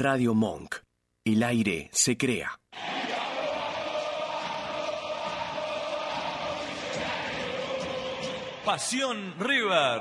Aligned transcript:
Radio 0.00 0.32
Monk. 0.32 0.76
El 1.26 1.42
aire 1.42 1.90
se 1.92 2.16
crea. 2.16 2.58
Pasión 8.64 9.34
River, 9.38 10.00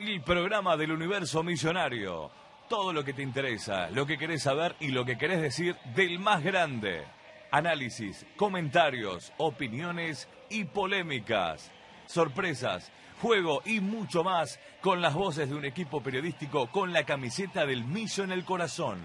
el 0.00 0.20
programa 0.20 0.76
del 0.76 0.92
universo 0.92 1.42
millonario. 1.42 2.30
Todo 2.68 2.92
lo 2.92 3.02
que 3.02 3.14
te 3.14 3.22
interesa, 3.22 3.88
lo 3.88 4.04
que 4.04 4.18
querés 4.18 4.42
saber 4.42 4.76
y 4.80 4.88
lo 4.88 5.06
que 5.06 5.16
querés 5.16 5.40
decir 5.40 5.76
del 5.94 6.18
más 6.18 6.44
grande. 6.44 7.06
Análisis, 7.50 8.26
comentarios, 8.36 9.32
opiniones 9.38 10.28
y 10.50 10.64
polémicas. 10.64 11.72
Sorpresas, 12.04 12.92
juego 13.22 13.62
y 13.64 13.80
mucho 13.80 14.22
más 14.22 14.60
con 14.82 15.00
las 15.00 15.14
voces 15.14 15.48
de 15.48 15.54
un 15.54 15.64
equipo 15.64 16.02
periodístico 16.02 16.66
con 16.66 16.92
la 16.92 17.04
camiseta 17.04 17.64
del 17.64 17.84
millo 17.84 18.24
en 18.24 18.32
el 18.32 18.44
corazón. 18.44 19.00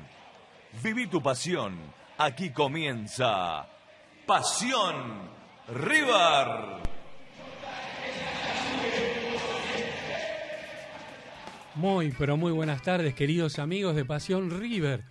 Viví 0.81 1.07
tu 1.07 1.21
pasión. 1.21 1.77
Aquí 2.17 2.49
comienza 2.49 3.67
Pasión 4.25 5.29
River. 5.67 6.81
Muy, 11.75 12.13
pero 12.17 12.37
muy 12.37 12.51
buenas 12.51 12.81
tardes, 12.81 13.13
queridos 13.13 13.59
amigos 13.59 13.95
de 13.95 14.05
Pasión 14.05 14.49
River. 14.59 15.03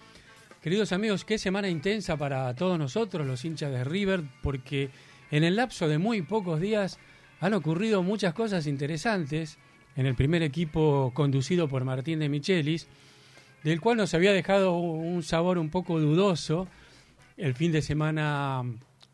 Queridos 0.60 0.92
amigos, 0.92 1.24
qué 1.24 1.38
semana 1.38 1.68
intensa 1.68 2.16
para 2.16 2.54
todos 2.54 2.78
nosotros, 2.78 3.26
los 3.26 3.44
hinchas 3.44 3.72
de 3.72 3.84
River, 3.84 4.22
porque 4.42 4.90
en 5.30 5.44
el 5.44 5.56
lapso 5.56 5.88
de 5.88 5.98
muy 5.98 6.22
pocos 6.22 6.60
días 6.60 6.98
han 7.40 7.54
ocurrido 7.54 8.02
muchas 8.02 8.34
cosas 8.34 8.66
interesantes 8.66 9.58
en 9.96 10.06
el 10.06 10.14
primer 10.14 10.42
equipo 10.42 11.12
conducido 11.14 11.68
por 11.68 11.84
Martín 11.84 12.18
de 12.18 12.28
Michelis, 12.28 12.88
del 13.64 13.80
cual 13.80 13.96
nos 13.96 14.14
había 14.14 14.32
dejado 14.32 14.76
un 14.78 15.22
sabor 15.22 15.58
un 15.58 15.70
poco 15.70 16.00
dudoso 16.00 16.68
el 17.36 17.54
fin 17.54 17.72
de 17.72 17.82
semana 17.82 18.62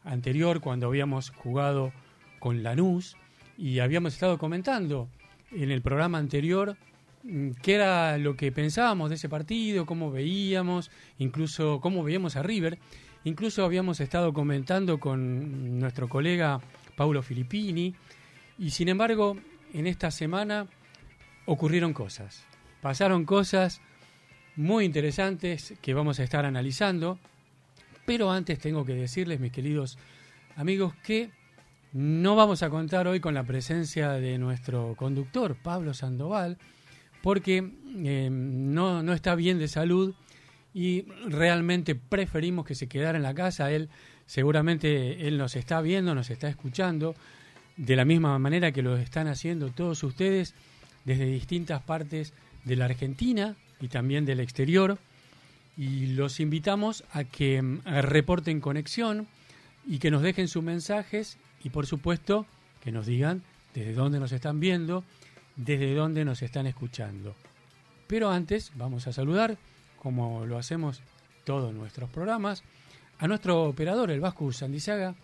anterior 0.05 0.61
cuando 0.61 0.87
habíamos 0.87 1.31
jugado 1.31 1.93
con 2.39 2.63
Lanús 2.63 3.17
y 3.57 3.81
habíamos 3.81 4.15
estado 4.15 4.39
comentando 4.39 5.09
en 5.51 5.71
el 5.71 5.83
programa 5.83 6.19
anterior 6.19 6.77
Mm, 7.25 7.51
qué 7.63 7.75
era 7.75 8.17
lo 8.19 8.37
que 8.37 8.53
pensábamos 8.53 9.11
de 9.11 9.17
ese 9.17 9.29
partido, 9.29 9.87
cómo 9.87 10.11
veíamos, 10.11 10.91
incluso 11.19 11.81
cómo 11.81 12.03
veíamos 12.03 12.37
a 12.37 12.43
River. 12.43 12.79
Incluso 13.25 13.65
habíamos 13.65 14.01
estado 14.01 14.33
comentando 14.33 14.99
con 14.99 15.79
nuestro 15.79 16.09
colega 16.09 16.61
Paulo 16.97 17.23
Filippini 17.23 17.95
y 18.59 18.71
sin 18.71 18.89
embargo 18.89 19.37
en 19.75 19.87
esta 19.87 20.11
semana 20.11 20.67
ocurrieron 21.47 21.93
cosas. 21.93 22.45
Pasaron 22.81 23.25
cosas 23.25 23.83
muy 24.59 24.85
interesantes 24.85 25.75
que 25.81 25.95
vamos 25.95 26.19
a 26.19 26.25
estar 26.25 26.45
analizando, 26.45 27.21
pero 28.05 28.33
antes 28.33 28.59
tengo 28.59 28.85
que 28.85 28.95
decirles, 28.95 29.39
mis 29.39 29.53
queridos 29.53 29.99
amigos, 30.57 30.95
que 31.05 31.31
no 31.93 32.35
vamos 32.35 32.65
a 32.65 32.69
contar 32.69 33.07
hoy 33.07 33.21
con 33.21 33.35
la 33.35 33.45
presencia 33.45 34.11
de 34.15 34.37
nuestro 34.37 34.97
conductor, 34.97 35.57
Pablo 35.63 35.95
Sandoval, 35.95 36.59
porque 37.23 37.71
eh, 37.99 38.31
no, 38.33 39.05
no 39.05 39.13
está 39.13 39.37
bien 39.37 39.61
de 39.61 39.69
salud 39.69 40.13
y 40.75 41.03
realmente 41.29 41.95
preferimos 41.95 42.67
que 42.67 42.75
se 42.75 42.89
quedara 42.89 43.17
en 43.17 43.23
la 43.23 43.35
casa. 43.35 43.71
Él 43.71 43.89
seguramente 44.27 45.29
él 45.29 45.39
nos 45.39 45.55
está 45.55 45.81
viendo, 45.81 46.17
nos 46.17 46.31
está 46.31 46.49
escuchando, 46.49 47.15
de 47.77 47.95
la 47.95 48.05
misma 48.05 48.37
manera 48.41 48.73
que 48.73 48.83
lo 48.83 48.97
están 48.97 49.29
haciendo 49.29 49.71
todos 49.71 50.03
ustedes 50.03 50.57
desde 51.05 51.27
distintas 51.27 51.81
partes 51.81 52.35
de 52.65 52.75
la 52.75 52.87
Argentina 52.87 53.55
y 53.81 53.89
también 53.89 54.25
del 54.25 54.41
exterior. 54.41 54.99
Y 55.77 56.09
los 56.09 56.41
invitamos 56.41 57.05
a 57.13 57.25
que 57.25 57.63
mm, 57.63 57.81
reporten 58.03 58.61
conexión 58.61 59.27
y 59.87 59.99
que 59.99 60.11
nos 60.11 60.23
dejen 60.23 60.49
sus 60.49 60.63
mensajes 60.63 61.39
y 61.63 61.71
por 61.71 61.87
supuesto 61.87 62.47
que 62.83 62.93
nos 62.93 63.07
digan 63.07 63.43
desde 63.75 63.93
dónde 63.93 64.19
nos 64.21 64.33
están 64.33 64.61
viendo 64.61 65.05
desde 65.59 65.93
dónde 65.95 66.25
nos 66.25 66.41
están 66.43 66.67
escuchando. 66.67 67.35
Pero 68.07 68.31
antes 68.31 68.73
vamos 68.77 69.07
a 69.07 69.13
saludar, 69.13 69.59
como 69.99 70.47
lo 70.47 70.57
hacemos 70.57 71.03
todos 71.45 71.75
nuestros 71.75 72.09
programas, 72.09 72.63
a 73.19 73.27
nuestro 73.27 73.65
operador, 73.65 74.11
el 74.11 74.21
Vasco 74.21 74.51
Sandizaga, 74.53 75.15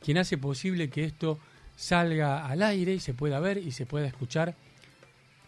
quien 0.00 0.18
hace 0.18 0.36
posible 0.36 0.90
que 0.90 1.04
esto 1.04 1.38
salga 1.74 2.46
al 2.46 2.62
aire 2.62 2.94
y 2.94 3.00
se 3.00 3.14
pueda 3.14 3.40
ver 3.40 3.58
y 3.58 3.72
se 3.72 3.86
pueda 3.86 4.06
escuchar 4.06 4.54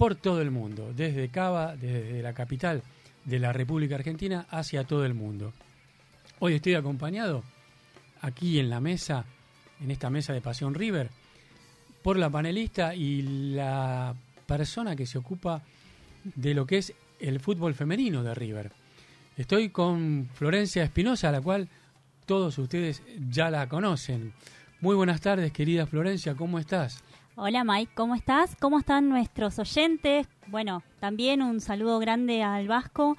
por 0.01 0.15
todo 0.15 0.41
el 0.41 0.51
mundo, 0.51 0.95
desde 0.97 1.29
Cava, 1.29 1.77
desde 1.77 2.23
la 2.23 2.33
capital 2.33 2.83
de 3.27 3.39
la 3.39 3.53
República 3.53 3.97
Argentina 3.97 4.47
hacia 4.49 4.85
todo 4.85 5.05
el 5.05 5.13
mundo. 5.13 5.53
Hoy 6.39 6.55
estoy 6.55 6.73
acompañado 6.73 7.45
aquí 8.23 8.59
en 8.59 8.71
la 8.71 8.81
mesa, 8.81 9.27
en 9.79 9.91
esta 9.91 10.09
mesa 10.09 10.33
de 10.33 10.41
Pasión 10.41 10.73
River, 10.73 11.11
por 12.03 12.17
la 12.17 12.31
panelista 12.31 12.95
y 12.95 13.53
la 13.53 14.15
persona 14.47 14.97
que 14.97 15.05
se 15.05 15.19
ocupa 15.19 15.61
de 16.25 16.55
lo 16.55 16.65
que 16.65 16.79
es 16.79 16.95
el 17.19 17.39
fútbol 17.39 17.75
femenino 17.75 18.23
de 18.23 18.35
River. 18.35 18.73
Estoy 19.37 19.69
con 19.69 20.31
Florencia 20.33 20.83
Espinosa, 20.83 21.29
a 21.29 21.33
la 21.33 21.43
cual 21.43 21.69
todos 22.25 22.57
ustedes 22.57 23.03
ya 23.29 23.51
la 23.51 23.69
conocen. 23.69 24.33
Muy 24.81 24.97
buenas 24.97 25.21
tardes, 25.21 25.53
querida 25.53 25.85
Florencia, 25.85 26.35
¿cómo 26.35 26.59
estás? 26.59 27.03
Hola 27.37 27.63
Mike, 27.65 27.93
¿cómo 27.95 28.17
estás? 28.17 28.57
¿Cómo 28.57 28.81
están 28.81 29.09
nuestros 29.09 29.59
oyentes? 29.59 30.27
Bueno, 30.49 30.83
también 30.99 31.43
un 31.43 31.61
saludo 31.61 32.01
grande 32.01 32.43
al 32.43 32.67
Vasco. 32.67 33.17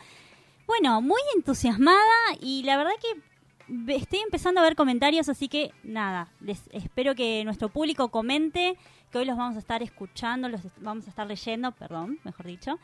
Bueno, 0.68 1.02
muy 1.02 1.22
entusiasmada 1.36 1.98
y 2.42 2.62
la 2.64 2.76
verdad 2.76 2.92
que 3.02 3.96
estoy 3.96 4.20
empezando 4.20 4.60
a 4.60 4.64
ver 4.64 4.76
comentarios, 4.76 5.30
así 5.30 5.48
que 5.48 5.72
nada, 5.84 6.28
les 6.42 6.62
espero 6.74 7.16
que 7.16 7.44
nuestro 7.46 7.70
público 7.70 8.10
comente 8.10 8.78
que 9.12 9.18
hoy 9.18 9.26
los 9.26 9.38
vamos 9.38 9.56
a 9.56 9.60
estar 9.60 9.82
escuchando, 9.82 10.50
los 10.50 10.62
vamos 10.82 11.08
a 11.08 11.10
estar 11.10 11.26
leyendo, 11.26 11.72
perdón, 11.72 12.20
mejor 12.26 12.46
dicho. 12.46 12.80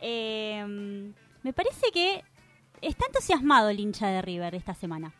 Eh, 0.00 1.12
me 1.42 1.52
parece 1.52 1.92
que 1.92 2.24
está 2.80 3.04
entusiasmado 3.06 3.68
el 3.68 3.80
hincha 3.80 4.08
de 4.08 4.22
River 4.22 4.54
esta 4.54 4.74
semana. 4.74 5.12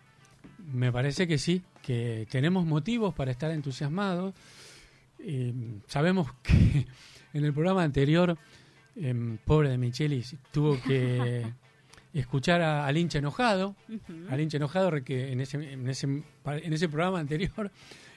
Me 0.72 0.90
parece 0.90 1.28
que 1.28 1.36
sí, 1.36 1.62
que 1.82 2.26
tenemos 2.30 2.64
motivos 2.64 3.14
para 3.14 3.30
estar 3.30 3.50
entusiasmados. 3.50 4.34
Eh, 5.22 5.52
sabemos 5.86 6.32
que 6.42 6.86
en 7.32 7.44
el 7.44 7.52
programa 7.52 7.82
anterior, 7.82 8.36
eh, 8.96 9.38
pobre 9.44 9.70
de 9.70 9.78
Michelis, 9.78 10.36
tuvo 10.52 10.80
que 10.80 11.46
escuchar 12.12 12.60
al 12.62 12.96
hincha 12.96 13.18
enojado, 13.18 13.76
al 14.28 14.40
hincha 14.40 14.56
enojado 14.56 14.90
que 15.04 15.32
en 15.32 15.40
ese, 15.40 15.72
en 15.72 15.88
ese, 15.88 16.06
en 16.06 16.72
ese 16.72 16.88
programa 16.88 17.20
anterior 17.20 17.70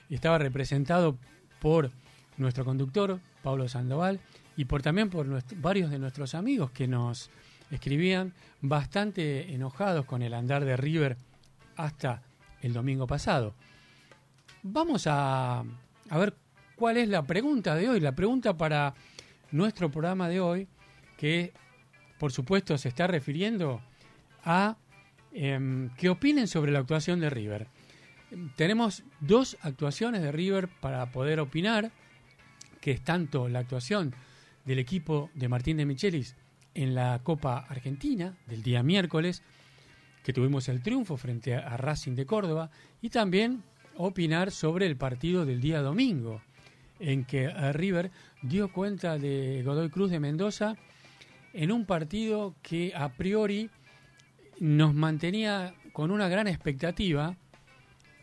estaba 0.10 0.38
representado 0.38 1.18
por 1.60 1.92
nuestro 2.38 2.66
conductor, 2.66 3.20
Pablo 3.42 3.68
Sandoval, 3.68 4.20
y 4.56 4.66
por 4.66 4.82
también 4.82 5.10
por 5.10 5.28
varios 5.58 5.90
de 5.92 6.00
nuestros 6.00 6.36
amigos 6.36 6.72
que 6.72 6.88
nos 6.88 7.30
escribían 7.72 8.34
bastante 8.62 9.54
enojados 9.54 10.06
con 10.06 10.22
el 10.22 10.34
andar 10.34 10.66
de 10.66 10.78
River 10.78 11.18
hasta 11.76 12.22
el 12.62 12.74
domingo 12.74 13.08
pasado. 13.08 13.56
Vamos 14.62 15.08
a, 15.08 15.64
a 16.10 16.18
ver 16.18 16.36
cuál 16.76 16.98
es 16.98 17.08
la 17.10 17.24
pregunta 17.24 17.76
de 17.76 17.90
hoy, 17.90 18.00
la 18.00 18.16
pregunta 18.16 18.56
para 18.58 18.94
nuestro 19.52 19.92
programa 19.92 20.30
de 20.30 20.40
hoy, 20.40 20.68
que 21.18 21.54
por 22.20 22.32
supuesto 22.32 22.78
se 22.78 22.90
está 22.90 23.08
refiriendo 23.08 23.82
a 24.44 24.78
eh, 25.32 25.90
qué 25.98 26.10
opinen 26.10 26.48
sobre 26.48 26.72
la 26.72 26.80
actuación 26.80 27.20
de 27.20 27.30
River. 27.30 27.68
Tenemos 28.56 29.04
dos 29.20 29.58
actuaciones 29.62 30.22
de 30.22 30.32
River 30.32 30.68
para 30.82 31.06
poder 31.12 31.40
opinar 31.40 31.92
que 32.84 32.92
es 32.92 33.02
tanto 33.02 33.48
la 33.48 33.60
actuación 33.60 34.14
del 34.66 34.78
equipo 34.78 35.30
de 35.36 35.48
Martín 35.48 35.78
de 35.78 35.86
Michelis 35.86 36.36
en 36.74 36.96
la 36.96 37.22
Copa 37.24 37.66
Argentina 37.70 38.36
del 38.46 38.62
día 38.62 38.84
miércoles, 38.84 39.42
que 40.22 40.34
tuvimos 40.34 40.68
el 40.68 40.82
triunfo 40.82 41.16
frente 41.16 41.56
a 41.56 41.78
Racing 41.78 42.16
de 42.16 42.26
Córdoba, 42.26 42.72
y 43.02 43.10
también 43.10 43.64
opinar 43.96 44.52
sobre 44.52 44.86
el 44.86 44.98
partido 44.98 45.46
del 45.46 45.62
día 45.62 45.82
domingo, 45.82 46.42
en 47.04 47.26
que 47.26 47.50
River 47.74 48.12
dio 48.42 48.72
cuenta 48.72 49.18
de 49.18 49.62
Godoy 49.64 49.90
Cruz 49.90 50.10
de 50.10 50.20
Mendoza 50.20 50.76
en 51.54 51.72
un 51.72 51.86
partido 51.86 52.56
que 52.62 52.94
a 52.96 53.10
priori 53.10 53.70
nos 54.60 54.94
mantenía 54.94 55.74
con 55.92 56.12
una 56.12 56.28
gran 56.28 56.48
expectativa, 56.48 57.36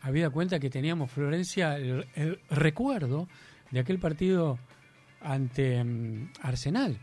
habida 0.01 0.31
cuenta 0.31 0.59
que 0.59 0.71
teníamos 0.71 1.11
Florencia 1.11 1.77
el 1.77 2.41
recuerdo 2.51 3.29
de 3.71 3.81
aquel 3.81 3.99
partido 3.99 4.59
ante 5.21 5.85
mm, 5.85 6.33
Arsenal, 6.43 6.99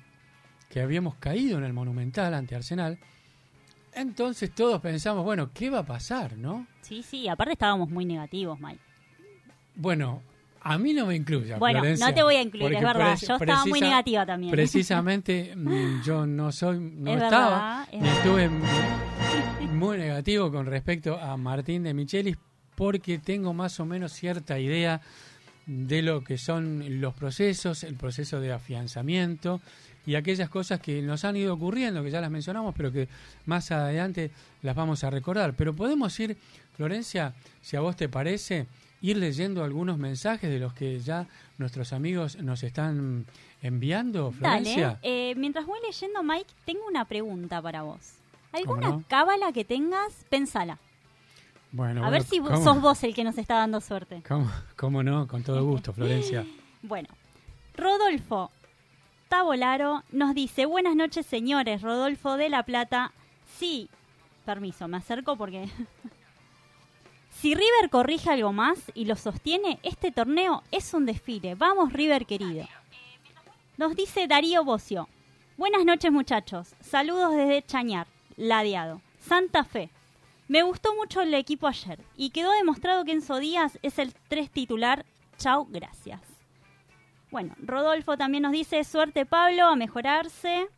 que 0.69 0.81
habíamos 0.81 1.15
caído 1.15 1.57
en 1.57 1.63
el 1.63 1.73
Monumental 1.73 2.33
ante 2.33 2.55
Arsenal. 2.55 2.97
Entonces 3.93 4.53
todos 4.53 4.81
pensamos, 4.81 5.23
bueno, 5.23 5.51
¿qué 5.53 5.69
va 5.69 5.79
a 5.79 5.85
pasar, 5.85 6.37
no? 6.37 6.67
Sí, 6.81 7.03
sí, 7.03 7.27
aparte 7.27 7.53
estábamos 7.53 7.89
muy 7.89 8.05
negativos, 8.05 8.59
Mike. 8.59 8.81
Bueno, 9.75 10.21
a 10.61 10.77
mí 10.77 10.93
no 10.93 11.05
me 11.05 11.15
incluye. 11.15 11.55
Bueno, 11.55 11.81
no 11.83 12.13
te 12.13 12.23
voy 12.23 12.35
a 12.35 12.41
incluir, 12.41 12.73
es 12.73 12.81
verdad. 12.81 13.17
Yo 13.19 13.35
estaba 13.35 13.65
muy 13.65 13.81
negativa 13.81 14.25
también. 14.25 14.51
Precisamente 14.51 15.53
mm, 15.55 16.01
yo 16.03 16.25
no 16.25 16.51
soy, 16.51 16.79
no 16.79 17.13
estaba, 17.13 17.87
estuve 17.91 18.49
negativo 19.97 20.51
con 20.51 20.65
respecto 20.65 21.17
a 21.17 21.37
Martín 21.37 21.83
de 21.83 21.93
Michelis 21.93 22.37
porque 22.75 23.19
tengo 23.19 23.53
más 23.53 23.79
o 23.79 23.85
menos 23.85 24.11
cierta 24.11 24.59
idea 24.59 25.01
de 25.65 26.01
lo 26.01 26.23
que 26.23 26.37
son 26.37 27.01
los 27.01 27.13
procesos, 27.13 27.83
el 27.83 27.95
proceso 27.95 28.39
de 28.39 28.53
afianzamiento 28.53 29.61
y 30.05 30.15
aquellas 30.15 30.49
cosas 30.49 30.79
que 30.79 31.01
nos 31.01 31.25
han 31.25 31.35
ido 31.35 31.53
ocurriendo, 31.53 32.03
que 32.03 32.11
ya 32.11 32.21
las 32.21 32.31
mencionamos, 32.31 32.73
pero 32.75 32.91
que 32.91 33.07
más 33.45 33.71
adelante 33.71 34.31
las 34.61 34.75
vamos 34.75 35.03
a 35.03 35.09
recordar. 35.09 35.53
Pero 35.55 35.75
podemos 35.75 36.17
ir, 36.19 36.37
Florencia, 36.75 37.33
si 37.61 37.75
a 37.75 37.81
vos 37.81 37.95
te 37.95 38.07
parece, 38.07 38.67
ir 39.01 39.17
leyendo 39.17 39.63
algunos 39.63 39.97
mensajes 39.97 40.49
de 40.49 40.59
los 40.59 40.73
que 40.73 40.99
ya 40.99 41.27
nuestros 41.57 41.93
amigos 41.93 42.37
nos 42.37 42.63
están 42.63 43.25
enviando, 43.61 44.31
Florencia. 44.31 44.87
Dale, 44.87 44.99
eh, 45.03 45.35
mientras 45.35 45.65
voy 45.65 45.79
leyendo, 45.85 46.23
Mike, 46.23 46.51
tengo 46.65 46.87
una 46.87 47.05
pregunta 47.05 47.61
para 47.61 47.83
vos. 47.83 48.13
¿Alguna 48.51 49.03
cábala 49.07 49.51
que 49.51 49.65
tengas? 49.65 50.25
Pensala. 50.29 50.79
Bueno, 51.71 52.05
a 52.05 52.09
ver 52.09 52.23
si 52.23 52.37
sos 52.37 52.81
vos 52.81 53.03
el 53.03 53.13
que 53.13 53.23
nos 53.23 53.37
está 53.37 53.55
dando 53.55 53.81
suerte. 53.81 54.23
¿Cómo, 54.27 54.49
cómo 54.75 55.03
no? 55.03 55.27
Con 55.27 55.43
todo 55.43 55.63
gusto, 55.65 55.93
Florencia. 55.93 56.45
bueno, 56.81 57.09
Rodolfo 57.75 58.51
Tabolaro 59.27 60.03
nos 60.11 60.33
dice, 60.33 60.65
buenas 60.65 60.95
noches 60.95 61.25
señores, 61.25 61.81
Rodolfo 61.81 62.37
de 62.37 62.49
La 62.49 62.63
Plata. 62.63 63.11
Sí, 63.57 63.89
permiso, 64.45 64.87
me 64.87 64.97
acerco 64.97 65.35
porque... 65.35 65.69
si 67.39 67.53
River 67.53 67.89
corrige 67.91 68.31
algo 68.31 68.51
más 68.51 68.79
y 68.95 69.05
lo 69.05 69.15
sostiene, 69.15 69.79
este 69.83 70.11
torneo 70.11 70.63
es 70.71 70.93
un 70.93 71.05
desfile. 71.05 71.55
Vamos 71.55 71.93
River 71.93 72.25
querido. 72.25 72.67
Nos 73.77 73.95
dice 73.95 74.27
Darío 74.27 74.63
Bocio. 74.63 75.07
Buenas 75.55 75.85
noches 75.85 76.11
muchachos. 76.11 76.73
Saludos 76.81 77.35
desde 77.35 77.65
Chañar, 77.65 78.07
Ladeado. 78.37 79.01
Santa 79.19 79.63
Fe. 79.63 79.89
Me 80.47 80.63
gustó 80.63 80.95
mucho 80.95 81.21
el 81.21 81.33
equipo 81.33 81.67
ayer 81.67 81.99
y 82.15 82.31
quedó 82.31 82.51
demostrado 82.53 83.03
que 83.05 83.11
Enzo 83.11 83.37
Díaz 83.37 83.77
es 83.81 83.99
el 83.99 84.13
tres 84.29 84.49
titular. 84.49 85.05
Chau, 85.37 85.67
gracias. 85.69 86.21
Bueno, 87.29 87.53
Rodolfo 87.59 88.17
también 88.17 88.43
nos 88.43 88.53
dice, 88.53 88.83
suerte 88.83 89.25
Pablo, 89.25 89.65
a 89.65 89.75
mejorarse. 89.75 90.69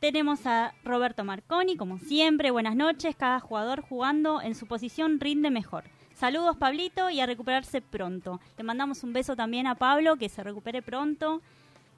Tenemos 0.00 0.46
a 0.46 0.72
Roberto 0.82 1.24
Marconi, 1.24 1.76
como 1.76 1.98
siempre, 1.98 2.50
buenas 2.50 2.74
noches. 2.74 3.14
Cada 3.14 3.38
jugador 3.38 3.82
jugando 3.82 4.40
en 4.40 4.54
su 4.54 4.66
posición 4.66 5.20
rinde 5.20 5.50
mejor. 5.50 5.84
Saludos 6.14 6.56
Pablito 6.56 7.10
y 7.10 7.20
a 7.20 7.26
recuperarse 7.26 7.82
pronto. 7.82 8.40
Le 8.56 8.64
mandamos 8.64 9.04
un 9.04 9.12
beso 9.12 9.36
también 9.36 9.66
a 9.66 9.74
Pablo, 9.74 10.16
que 10.16 10.30
se 10.30 10.42
recupere 10.42 10.80
pronto. 10.80 11.42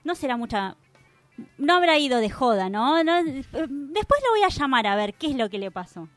No 0.02 0.16
será 0.16 0.36
mucha... 0.36 0.74
No 1.58 1.74
habrá 1.74 1.96
ido 1.96 2.18
de 2.18 2.28
joda, 2.28 2.68
¿no? 2.68 2.96
Después 2.96 3.62
lo 3.62 4.30
voy 4.32 4.42
a 4.44 4.48
llamar 4.48 4.88
a 4.88 4.96
ver 4.96 5.14
qué 5.14 5.28
es 5.28 5.36
lo 5.36 5.48
que 5.48 5.60
le 5.60 5.70
pasó. 5.70 6.08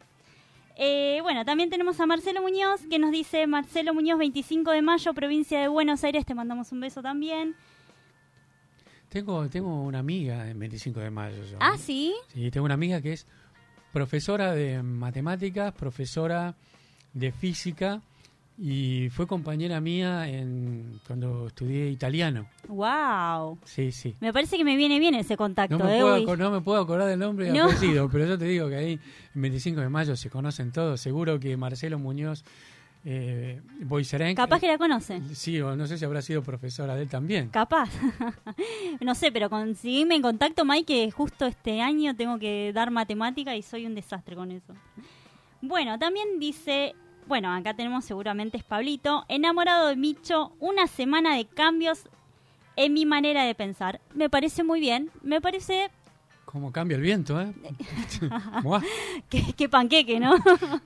Eh, 0.78 1.20
bueno, 1.22 1.46
también 1.46 1.70
tenemos 1.70 2.00
a 2.00 2.08
Marcelo 2.08 2.42
Muñoz 2.42 2.82
que 2.90 2.98
nos 2.98 3.12
dice, 3.12 3.46
Marcelo 3.46 3.94
Muñoz, 3.94 4.18
25 4.18 4.72
de 4.72 4.82
mayo, 4.82 5.14
provincia 5.14 5.62
de 5.62 5.68
Buenos 5.68 6.04
Aires, 6.04 6.26
te 6.26 6.34
mandamos 6.34 6.72
un 6.72 6.80
beso 6.80 7.04
también. 7.04 7.56
Tengo, 9.10 9.48
tengo 9.50 9.84
una 9.84 10.00
amiga 10.00 10.50
en 10.50 10.60
25 10.60 11.00
de 11.00 11.10
mayo. 11.10 11.38
ah, 11.60 11.78
sí. 11.78 12.14
Sí, 12.34 12.52
tengo 12.52 12.66
una 12.66 12.74
amiga 12.74 13.02
que 13.02 13.14
es 13.14 13.26
profesora 13.94 14.54
de 14.54 14.84
matemáticas, 14.84 15.74
profesora 15.74 16.56
de 17.14 17.32
física 17.32 18.02
y 18.58 19.10
fue 19.10 19.28
compañera 19.28 19.82
mía 19.82 20.28
en 20.30 21.00
cuando 21.06 21.48
estudié 21.48 21.90
italiano. 21.90 22.48
Wow. 22.68 23.58
Sí, 23.66 23.92
sí. 23.92 24.16
Me 24.20 24.32
parece 24.32 24.58
que 24.58 24.64
me 24.64 24.78
viene 24.78 25.00
bien 25.00 25.16
ese 25.16 25.36
contacto. 25.36 25.78
No 25.78 25.86
me, 25.86 25.98
¿eh? 25.98 26.02
puedo, 26.02 26.38
no 26.38 26.52
me 26.52 26.62
puedo 26.62 26.82
acordar 26.82 27.08
del 27.08 27.20
nombre 27.20 27.52
y 27.54 27.58
apellido, 27.58 28.10
pero 28.10 28.26
yo 28.26 28.38
te 28.38 28.46
digo 28.46 28.70
que 28.70 28.76
ahí, 28.76 29.00
el 29.36 29.42
25 29.42 29.82
de 29.82 29.90
mayo, 29.90 30.16
se 30.16 30.30
conocen 30.30 30.72
todos. 30.72 31.02
Seguro 31.02 31.40
que 31.40 31.58
Marcelo 31.58 32.00
Muñoz 32.00 32.44
eh, 33.06 33.62
Capaz 34.36 34.60
que 34.60 34.68
la 34.68 34.80
conoce. 34.80 35.22
Sí, 35.34 35.62
o 35.62 35.76
no 35.76 35.86
sé 35.86 35.98
si 35.98 36.06
habrá 36.06 36.24
sido 36.24 36.42
profesora 36.42 36.96
de 36.96 37.04
él 37.04 37.10
también. 37.10 37.50
Capaz. 37.50 37.90
no 39.00 39.14
sé, 39.14 39.32
pero 39.32 39.50
conseguime 39.50 40.16
en 40.16 40.24
contacto, 40.24 40.66
Mike, 40.66 40.86
que 40.86 41.12
justo 41.12 41.46
este 41.46 41.82
año 41.82 42.16
tengo 42.16 42.40
que 42.40 42.72
dar 42.74 42.90
matemática 42.90 43.56
y 43.56 43.62
soy 43.62 43.86
un 43.86 43.94
desastre 43.94 44.36
con 44.36 44.52
eso. 44.52 44.74
Bueno, 45.62 46.00
también 46.00 46.40
dice 46.40 46.96
bueno, 47.28 47.54
acá 47.54 47.74
tenemos 47.74 48.06
seguramente 48.06 48.58
es 48.58 48.64
Pablito, 48.64 49.26
enamorado 49.30 49.88
de 49.88 49.96
Micho, 49.96 50.52
una 50.60 50.86
semana 50.86 51.36
de 51.36 51.46
cambios 51.46 52.08
en 52.76 52.94
mi 52.94 53.06
manera 53.06 53.44
de 53.44 53.56
pensar. 53.56 54.00
Me 54.14 54.30
parece 54.30 54.64
muy 54.64 54.80
bien, 54.80 55.10
me 55.24 55.42
parece... 55.42 55.90
¿Cómo 56.46 56.72
cambia 56.72 56.96
el 56.96 57.02
viento, 57.02 57.42
eh? 57.42 57.52
qué, 59.58 59.70
panqueque, 59.70 60.20
¿no? 60.20 60.36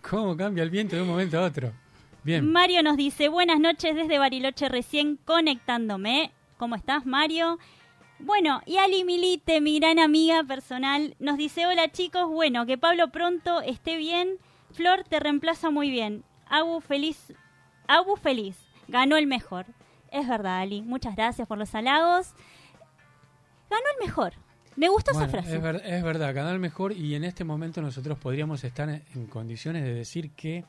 ¿Cómo 0.10 0.36
cambia 0.38 0.64
el 0.64 0.70
viento 0.70 0.96
de 0.96 1.02
un 1.02 1.10
momento 1.10 1.38
a 1.38 1.44
otro? 1.44 1.74
Bien. 2.24 2.52
Mario 2.52 2.84
nos 2.84 2.98
dice, 2.98 3.30
buenas 3.30 3.60
noches 3.60 3.96
desde 3.96 4.20
Bariloche 4.20 4.70
recién 4.70 5.18
conectándome. 5.18 6.32
¿Cómo 6.58 6.76
estás, 6.76 7.06
Mario? 7.06 7.58
Bueno, 8.20 8.62
y 8.66 8.78
Ali 8.78 9.06
Milite, 9.06 9.62
mi 9.62 9.80
gran 9.80 9.98
amiga 9.98 10.44
personal, 10.44 11.16
nos 11.20 11.38
dice, 11.38 11.66
hola 11.66 11.90
chicos, 11.90 12.28
bueno, 12.28 12.66
que 12.66 12.78
Pablo 12.78 13.10
pronto 13.12 13.62
esté 13.62 13.96
bien. 13.96 14.38
Flor 14.74 15.06
te 15.06 15.22
reemplaza 15.22 15.70
muy 15.70 15.90
bien. 15.90 16.26
Abu 16.50 16.82
feliz, 16.82 17.34
Abu 17.88 18.18
feliz, 18.18 18.58
ganó 18.90 19.16
el 19.16 19.26
mejor. 19.26 19.66
Es 20.12 20.28
verdad, 20.28 20.60
Ali. 20.60 20.82
Muchas 20.82 21.16
gracias 21.16 21.48
por 21.48 21.58
los 21.58 21.74
halagos. 21.74 22.34
Ganó 23.70 23.84
el 23.98 24.06
mejor. 24.06 24.34
Me 24.76 24.90
gustó 24.90 25.12
esa 25.12 25.28
frase. 25.28 25.56
Es, 25.56 25.64
es, 25.86 26.04
verdad, 26.04 26.34
ganó 26.34 26.50
el 26.50 26.60
mejor 26.60 26.92
y 26.92 27.16
en 27.16 27.24
este 27.24 27.44
momento 27.44 27.82
nosotros 27.82 28.18
podríamos 28.18 28.64
estar 28.64 28.90
en 28.90 29.28
condiciones 29.28 29.84
de 29.84 29.94
decir 29.94 30.32
que 30.32 30.66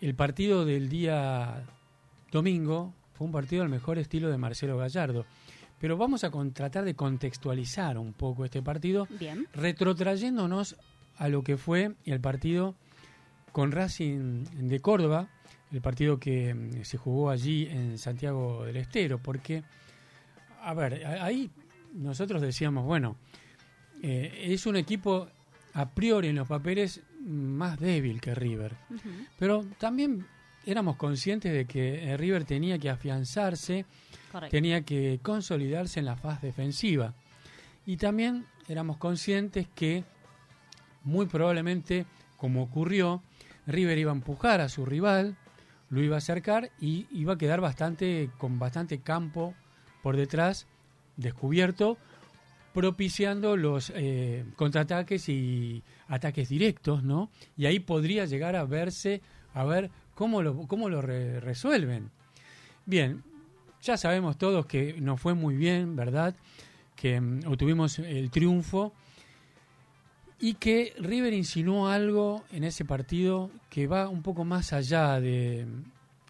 el 0.00 0.14
partido 0.14 0.64
del 0.64 0.88
día 0.88 1.64
domingo 2.30 2.94
fue 3.12 3.26
un 3.26 3.32
partido 3.32 3.62
al 3.62 3.68
mejor 3.68 3.98
estilo 3.98 4.30
de 4.30 4.38
Marcelo 4.38 4.78
Gallardo. 4.78 5.26
Pero 5.78 5.96
vamos 5.96 6.24
a 6.24 6.30
tratar 6.52 6.84
de 6.84 6.94
contextualizar 6.94 7.96
un 7.98 8.12
poco 8.12 8.44
este 8.44 8.62
partido, 8.62 9.06
Bien. 9.18 9.46
retrotrayéndonos 9.54 10.76
a 11.16 11.28
lo 11.28 11.42
que 11.42 11.56
fue 11.56 11.94
el 12.04 12.20
partido 12.20 12.74
con 13.52 13.72
Racing 13.72 14.44
de 14.44 14.80
Córdoba, 14.80 15.28
el 15.72 15.80
partido 15.80 16.18
que 16.18 16.54
mm, 16.54 16.84
se 16.84 16.98
jugó 16.98 17.30
allí 17.30 17.66
en 17.66 17.98
Santiago 17.98 18.64
del 18.64 18.76
Estero, 18.76 19.18
porque, 19.22 19.62
a 20.62 20.74
ver, 20.74 21.04
ahí 21.06 21.50
nosotros 21.94 22.42
decíamos, 22.42 22.84
bueno, 22.84 23.16
eh, 24.02 24.46
es 24.48 24.66
un 24.66 24.76
equipo 24.76 25.28
a 25.74 25.90
priori 25.90 26.28
en 26.28 26.36
los 26.36 26.48
papeles 26.48 27.02
más 27.20 27.78
débil 27.78 28.20
que 28.20 28.34
River, 28.34 28.74
pero 29.38 29.64
también 29.78 30.26
éramos 30.64 30.96
conscientes 30.96 31.52
de 31.52 31.66
que 31.66 32.04
eh, 32.04 32.16
River 32.16 32.44
tenía 32.44 32.78
que 32.78 32.90
afianzarse, 32.90 33.84
tenía 34.50 34.82
que 34.82 35.20
consolidarse 35.22 36.00
en 36.00 36.06
la 36.06 36.16
faz 36.16 36.40
defensiva. 36.42 37.14
Y 37.86 37.96
también 37.96 38.46
éramos 38.68 38.98
conscientes 38.98 39.66
que 39.74 40.04
muy 41.04 41.26
probablemente, 41.26 42.06
como 42.36 42.62
ocurrió, 42.62 43.22
River 43.66 43.98
iba 43.98 44.12
a 44.12 44.14
empujar 44.14 44.60
a 44.60 44.68
su 44.68 44.84
rival, 44.84 45.36
lo 45.88 46.02
iba 46.02 46.16
a 46.16 46.18
acercar 46.18 46.70
y 46.80 47.06
iba 47.10 47.34
a 47.34 47.38
quedar 47.38 47.60
bastante 47.60 48.30
con 48.38 48.58
bastante 48.58 49.00
campo 49.00 49.54
por 50.02 50.16
detrás 50.16 50.66
descubierto, 51.16 51.98
propiciando 52.72 53.56
los 53.56 53.92
eh, 53.94 54.44
contraataques 54.56 55.28
y 55.28 55.82
ataques 56.08 56.48
directos, 56.48 57.02
¿no? 57.02 57.30
Y 57.56 57.66
ahí 57.66 57.80
podría 57.80 58.26
llegar 58.26 58.56
a 58.56 58.64
verse, 58.64 59.20
a 59.54 59.64
ver 59.64 59.90
cómo 60.14 60.42
lo, 60.42 60.66
cómo 60.66 60.88
lo 60.88 61.02
resuelven. 61.02 62.10
Bien, 62.86 63.22
ya 63.82 63.96
sabemos 63.96 64.36
todos 64.36 64.66
que 64.66 65.00
nos 65.00 65.20
fue 65.20 65.34
muy 65.34 65.56
bien, 65.56 65.96
¿verdad? 65.96 66.34
Que 66.96 67.20
mm, 67.20 67.42
obtuvimos 67.46 67.98
el 67.98 68.30
triunfo 68.30 68.92
y 70.38 70.54
que 70.54 70.94
River 70.98 71.34
insinuó 71.34 71.88
algo 71.88 72.44
en 72.52 72.64
ese 72.64 72.84
partido 72.84 73.50
que 73.68 73.86
va 73.86 74.08
un 74.08 74.22
poco 74.22 74.44
más 74.44 74.72
allá 74.72 75.20
de, 75.20 75.66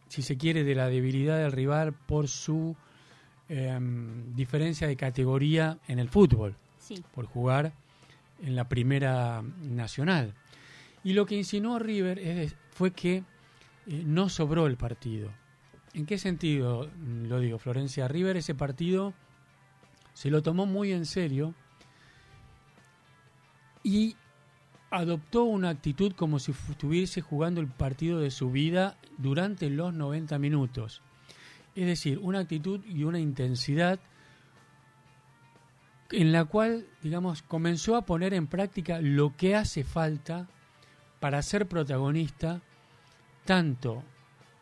si 0.09 0.23
se 0.23 0.37
quiere, 0.37 0.65
de 0.65 0.75
la 0.75 0.89
debilidad 0.89 1.39
del 1.39 1.53
rival 1.53 1.93
por 1.93 2.29
su 2.29 2.77
em, 3.51 4.35
diferencia 4.35 4.87
de 4.87 4.97
categoría 4.97 5.79
en 5.89 5.99
el 5.99 6.09
fútbol, 6.09 6.57
por 7.13 7.27
jugar 7.27 7.73
en 8.43 8.55
la 8.55 8.69
primera 8.69 9.43
nacional. 9.63 10.35
Y 11.03 11.13
lo 11.15 11.27
que 11.27 11.35
insinuó 11.35 11.79
River 11.79 12.55
fue 12.71 12.93
que 12.93 13.17
eh, 13.87 14.03
no 14.07 14.29
sobró 14.29 14.67
el 14.67 14.77
partido. 14.77 15.31
¿En 15.95 16.07
qué 16.07 16.19
sentido 16.19 16.89
lo 17.25 17.41
digo, 17.41 17.59
Florencia? 17.59 18.07
River 18.07 18.37
ese 18.37 18.55
partido 18.55 19.15
se 20.13 20.31
lo 20.31 20.43
tomó 20.43 20.67
muy 20.67 20.93
en 20.93 21.07
serio 21.07 21.55
y 23.83 24.15
adoptó 24.91 25.45
una 25.45 25.71
actitud 25.71 26.13
como 26.13 26.39
si 26.39 26.53
estuviese 26.53 27.21
jugando 27.21 27.61
el 27.61 27.69
partido 27.69 28.21
de 28.21 28.31
su 28.31 28.51
vida 28.51 28.97
durante 29.19 29.71
los 29.71 29.95
90 29.95 30.39
minutos. 30.39 31.03
Es 31.75 31.87
decir, 31.87 32.19
una 32.19 32.41
actitud 32.41 32.85
y 32.85 33.05
una 33.05 33.19
intensidad 33.19 34.01
en 36.11 36.33
la 36.33 36.45
cual, 36.45 36.87
digamos, 37.03 37.43
comenzó 37.43 37.97
a 37.97 38.03
poner 38.03 38.35
en 38.35 38.47
práctica 38.47 39.01
lo 39.01 39.37
que 39.37 39.55
hace 39.55 39.85
falta 39.85 40.49
para 41.21 41.43
ser 41.43 41.67
protagonista 41.67 42.61
tanto 43.45 44.03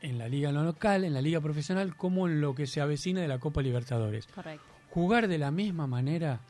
en 0.00 0.18
la 0.18 0.28
liga 0.28 0.52
local, 0.52 1.04
en 1.04 1.14
la 1.14 1.22
liga 1.22 1.40
profesional, 1.40 1.96
como 1.96 2.28
en 2.28 2.40
lo 2.40 2.54
que 2.54 2.66
se 2.66 2.80
avecina 2.80 3.20
de 3.20 3.28
la 3.28 3.38
Copa 3.38 3.62
Libertadores. 3.62 4.26
Correcto. 4.26 4.64
Jugar 4.90 5.28
de 5.28 5.38
la 5.38 5.50
misma 5.50 5.86
manera, 5.86 6.40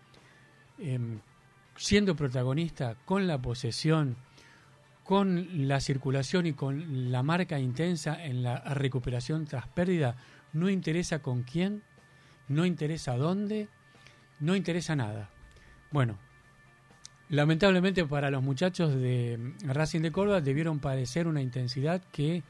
em, 0.79 1.21
siendo 1.77 2.15
protagonista, 2.15 2.97
con 3.05 3.27
la 3.27 3.41
posesión, 3.41 4.17
con 5.05 5.69
la 5.69 5.81
circulación 5.81 6.47
y 6.47 6.53
con 6.53 7.11
la 7.11 7.23
marca 7.23 7.59
intensa 7.59 8.23
en 8.23 8.43
la 8.43 8.61
recuperación 8.75 9.47
tras 9.47 9.67
pérdida, 9.69 10.17
no 10.53 10.71
interesa 10.71 11.21
con 11.21 11.43
quién, 11.43 11.83
no 12.49 12.65
interesa 12.67 13.17
dónde, 13.17 13.69
no 14.41 14.57
interesa 14.57 14.97
nada. 14.97 15.31
Bueno, 15.91 16.19
lamentablemente 17.29 18.05
para 18.05 18.31
los 18.31 18.43
muchachos 18.43 18.95
de 18.95 19.55
Racing 19.65 20.01
de 20.01 20.13
Córdoba 20.13 20.41
debieron 20.41 20.79
padecer 20.79 21.27
una 21.27 21.43
intensidad 21.43 22.03
que 22.13 22.43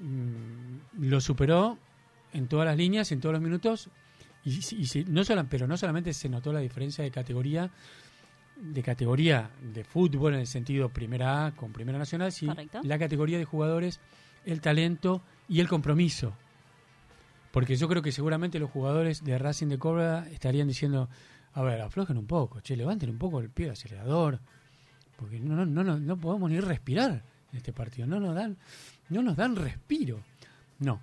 mm, 0.00 1.06
lo 1.08 1.20
superó 1.20 1.78
en 2.32 2.48
todas 2.48 2.66
las 2.66 2.76
líneas, 2.76 3.12
en 3.12 3.20
todos 3.20 3.34
los 3.34 3.42
minutos, 3.42 3.88
y, 4.44 4.60
y 4.70 5.04
no 5.08 5.24
solo, 5.24 5.46
pero 5.48 5.66
no 5.66 5.76
solamente 5.76 6.12
se 6.12 6.28
notó 6.28 6.52
la 6.52 6.60
diferencia 6.60 7.02
de 7.02 7.10
categoría, 7.10 7.70
de 8.56 8.82
categoría 8.82 9.50
de 9.60 9.84
fútbol 9.84 10.34
en 10.34 10.40
el 10.40 10.46
sentido 10.46 10.88
primera 10.88 11.46
A 11.46 11.52
con 11.52 11.72
primera 11.72 11.98
nacional, 11.98 12.32
sino 12.32 12.54
la 12.82 12.98
categoría 12.98 13.38
de 13.38 13.44
jugadores, 13.44 14.00
el 14.44 14.60
talento 14.60 15.22
y 15.48 15.60
el 15.60 15.68
compromiso. 15.68 16.36
Porque 17.56 17.76
yo 17.76 17.88
creo 17.88 18.02
que 18.02 18.12
seguramente 18.12 18.58
los 18.58 18.70
jugadores 18.70 19.24
de 19.24 19.38
Racing 19.38 19.68
de 19.68 19.78
Córdoba 19.78 20.26
estarían 20.30 20.68
diciendo, 20.68 21.08
a 21.54 21.62
ver, 21.62 21.80
aflojen 21.80 22.18
un 22.18 22.26
poco, 22.26 22.60
che, 22.60 22.76
levanten 22.76 23.08
un 23.08 23.16
poco 23.16 23.40
el 23.40 23.48
pie 23.48 23.70
acelerador, 23.70 24.40
porque 25.16 25.40
no, 25.40 25.64
no, 25.64 25.82
no, 25.82 25.98
no 25.98 26.16
podemos 26.18 26.50
ni 26.50 26.60
respirar 26.60 27.24
en 27.50 27.56
este 27.56 27.72
partido, 27.72 28.06
no 28.06 28.20
nos 28.20 28.34
dan, 28.34 28.58
no 29.08 29.22
nos 29.22 29.36
dan 29.36 29.56
respiro. 29.56 30.22
No. 30.80 31.00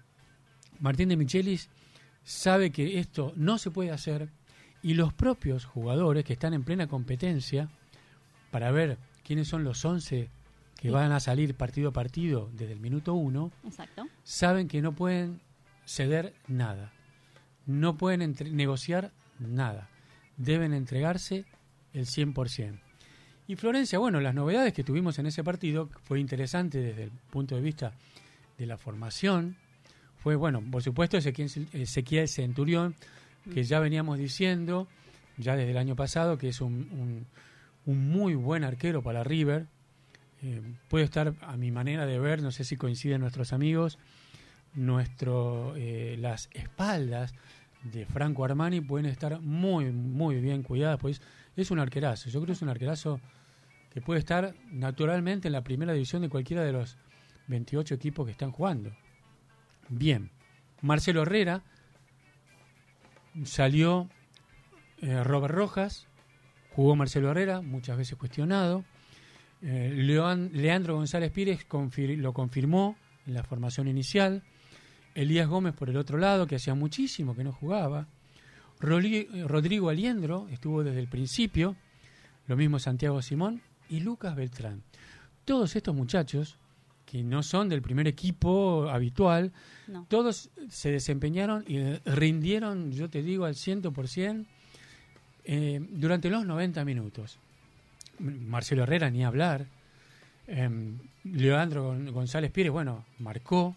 Martín 0.80 1.10
de 1.10 1.18
Michelis 1.18 1.72
sabe 2.24 2.70
que 2.70 3.00
esto 3.00 3.34
no 3.36 3.58
se 3.58 3.72
puede 3.72 3.90
hacer 3.90 4.30
y 4.84 4.94
los 4.94 5.12
propios 5.12 5.66
jugadores 5.66 6.24
que 6.24 6.34
están 6.34 6.54
en 6.54 6.64
plena 6.64 6.86
competencia 6.86 7.68
para 8.52 8.70
ver 8.70 9.00
quiénes 9.24 9.48
son 9.48 9.64
los 9.64 9.84
11 9.84 10.30
que 10.76 10.92
van 10.92 11.14
a 11.14 11.20
salir 11.20 11.56
partido 11.56 11.90
a 11.90 11.94
partido 11.94 12.52
desde 12.54 12.74
el 12.74 12.80
minuto 12.80 13.16
uno, 13.16 13.52
saben 14.24 14.68
que 14.68 14.84
no 14.84 14.92
pueden 14.92 15.42
ceder 15.86 16.34
nada, 16.48 16.92
no 17.66 17.98
pueden 17.98 18.36
negociar 18.52 19.12
nada, 19.40 19.90
deben 20.38 20.74
entregarse 20.74 21.46
el 21.94 22.06
100%. 22.06 22.80
Y 23.48 23.56
Florencia, 23.56 24.00
bueno, 24.00 24.22
las 24.22 24.34
novedades 24.34 24.74
que 24.74 24.84
tuvimos 24.84 25.20
en 25.20 25.26
ese 25.26 25.44
partido 25.44 25.90
fue 26.04 26.20
interesante 26.20 26.80
desde 26.80 27.04
el 27.04 27.12
punto 27.12 27.56
de 27.56 27.62
vista 27.62 27.94
de 28.58 28.66
la 28.66 28.78
formación. 28.78 29.58
Fue, 30.18 30.36
bueno, 30.36 30.64
por 30.72 30.82
supuesto, 30.82 31.18
Ezequiel, 31.18 32.28
Centurión, 32.30 32.96
que 33.54 33.64
ya 33.64 33.80
veníamos 33.80 34.18
diciendo, 34.18 34.88
ya 35.38 35.58
desde 35.58 35.72
el 35.72 35.78
año 35.78 35.96
pasado, 35.98 36.38
que 36.38 36.48
es 36.48 36.62
un, 36.62 37.28
un, 37.86 38.10
muy 38.10 38.36
buen 38.36 38.64
arquero 38.64 39.02
para 39.04 39.26
River. 39.26 39.68
Eh, 40.42 40.62
puede 40.88 41.04
estar, 41.04 41.34
a 41.42 41.58
mi 41.58 41.72
manera 41.72 42.06
de 42.06 42.20
ver, 42.20 42.42
no 42.42 42.52
sé 42.52 42.64
si 42.64 42.78
coinciden 42.78 43.20
nuestros 43.20 43.52
amigos, 43.52 44.00
nuestro, 44.76 45.76
eh, 45.76 46.18
las 46.20 46.50
espaldas 46.54 47.34
de 47.84 48.06
Franco 48.06 48.46
Armani 48.46 48.82
pueden 48.82 49.06
estar 49.06 49.40
muy, 49.42 49.92
muy 49.92 50.40
bien 50.40 50.64
cuidadas, 50.64 51.00
pues 51.00 51.22
es 51.56 51.72
un 51.72 51.80
arquerazo. 51.80 52.30
Yo 52.30 52.40
creo 52.40 52.48
que 52.48 52.52
es 52.54 52.62
un 52.62 52.70
arquerazo 52.70 53.20
que 53.92 54.02
puede 54.02 54.20
estar 54.20 54.56
naturalmente 54.72 55.48
en 55.48 55.52
la 55.52 55.64
primera 55.64 55.94
división 55.94 56.22
de 56.22 56.30
cualquiera 56.30 56.64
de 56.64 56.72
los 56.72 56.98
28 57.48 57.96
equipos 57.96 58.26
que 58.26 58.32
están 58.32 58.52
jugando. 58.52 58.92
Bien, 59.90 60.32
Marcelo 60.82 61.22
Herrera 61.24 61.62
salió 63.44 64.10
eh, 65.02 65.24
Robert 65.24 65.54
Rojas, 65.54 66.08
jugó 66.76 66.96
Marcelo 66.96 67.32
Herrera, 67.32 67.62
muchas 67.62 67.98
veces 67.98 68.18
cuestionado. 68.18 68.84
Eh, 69.62 69.92
Leandro 70.52 70.96
González 70.96 71.32
Pires 71.32 71.66
lo 72.18 72.34
confirmó 72.34 72.98
en 73.26 73.34
la 73.34 73.44
formación 73.44 73.88
inicial. 73.88 74.44
Elías 75.16 75.48
Gómez 75.48 75.74
por 75.74 75.90
el 75.90 75.98
otro 75.98 76.18
lado, 76.18 76.48
que 76.48 76.56
hacía 76.56 76.76
muchísimo 76.76 77.36
que 77.36 77.44
no 77.44 77.52
jugaba. 77.52 78.08
Rodrigo 78.80 79.90
Aliendro 79.90 80.48
estuvo 80.52 80.84
desde 80.84 81.00
el 81.00 81.08
principio, 81.08 81.76
lo 82.48 82.58
mismo 82.58 82.80
Santiago 82.80 83.22
Simón 83.22 83.62
y 83.90 84.02
Lucas 84.02 84.36
Beltrán. 84.36 84.84
Todos 85.46 85.76
estos 85.76 85.96
muchachos, 85.96 86.58
que 87.06 87.24
no 87.24 87.44
son 87.44 87.70
del 87.70 87.82
primer 87.82 88.08
equipo 88.08 88.90
habitual, 88.90 89.52
todos 90.08 90.50
se 90.70 90.92
desempeñaron 90.92 91.64
y 91.68 91.80
rindieron, 92.06 92.92
yo 92.92 93.10
te 93.10 93.22
digo, 93.22 93.46
al 93.46 93.54
100% 93.54 94.46
eh, 95.46 95.86
durante 95.92 96.30
los 96.30 96.46
90 96.46 96.84
minutos. 96.86 97.38
Marcelo 98.20 98.84
Herrera, 98.84 99.10
ni 99.10 99.24
hablar. 99.24 99.66
Eh, 100.48 100.70
Leandro 101.24 101.96
González 102.12 102.52
Pires, 102.52 102.72
bueno, 102.72 103.06
marcó 103.20 103.76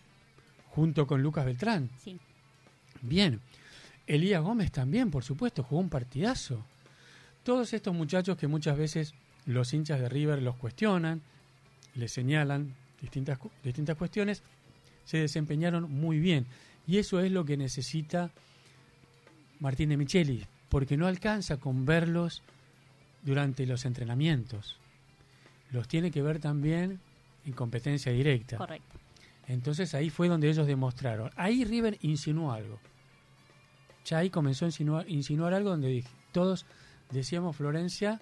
junto 0.77 1.07
con 1.07 1.23
Lucas 1.23 1.47
Beltrán. 1.47 1.89
Sí. 2.05 2.19
Bien. 3.01 3.41
Elías 4.07 4.43
Gómez 4.43 4.71
también, 4.71 5.11
por 5.11 5.25
supuesto, 5.25 5.63
jugó 5.63 5.81
un 5.81 5.89
partidazo. 5.89 6.63
Todos 7.45 7.73
estos 7.73 7.95
muchachos 7.95 8.37
que 8.37 8.47
muchas 8.47 8.77
veces 8.77 9.15
los 9.47 9.73
hinchas 9.73 9.99
de 10.01 10.11
River 10.11 10.43
los 10.43 10.57
cuestionan, 10.57 11.23
les 11.95 12.13
señalan 12.13 12.75
distintas, 13.01 13.39
distintas 13.65 13.97
cuestiones, 13.97 14.43
se 15.07 15.17
desempeñaron 15.17 15.91
muy 15.91 16.19
bien. 16.19 16.45
Y 16.87 16.99
eso 16.99 17.21
es 17.21 17.33
lo 17.33 17.47
que 17.47 17.57
necesita 17.57 18.31
Martín 19.61 19.89
de 19.89 19.97
Micheli, 19.97 20.45
porque 20.69 20.99
no 20.99 21.07
alcanza 21.07 21.57
con 21.57 21.87
verlos 21.87 22.43
durante 23.23 23.65
los 23.65 23.87
entrenamientos. 23.87 24.77
Los 25.73 25.89
tiene 25.89 26.11
que 26.11 26.21
ver 26.21 26.39
también 26.39 27.01
en 27.47 27.53
competencia 27.55 28.13
directa. 28.13 28.59
Correcto. 28.59 28.96
Entonces 29.49 29.95
ahí 29.95 30.11
fue 30.11 30.29
donde 30.29 30.49
ellos 30.49 30.67
demostraron. 30.67 31.31
Ahí 31.37 31.65
River 31.65 31.99
insinuó 32.03 32.53
algo. 32.53 32.79
Ya 34.05 34.19
ahí 34.19 34.31
comenzó 34.31 34.65
a 34.65 34.69
insinuar, 34.69 35.09
insinuar 35.09 35.55
algo 35.55 35.71
donde 35.71 36.05
todos 36.33 36.67
decíamos, 37.11 37.57
Florencia, 37.57 38.21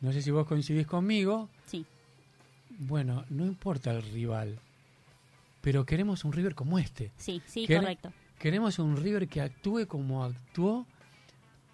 no 0.00 0.12
sé 0.12 0.22
si 0.22 0.30
vos 0.30 0.46
coincidís 0.46 0.86
conmigo. 0.86 1.48
Sí. 1.66 1.84
Bueno, 2.78 3.24
no 3.28 3.44
importa 3.44 3.90
el 3.90 4.02
rival, 4.02 4.58
pero 5.60 5.84
queremos 5.84 6.24
un 6.24 6.32
River 6.32 6.54
como 6.54 6.78
este. 6.78 7.12
Sí, 7.18 7.42
sí, 7.46 7.66
correcto. 7.66 8.12
Queremos 8.38 8.78
un 8.78 8.96
River 8.96 9.28
que 9.28 9.42
actúe 9.42 9.86
como 9.86 10.24
actuó 10.24 10.86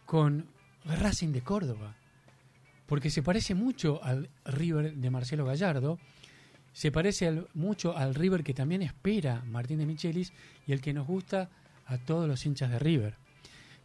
con 0.05 0.47
Racing 0.85 1.33
de 1.33 1.43
Córdoba. 1.43 1.95
Porque 2.87 3.11
se 3.11 3.23
parece 3.23 3.55
mucho 3.55 4.03
al 4.03 4.31
River 4.45 4.95
de 4.95 5.11
Marcelo 5.11 5.45
Gallardo 5.45 5.99
se 6.77 6.93
parece 6.93 7.43
mucho 7.55 7.97
al 7.97 8.15
River 8.15 8.45
que 8.45 8.53
también 8.53 8.83
espera 8.83 9.43
Martín 9.47 9.79
de 9.79 9.87
Michelis 9.87 10.35
y 10.67 10.73
el 10.75 10.83
que 10.83 10.93
nos 10.93 11.07
gusta 11.07 11.49
a 11.87 11.97
todos 11.97 12.29
los 12.29 12.45
hinchas 12.45 12.71
de 12.71 12.79
River. 12.79 13.17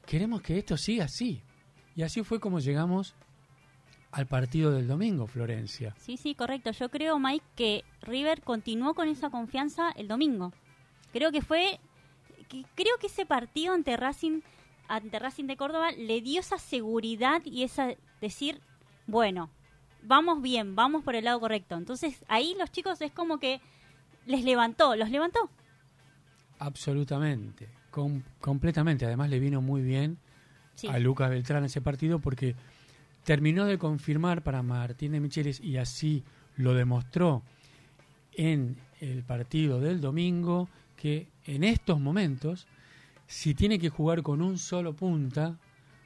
Queremos 0.06 0.42
que 0.42 0.58
esto 0.58 0.76
siga 0.76 1.06
así. 1.06 1.42
Y 1.96 2.02
así 2.02 2.22
fue 2.22 2.42
como 2.42 2.60
llegamos 2.60 3.16
al 4.12 4.28
partido 4.28 4.74
del 4.74 4.90
domingo, 4.90 5.26
Florencia. 5.26 5.96
Sí, 6.00 6.18
sí, 6.18 6.36
correcto. 6.36 6.72
Yo 6.72 6.92
creo, 6.92 7.18
Mike, 7.18 7.46
que 7.56 7.86
River 8.02 8.42
continuó 8.42 8.94
con 8.94 9.08
esa 9.08 9.30
confianza 9.30 9.92
el 9.92 10.10
domingo. 10.10 10.52
Creo 11.14 11.32
que 11.32 11.42
fue, 11.42 11.80
creo 12.76 12.98
que 13.00 13.08
ese 13.08 13.26
partido 13.26 13.74
ante 13.74 13.96
Racing, 13.96 14.42
ante 14.90 15.18
Racing 15.18 15.46
de 15.46 15.56
Córdoba 15.56 15.94
le 15.94 16.20
dio 16.20 16.42
esa 16.42 16.58
seguridad 16.58 17.42
y 17.46 17.64
esa 17.64 17.96
decir, 18.20 18.60
bueno, 19.08 19.50
vamos 20.04 20.42
bien, 20.42 20.76
vamos 20.76 21.04
por 21.04 21.16
el 21.16 21.26
lado 21.26 21.40
correcto. 21.40 21.76
Entonces 21.76 22.24
ahí 22.28 22.56
los 22.60 22.72
chicos 22.72 23.02
es 23.02 23.12
como 23.12 23.40
que 23.40 23.62
les 24.26 24.44
levantó, 24.44 24.96
los 24.96 25.10
levantó. 25.10 25.50
Absolutamente, 26.60 27.70
completamente. 28.40 29.06
Además 29.06 29.30
le 29.30 29.40
vino 29.40 29.62
muy 29.62 29.82
bien 29.82 30.18
a 30.90 31.00
Lucas 31.00 31.30
Beltrán 31.30 31.66
ese 31.66 31.82
partido 31.82 32.20
porque 32.20 32.56
terminó 33.24 33.66
de 33.66 33.78
confirmar 33.78 34.44
para 34.44 34.64
Martín 34.64 35.12
de 35.14 35.20
Micheles 35.20 35.60
y 35.60 35.78
así 35.78 36.24
lo 36.58 36.74
demostró 36.74 37.44
en 38.34 38.78
el 39.00 39.24
partido 39.24 39.80
del 39.80 40.02
domingo 40.02 40.70
que 40.96 41.28
en 41.46 41.64
estos 41.64 42.00
momentos 42.00 42.68
si 43.28 43.54
tiene 43.54 43.80
que 43.80 43.90
jugar 43.90 44.24
con 44.24 44.42
un 44.42 44.58
solo 44.58 44.94
punta, 44.94 45.58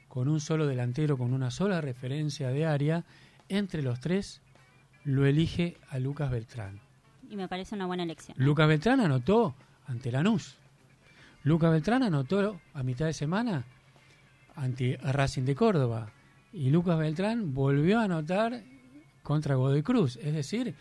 con 0.08 0.28
un 0.28 0.40
solo 0.40 0.66
delantero, 0.66 1.18
con 1.18 1.32
una 1.34 1.50
sola 1.50 1.80
referencia 1.80 2.50
de 2.50 2.64
área, 2.64 3.04
entre 3.48 3.82
los 3.82 4.00
tres 4.00 4.40
lo 5.04 5.26
elige 5.26 5.76
a 5.88 5.98
Lucas 5.98 6.30
Beltrán. 6.30 6.80
Y 7.30 7.36
me 7.36 7.48
parece 7.48 7.74
una 7.74 7.86
buena 7.86 8.02
elección. 8.02 8.36
Lucas 8.38 8.68
Beltrán 8.68 9.00
anotó 9.00 9.54
ante 9.86 10.10
Lanús. 10.12 10.56
Lucas 11.44 11.70
Beltrán 11.70 12.02
anotó 12.02 12.60
a 12.74 12.82
mitad 12.82 13.06
de 13.06 13.12
semana 13.12 13.64
ante 14.54 14.96
Racing 14.96 15.44
de 15.44 15.54
Córdoba. 15.54 16.10
Y 16.52 16.70
Lucas 16.70 16.98
Beltrán 16.98 17.54
volvió 17.54 18.00
a 18.00 18.04
anotar 18.04 18.62
contra 19.22 19.54
Godoy 19.56 19.82
Cruz. 19.82 20.16
Es 20.16 20.34
decir, 20.34 20.74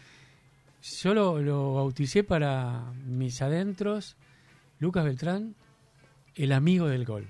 Yo 1.01 1.13
lo, 1.13 1.41
lo 1.41 1.75
bauticé 1.75 2.23
para 2.23 2.93
mis 3.05 3.41
adentros, 3.41 4.15
Lucas 4.79 5.03
Beltrán, 5.03 5.55
el 6.35 6.51
amigo 6.51 6.87
del 6.87 7.05
gol. 7.05 7.27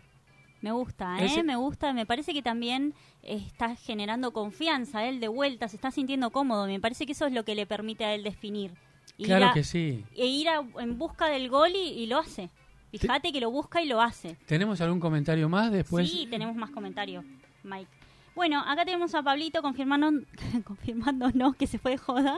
Me 0.61 0.71
gusta, 0.71 1.19
¿eh? 1.19 1.25
Ese- 1.25 1.43
Me 1.43 1.55
gusta. 1.55 1.93
Me 1.93 2.05
parece 2.05 2.33
que 2.33 2.41
también 2.41 2.93
está 3.21 3.75
generando 3.75 4.31
confianza 4.33 5.05
él 5.05 5.19
de 5.19 5.27
vuelta, 5.27 5.67
se 5.67 5.75
está 5.75 5.91
sintiendo 5.91 6.31
cómodo. 6.31 6.65
Me 6.67 6.79
parece 6.79 7.05
que 7.05 7.11
eso 7.11 7.25
es 7.27 7.33
lo 7.33 7.43
que 7.45 7.55
le 7.55 7.65
permite 7.65 8.05
a 8.05 8.13
él 8.15 8.23
definir. 8.23 8.71
Ir 9.17 9.27
Claro 9.27 9.47
a- 9.47 9.53
que 9.53 9.63
sí. 9.63 10.03
E 10.15 10.25
ir 10.25 10.49
a- 10.49 10.63
en 10.79 10.97
busca 10.97 11.27
del 11.27 11.49
gol 11.49 11.71
y, 11.75 11.89
y 11.89 12.07
lo 12.07 12.17
hace. 12.19 12.49
Fíjate 12.91 13.33
que 13.33 13.41
lo 13.41 13.51
busca 13.51 13.81
y 13.81 13.87
lo 13.87 14.01
hace. 14.01 14.37
¿Tenemos 14.45 14.79
algún 14.79 15.01
comentario 15.01 15.49
más 15.49 15.69
después? 15.71 16.09
Sí, 16.09 16.27
tenemos 16.29 16.55
más 16.55 16.69
comentarios, 16.71 17.25
Mike. 17.63 17.89
Bueno, 18.35 18.61
acá 18.65 18.85
tenemos 18.85 19.13
a 19.15 19.21
Pablito 19.21 19.61
confirmando, 19.61 20.11
confirmándonos 20.65 21.55
que 21.57 21.67
se 21.67 21.77
fue 21.77 21.91
de 21.91 21.97
joda. 21.97 22.37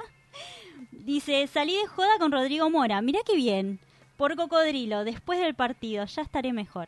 Dice, 0.91 1.45
salí 1.47 1.75
de 1.75 1.87
joda 1.87 2.17
con 2.19 2.31
Rodrigo 2.31 2.69
Mora. 2.69 3.01
Mirá 3.01 3.19
qué 3.25 3.35
bien. 3.35 3.79
Por 4.17 4.35
cocodrilo, 4.35 5.03
después 5.03 5.39
del 5.39 5.53
partido, 5.53 6.05
ya 6.05 6.21
estaré 6.23 6.53
mejor. 6.53 6.87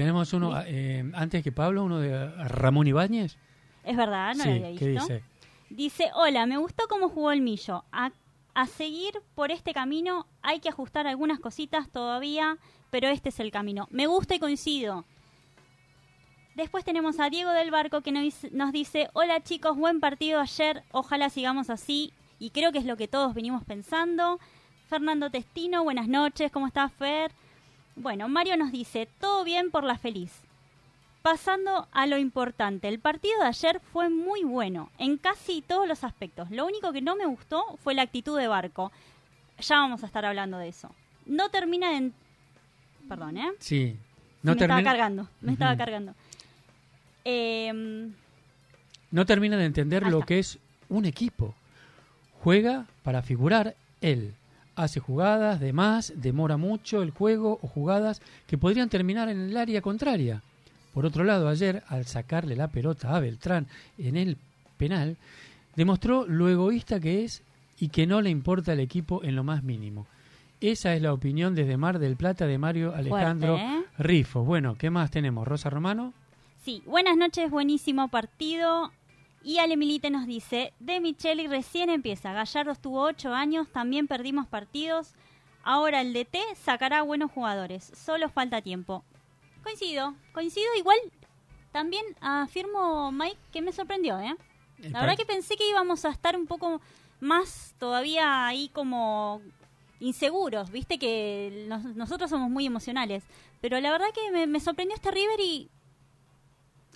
Tenemos 0.00 0.32
uno, 0.32 0.58
eh, 0.64 1.04
antes 1.12 1.44
que 1.44 1.52
Pablo, 1.52 1.84
uno 1.84 1.98
de 1.98 2.26
Ramón 2.48 2.86
Ibáñez. 2.86 3.36
es 3.84 3.96
verdad, 3.98 4.34
no 4.34 4.44
sí, 4.44 4.48
lo 4.48 4.54
había 4.54 4.70
visto. 4.70 4.86
¿qué 4.86 4.90
dice? 4.92 5.24
Dice, 5.68 6.10
hola, 6.14 6.46
me 6.46 6.56
gustó 6.56 6.84
cómo 6.88 7.10
jugó 7.10 7.32
el 7.32 7.42
Millo. 7.42 7.84
A, 7.92 8.10
a 8.54 8.66
seguir 8.66 9.12
por 9.34 9.50
este 9.50 9.74
camino 9.74 10.26
hay 10.40 10.60
que 10.60 10.70
ajustar 10.70 11.06
algunas 11.06 11.38
cositas 11.38 11.90
todavía, 11.90 12.56
pero 12.88 13.08
este 13.08 13.28
es 13.28 13.40
el 13.40 13.50
camino. 13.50 13.88
Me 13.90 14.06
gusta 14.06 14.34
y 14.34 14.38
coincido. 14.38 15.04
Después 16.54 16.82
tenemos 16.82 17.20
a 17.20 17.28
Diego 17.28 17.50
del 17.50 17.70
Barco 17.70 18.00
que 18.00 18.10
nos 18.10 18.22
dice, 18.22 18.48
nos 18.52 18.72
dice, 18.72 19.10
hola 19.12 19.42
chicos, 19.42 19.76
buen 19.76 20.00
partido 20.00 20.40
ayer, 20.40 20.82
ojalá 20.92 21.28
sigamos 21.28 21.68
así. 21.68 22.14
Y 22.38 22.52
creo 22.52 22.72
que 22.72 22.78
es 22.78 22.86
lo 22.86 22.96
que 22.96 23.06
todos 23.06 23.34
venimos 23.34 23.64
pensando. 23.64 24.40
Fernando 24.88 25.28
Testino, 25.28 25.84
buenas 25.84 26.08
noches, 26.08 26.50
¿cómo 26.50 26.66
estás 26.68 26.90
Fer? 26.90 27.32
Bueno, 28.00 28.28
Mario 28.28 28.56
nos 28.56 28.72
dice, 28.72 29.08
todo 29.20 29.44
bien 29.44 29.70
por 29.70 29.84
la 29.84 29.98
feliz. 29.98 30.32
Pasando 31.22 31.86
a 31.92 32.06
lo 32.06 32.16
importante, 32.16 32.88
el 32.88 32.98
partido 32.98 33.38
de 33.40 33.46
ayer 33.48 33.78
fue 33.92 34.08
muy 34.08 34.42
bueno 34.42 34.90
en 34.98 35.18
casi 35.18 35.60
todos 35.60 35.86
los 35.86 36.02
aspectos. 36.02 36.50
Lo 36.50 36.64
único 36.66 36.92
que 36.92 37.02
no 37.02 37.14
me 37.14 37.26
gustó 37.26 37.62
fue 37.84 37.92
la 37.94 38.02
actitud 38.02 38.38
de 38.38 38.48
Barco. 38.48 38.90
Ya 39.60 39.76
vamos 39.76 40.02
a 40.02 40.06
estar 40.06 40.24
hablando 40.24 40.56
de 40.56 40.68
eso. 40.68 40.90
No 41.26 41.50
termina 41.50 41.90
de... 41.90 41.96
en- 41.96 42.14
Perdón, 43.06 43.36
¿eh? 43.36 43.50
Sí. 43.58 43.96
me 44.42 44.48
No, 44.48 44.52
estaba 44.52 44.68
termina, 44.76 44.90
cargando, 44.90 45.28
me 45.42 45.52
estaba 45.52 45.76
cargando. 45.76 46.14
Em, 47.24 48.12
no 49.10 49.26
termina 49.26 49.56
de 49.58 49.66
entender 49.66 50.06
lo 50.06 50.22
que 50.22 50.38
es 50.38 50.58
un 50.88 51.04
equipo. 51.04 51.54
Juega 52.42 52.86
para 53.02 53.20
figurar 53.22 53.74
él. 54.00 54.34
Hace 54.80 54.98
jugadas 54.98 55.60
de 55.60 55.74
más, 55.74 56.14
demora 56.16 56.56
mucho 56.56 57.02
el 57.02 57.10
juego 57.10 57.58
o 57.60 57.68
jugadas 57.68 58.22
que 58.46 58.56
podrían 58.56 58.88
terminar 58.88 59.28
en 59.28 59.38
el 59.38 59.54
área 59.58 59.82
contraria. 59.82 60.40
Por 60.94 61.04
otro 61.04 61.22
lado, 61.22 61.50
ayer, 61.50 61.82
al 61.88 62.06
sacarle 62.06 62.56
la 62.56 62.68
pelota 62.68 63.14
a 63.14 63.20
Beltrán 63.20 63.66
en 63.98 64.16
el 64.16 64.38
penal, 64.78 65.18
demostró 65.76 66.26
lo 66.26 66.48
egoísta 66.48 66.98
que 66.98 67.24
es 67.24 67.42
y 67.78 67.90
que 67.90 68.06
no 68.06 68.22
le 68.22 68.30
importa 68.30 68.72
el 68.72 68.80
equipo 68.80 69.22
en 69.22 69.36
lo 69.36 69.44
más 69.44 69.62
mínimo. 69.62 70.06
Esa 70.62 70.94
es 70.94 71.02
la 71.02 71.12
opinión 71.12 71.54
desde 71.54 71.76
Mar 71.76 71.98
del 71.98 72.16
Plata 72.16 72.46
de 72.46 72.56
Mario 72.56 72.94
Alejandro 72.94 73.58
Fuerte, 73.58 73.80
¿eh? 73.80 73.84
Rifo. 73.98 74.44
Bueno, 74.44 74.76
¿qué 74.78 74.88
más 74.88 75.10
tenemos? 75.10 75.46
Rosa 75.46 75.68
Romano. 75.68 76.14
sí, 76.64 76.82
buenas 76.86 77.18
noches, 77.18 77.50
buenísimo 77.50 78.08
partido. 78.08 78.92
Y 79.42 79.58
Ale 79.58 79.76
Milite 79.76 80.10
nos 80.10 80.26
dice, 80.26 80.72
De 80.80 81.00
Micheli 81.00 81.46
recién 81.46 81.88
empieza. 81.90 82.32
Gallardo 82.32 82.72
estuvo 82.72 83.00
ocho 83.02 83.32
años, 83.32 83.68
también 83.70 84.06
perdimos 84.06 84.46
partidos. 84.46 85.14
Ahora 85.62 86.00
el 86.00 86.12
DT 86.12 86.38
sacará 86.62 87.02
buenos 87.02 87.30
jugadores. 87.30 87.84
Solo 87.96 88.28
falta 88.28 88.60
tiempo. 88.62 89.04
Coincido, 89.62 90.14
coincido. 90.32 90.66
Igual 90.76 90.98
también 91.72 92.04
afirmo, 92.20 93.12
Mike, 93.12 93.36
que 93.52 93.62
me 93.62 93.72
sorprendió, 93.72 94.18
¿eh? 94.18 94.34
La 94.78 95.00
verdad 95.00 95.16
que 95.16 95.26
pensé 95.26 95.56
que 95.56 95.68
íbamos 95.68 96.04
a 96.06 96.10
estar 96.10 96.36
un 96.36 96.46
poco 96.46 96.80
más 97.20 97.74
todavía 97.78 98.46
ahí 98.46 98.70
como 98.70 99.42
inseguros, 100.00 100.70
viste 100.70 100.98
que 100.98 101.66
nos- 101.68 101.84
nosotros 101.94 102.30
somos 102.30 102.48
muy 102.50 102.64
emocionales, 102.64 103.22
pero 103.60 103.78
la 103.80 103.90
verdad 103.92 104.06
que 104.14 104.46
me 104.46 104.58
sorprendió 104.60 104.94
este 104.96 105.10
River 105.10 105.38
y 105.40 105.68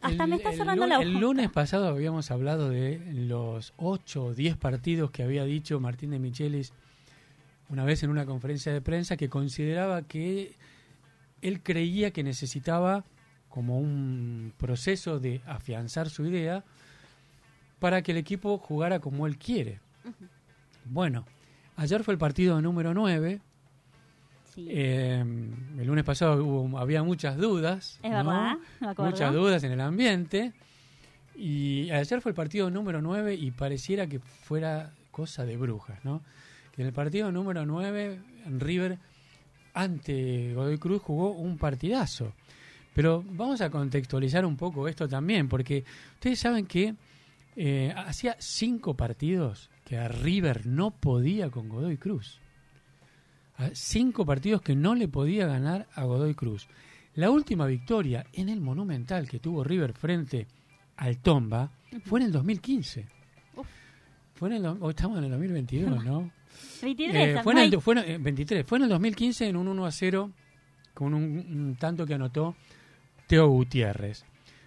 hasta 0.05 0.25
El- 0.25 0.31
me 0.31 0.37
está 0.37 0.51
el 0.51 0.57
cerrando 0.57 0.87
la 0.87 0.97
El 1.01 1.09
boca. 1.09 1.21
lunes 1.21 1.51
pasado 1.51 1.89
habíamos 1.89 2.31
hablado 2.31 2.69
de 2.71 3.01
los 3.15 3.73
8 3.77 4.25
o 4.27 4.35
10 4.35 4.57
partidos 4.57 5.11
que 5.11 5.23
había 5.23 5.45
dicho 5.45 5.81
Martín 5.81 6.11
de 6.11 6.19
Michelis 6.19 6.73
una 7.69 7.85
vez 7.85 8.03
en 8.03 8.11
una 8.11 8.27
conferencia 8.27 8.73
de 8.73 8.81
prensa 8.81 9.17
que 9.17 9.29
consideraba 9.29 10.03
que 10.03 10.55
él 11.43 11.61
creía 11.63 12.11
que 12.11 12.23
necesitaba 12.23 13.05
como 13.49 13.79
un 13.79 14.53
proceso 14.59 15.19
de 15.21 15.41
afianzar 15.47 16.11
su 16.11 16.27
idea 16.27 16.65
para 17.79 18.03
que 18.03 18.13
el 18.13 18.19
equipo 18.19 18.59
jugara 18.59 19.01
como 19.01 19.27
él 19.27 19.39
quiere. 19.39 19.81
Bueno, 20.85 21.25
ayer 21.77 22.03
fue 22.05 22.13
el 22.15 22.19
partido 22.19 22.61
número 22.61 22.95
9. 22.95 23.41
Sí, 24.55 24.67
Eh, 24.71 25.21
el 25.79 25.87
lunes 25.87 26.05
pasado 26.05 26.45
hubo, 26.45 26.79
había 26.79 27.03
muchas 27.03 27.37
dudas. 27.37 27.99
es 28.03 28.11
¿no? 28.11 28.17
verdad, 28.19 28.57
me 28.81 28.89
acuerdo. 28.89 29.11
muchas 29.11 29.33
dudas 29.35 29.65
en 29.65 29.73
el 29.73 29.81
ambiente. 29.81 30.53
Y 31.37 31.91
ayer 31.91 32.21
fue 32.21 32.31
el 32.31 32.37
partido 32.37 32.71
número 32.71 33.03
9 33.03 33.35
y 33.35 33.51
pareciera 33.51 34.07
que 34.07 34.21
fuera 34.21 34.93
cosa 35.11 35.45
de 35.45 35.57
brujas, 35.57 36.05
¿no? 36.05 36.23
Que 36.73 36.83
en 36.83 36.89
el 36.89 36.95
partido 36.95 37.33
número 37.33 37.67
9, 37.67 38.21
en 38.47 38.61
River, 38.61 38.99
ante 39.75 40.53
Godoy 40.55 40.79
Cruz, 40.79 41.03
jugó 41.03 41.33
un 41.33 41.59
partidazo. 41.59 42.33
Pero 42.95 43.25
vamos 43.29 43.61
a 43.61 43.71
contextualizar 43.71 44.45
un 44.47 44.57
poco 44.57 44.87
esto 44.87 45.09
también, 45.09 45.49
porque 45.49 45.85
ustedes 46.15 46.39
saben 46.39 46.67
que 46.67 46.95
eh, 47.57 47.93
hacía 47.97 48.37
cinco 48.39 48.95
partidos 48.95 49.71
que 49.85 49.99
a 49.99 50.07
River 50.09 50.67
no 50.67 50.93
podía 50.93 51.51
con 51.51 51.69
Godoy 51.69 51.97
Cruz. 51.97 52.41
A 53.57 53.71
Cinco 53.75 54.27
partidos 54.27 54.63
que 54.63 54.75
no 54.75 54.95
le 54.95 55.09
podía 55.09 55.47
ganar 55.47 55.87
a 55.95 56.05
Godoy 56.05 56.35
Cruz. 56.35 56.67
La 57.15 57.31
última 57.31 57.67
victoria 57.67 58.27
en 58.33 58.49
el 58.49 58.61
Monumental 58.61 59.29
que 59.29 59.39
tuvo 59.39 59.63
River 59.63 59.93
frente 59.93 60.49
al 60.97 61.19
Tomba 61.19 61.71
fue 62.05 62.21
en 62.21 62.27
el 62.27 62.33
2015. 62.33 63.07
Uf. 63.57 63.67
Fue 64.35 64.49
en 64.49 64.57
el, 64.57 64.67
oh, 64.67 64.91
estamos 64.91 65.19
en 65.19 65.25
el 65.25 65.31
2022, 65.31 66.05
¿no? 66.05 66.31
23, 66.83 67.15
Eh, 67.39 67.41
fue 67.43 67.53
en 67.53 67.59
el, 67.61 67.81
fue 67.81 67.95
en- 67.95 68.11
eh, 68.11 68.19
23. 68.19 68.67
Fue 68.67 68.79
en 68.79 68.85
el 68.85 68.91
2015 68.91 69.49
en 69.49 69.57
un 69.57 69.69
1 69.69 69.87
a 69.87 69.91
0 69.93 70.33
con 70.93 71.15
un, 71.15 71.23
un 71.23 71.77
tanto 71.77 72.05
que 72.07 72.15
anotó 72.15 72.57
Teo 73.29 73.49
Gutiérrez. 73.49 74.25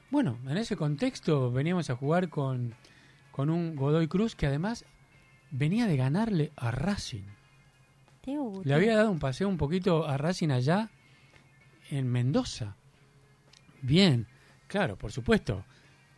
Bueno, 0.09 0.37
en 0.47 0.57
ese 0.57 0.77
contexto 0.77 1.51
veníamos 1.51 1.89
a 1.89 1.95
jugar 1.95 2.29
con, 2.29 2.73
con 3.31 3.49
un 3.49 3.75
Godoy 3.75 4.07
Cruz 4.07 4.35
que 4.35 4.47
además 4.47 4.85
venía 5.51 5.85
de 5.87 5.97
ganarle 5.97 6.51
a 6.55 6.71
Racing. 6.71 7.23
Le 8.65 8.73
había 8.73 8.95
dado 8.97 9.09
un 9.11 9.19
paseo 9.19 9.47
un 9.47 9.57
poquito 9.57 10.05
a 10.07 10.17
Racing 10.17 10.49
allá 10.49 10.89
en 11.89 12.07
Mendoza. 12.11 12.75
Bien, 13.81 14.27
claro, 14.67 14.97
por 14.97 15.11
supuesto 15.11 15.63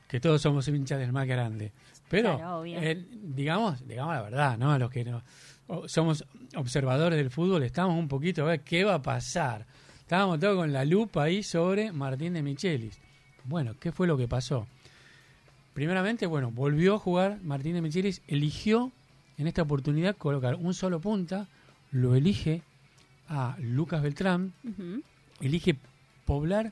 que 0.08 0.20
todos 0.20 0.42
somos 0.42 0.68
hinchas 0.68 1.00
del 1.00 1.12
más 1.14 1.28
grande. 1.28 1.72
Pero, 2.10 2.38
Claro, 2.38 2.66
eh, 2.66 3.06
digamos, 3.12 3.88
digamos 3.88 4.16
la 4.16 4.22
verdad, 4.24 4.58
¿no? 4.58 4.78
Los 4.80 4.90
que 4.90 5.04
no 5.06 5.22
o- 5.68 5.88
somos 5.88 6.26
observadores 6.56 7.18
del 7.20 7.30
fútbol, 7.30 7.62
estamos 7.62 7.96
un 7.98 8.08
poquito 8.08 8.42
a 8.42 8.46
ver 8.46 8.62
qué 8.62 8.84
va 8.84 8.96
a 8.96 9.02
pasar. 9.04 9.68
Estábamos 10.00 10.40
todos 10.40 10.56
con 10.58 10.74
la 10.74 10.84
lupa 10.86 11.24
ahí 11.24 11.44
sobre 11.44 11.92
Martín 11.92 12.34
de 12.34 12.42
Michelis. 12.42 13.00
Bueno, 13.44 13.76
¿qué 13.80 13.92
fue 13.92 14.08
lo 14.08 14.18
que 14.18 14.28
pasó? 14.28 14.68
Primeramente, 15.76 16.26
bueno, 16.26 16.50
volvió 16.50 16.96
a 16.96 17.00
jugar 17.00 17.40
Martín 17.44 17.76
de 17.76 17.82
Michelis, 17.84 18.24
eligió 18.28 18.92
en 19.38 19.46
esta 19.46 19.62
oportunidad 19.62 20.18
colocar 20.18 20.56
un 20.56 20.74
solo 20.74 21.00
punta, 21.00 21.48
lo 21.92 22.16
elige 22.16 22.62
a 23.28 23.56
Lucas 23.60 24.02
Beltrán, 24.02 24.54
elige 25.40 25.78
poblar 26.26 26.72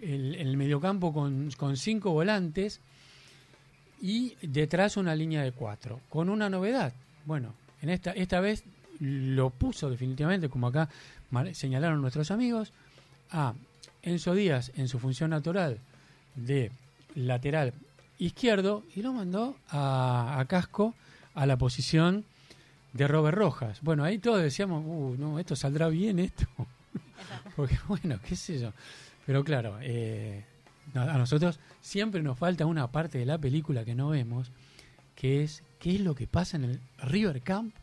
el, 0.00 0.34
el 0.36 0.56
mediocampo 0.56 1.12
con, 1.12 1.50
con 1.56 1.76
cinco 1.76 2.12
volantes 2.12 2.80
y 4.00 4.34
detrás 4.42 4.96
una 4.96 5.14
línea 5.14 5.42
de 5.42 5.52
cuatro, 5.52 6.00
con 6.08 6.28
una 6.28 6.48
novedad. 6.48 6.92
Bueno, 7.26 7.54
en 7.82 7.90
esta, 7.90 8.12
esta 8.12 8.40
vez 8.40 8.64
lo 8.98 9.50
puso 9.50 9.90
definitivamente, 9.90 10.48
como 10.48 10.68
acá 10.68 10.88
señalaron 11.52 12.00
nuestros 12.00 12.30
amigos, 12.30 12.72
a 13.30 13.54
Enzo 14.02 14.34
Díaz 14.34 14.72
en 14.76 14.88
su 14.88 14.98
función 14.98 15.30
natural 15.30 15.78
de 16.34 16.70
lateral 17.14 17.72
izquierdo 18.18 18.84
y 18.94 19.02
lo 19.02 19.12
mandó 19.12 19.56
a, 19.68 20.38
a 20.38 20.44
Casco 20.46 20.94
a 21.34 21.46
la 21.46 21.56
posición 21.56 22.24
de 22.92 23.06
Robert 23.08 23.36
Rojas. 23.36 23.80
Bueno, 23.82 24.04
ahí 24.04 24.18
todos 24.18 24.42
decíamos, 24.42 24.82
uh, 24.86 25.16
no, 25.18 25.38
esto 25.38 25.54
saldrá 25.56 25.88
bien 25.88 26.18
esto. 26.18 26.46
Porque 27.56 27.78
bueno, 27.88 28.18
qué 28.26 28.36
sé 28.36 28.58
yo. 28.58 28.72
Pero 29.26 29.44
claro, 29.44 29.78
eh, 29.80 30.44
a 30.94 31.18
nosotros 31.18 31.60
siempre 31.80 32.22
nos 32.22 32.38
falta 32.38 32.66
una 32.66 32.90
parte 32.90 33.18
de 33.18 33.26
la 33.26 33.38
película 33.38 33.84
que 33.84 33.94
no 33.94 34.08
vemos, 34.08 34.50
que 35.14 35.42
es 35.42 35.62
qué 35.78 35.94
es 35.94 36.00
lo 36.00 36.14
que 36.14 36.26
pasa 36.26 36.56
en 36.56 36.64
el 36.64 36.80
River 36.98 37.42
Camp 37.42 37.74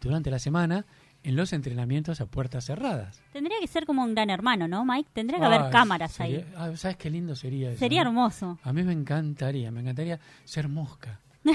durante 0.00 0.30
la 0.30 0.38
semana 0.38 0.84
en 1.24 1.36
los 1.36 1.52
entrenamientos 1.52 2.20
a 2.20 2.26
puertas 2.26 2.64
cerradas. 2.64 3.20
Tendría 3.32 3.60
que 3.60 3.68
ser 3.68 3.86
como 3.86 4.02
un 4.02 4.12
gran 4.14 4.28
hermano, 4.30 4.66
¿no, 4.66 4.84
Mike? 4.84 5.10
Tendría 5.12 5.38
que 5.38 5.44
haber 5.46 5.70
cámaras 5.70 6.12
sería- 6.12 6.38
ahí. 6.38 6.46
ah, 6.56 6.76
¿Sabes 6.76 6.96
qué 6.96 7.10
lindo 7.10 7.36
sería 7.36 7.70
eso? 7.70 7.78
Sería 7.78 8.02
no? 8.02 8.10
hermoso. 8.10 8.58
A 8.64 8.72
mí 8.72 8.82
me 8.82 8.92
encantaría, 8.92 9.70
me 9.70 9.80
encantaría 9.82 10.18
ser 10.44 10.68
mosca. 10.68 11.20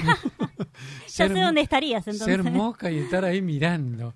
Ya 1.06 1.06
Ser 1.06 1.32
sé 1.32 1.40
dónde 1.40 1.60
estarías 1.60 2.06
entonces. 2.06 2.26
Ser 2.26 2.44
mosca 2.44 2.90
y 2.90 2.98
estar 2.98 3.24
ahí 3.24 3.42
mirando. 3.42 4.14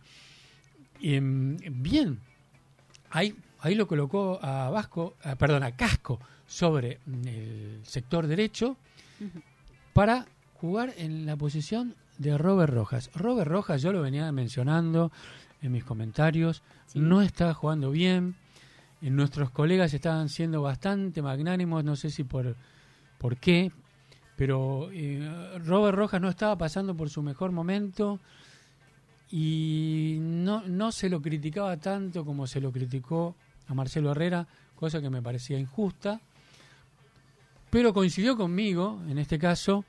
Em, 1.00 1.56
bien, 1.82 2.20
ahí, 3.10 3.34
ahí 3.60 3.74
lo 3.74 3.88
colocó 3.88 4.38
a 4.42 4.70
Vasco, 4.70 5.16
ah, 5.24 5.34
perdón, 5.34 5.64
a 5.64 5.74
Casco 5.74 6.20
sobre 6.46 7.00
mm, 7.06 7.26
el 7.28 7.80
sector 7.84 8.26
derecho 8.28 8.76
para 9.92 10.26
jugar 10.54 10.94
en 10.96 11.26
la 11.26 11.36
posición 11.36 11.96
de 12.18 12.38
Robert 12.38 12.72
Rojas. 12.72 13.10
Robert 13.14 13.50
Rojas, 13.50 13.82
yo 13.82 13.92
lo 13.92 14.00
venía 14.02 14.30
mencionando 14.30 15.10
en 15.60 15.72
mis 15.72 15.84
comentarios, 15.84 16.62
Sí. 16.86 17.00
no 17.00 17.22
está 17.22 17.52
jugando 17.54 17.90
bien. 17.90 18.34
Eh, 19.00 19.10
Nuestros 19.10 19.50
colegas 19.50 19.94
estaban 19.94 20.28
siendo 20.28 20.62
bastante 20.62 21.22
magnánimos, 21.22 21.82
no 21.82 21.96
sé 21.96 22.10
si 22.10 22.22
por, 22.22 22.54
por 23.18 23.36
qué, 23.38 23.72
pero 24.42 24.90
eh, 24.92 25.56
Robert 25.64 25.96
Rojas 25.96 26.20
no 26.20 26.28
estaba 26.28 26.58
pasando 26.58 26.96
por 26.96 27.08
su 27.08 27.22
mejor 27.22 27.52
momento 27.52 28.18
y 29.30 30.18
no, 30.20 30.66
no 30.66 30.90
se 30.90 31.08
lo 31.08 31.22
criticaba 31.22 31.76
tanto 31.76 32.24
como 32.24 32.48
se 32.48 32.60
lo 32.60 32.72
criticó 32.72 33.36
a 33.68 33.74
Marcelo 33.74 34.10
Herrera, 34.10 34.48
cosa 34.74 35.00
que 35.00 35.10
me 35.10 35.22
parecía 35.22 35.60
injusta, 35.60 36.20
pero 37.70 37.94
coincidió 37.94 38.36
conmigo, 38.36 39.00
en 39.08 39.18
este 39.18 39.38
caso, 39.38 39.84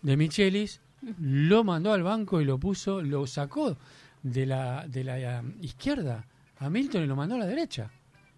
de 0.00 0.16
Michelis, 0.16 0.80
lo 1.20 1.62
mandó 1.62 1.92
al 1.92 2.02
banco 2.02 2.40
y 2.40 2.46
lo 2.46 2.56
puso, 2.56 3.02
lo 3.02 3.26
sacó 3.26 3.76
de 4.22 4.46
la, 4.46 4.88
de 4.88 5.04
la 5.04 5.18
eh, 5.18 5.42
izquierda 5.60 6.24
a 6.60 6.70
Milton 6.70 7.02
y 7.02 7.06
lo 7.06 7.14
mandó 7.14 7.34
a 7.34 7.40
la 7.40 7.46
derecha. 7.46 7.90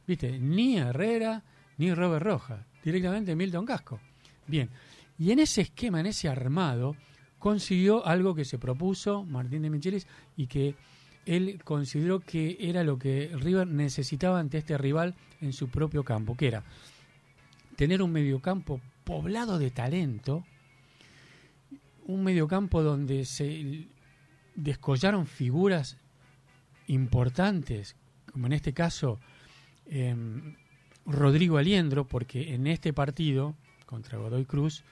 ¿Viste? 0.05 0.37
Ni 0.37 0.79
Herrera 0.79 1.45
ni 1.77 1.95
Robert 1.95 2.25
Rojas, 2.25 2.59
directamente 2.83 3.37
Milton 3.37 3.65
Casco. 3.65 4.01
Bien, 4.49 4.69
y 5.19 5.33
en 5.33 5.41
ese 5.41 5.63
esquema, 5.63 6.01
en 6.01 6.07
ese 6.07 6.29
armado, 6.29 6.97
consiguió 7.39 8.07
algo 8.07 8.35
que 8.35 8.45
se 8.45 8.59
propuso 8.59 9.25
Martín 9.25 9.63
de 9.63 9.71
Michelis 9.71 10.07
y 10.37 10.47
que 10.47 10.75
él 11.27 11.61
consideró 11.65 12.21
que 12.21 12.57
era 12.61 12.85
lo 12.85 12.99
que 12.99 13.31
River 13.35 13.67
necesitaba 13.67 14.41
ante 14.41 14.59
este 14.59 14.79
rival 14.79 15.15
en 15.41 15.53
su 15.53 15.69
propio 15.69 16.05
campo, 16.05 16.37
que 16.37 16.49
era 16.49 16.65
tener 17.77 18.03
un 18.03 18.13
mediocampo 18.13 18.81
poblado 19.05 19.59
de 19.59 19.71
talento, 19.71 20.45
un 22.07 22.25
mediocampo 22.25 22.83
donde 22.83 23.25
se 23.25 23.87
descollaron 24.55 25.27
figuras 25.27 25.99
importantes, 26.87 27.95
como 28.33 28.47
en 28.47 28.55
este 28.55 28.73
caso 28.73 29.21
em, 29.87 30.57
Rodrigo 31.05 31.59
Aliendro, 31.59 32.09
porque 32.09 32.55
en 32.55 32.67
este 32.67 32.93
partido 32.93 33.55
contra 33.87 34.19
Godoy 34.19 34.45
Cruz, 34.45 34.83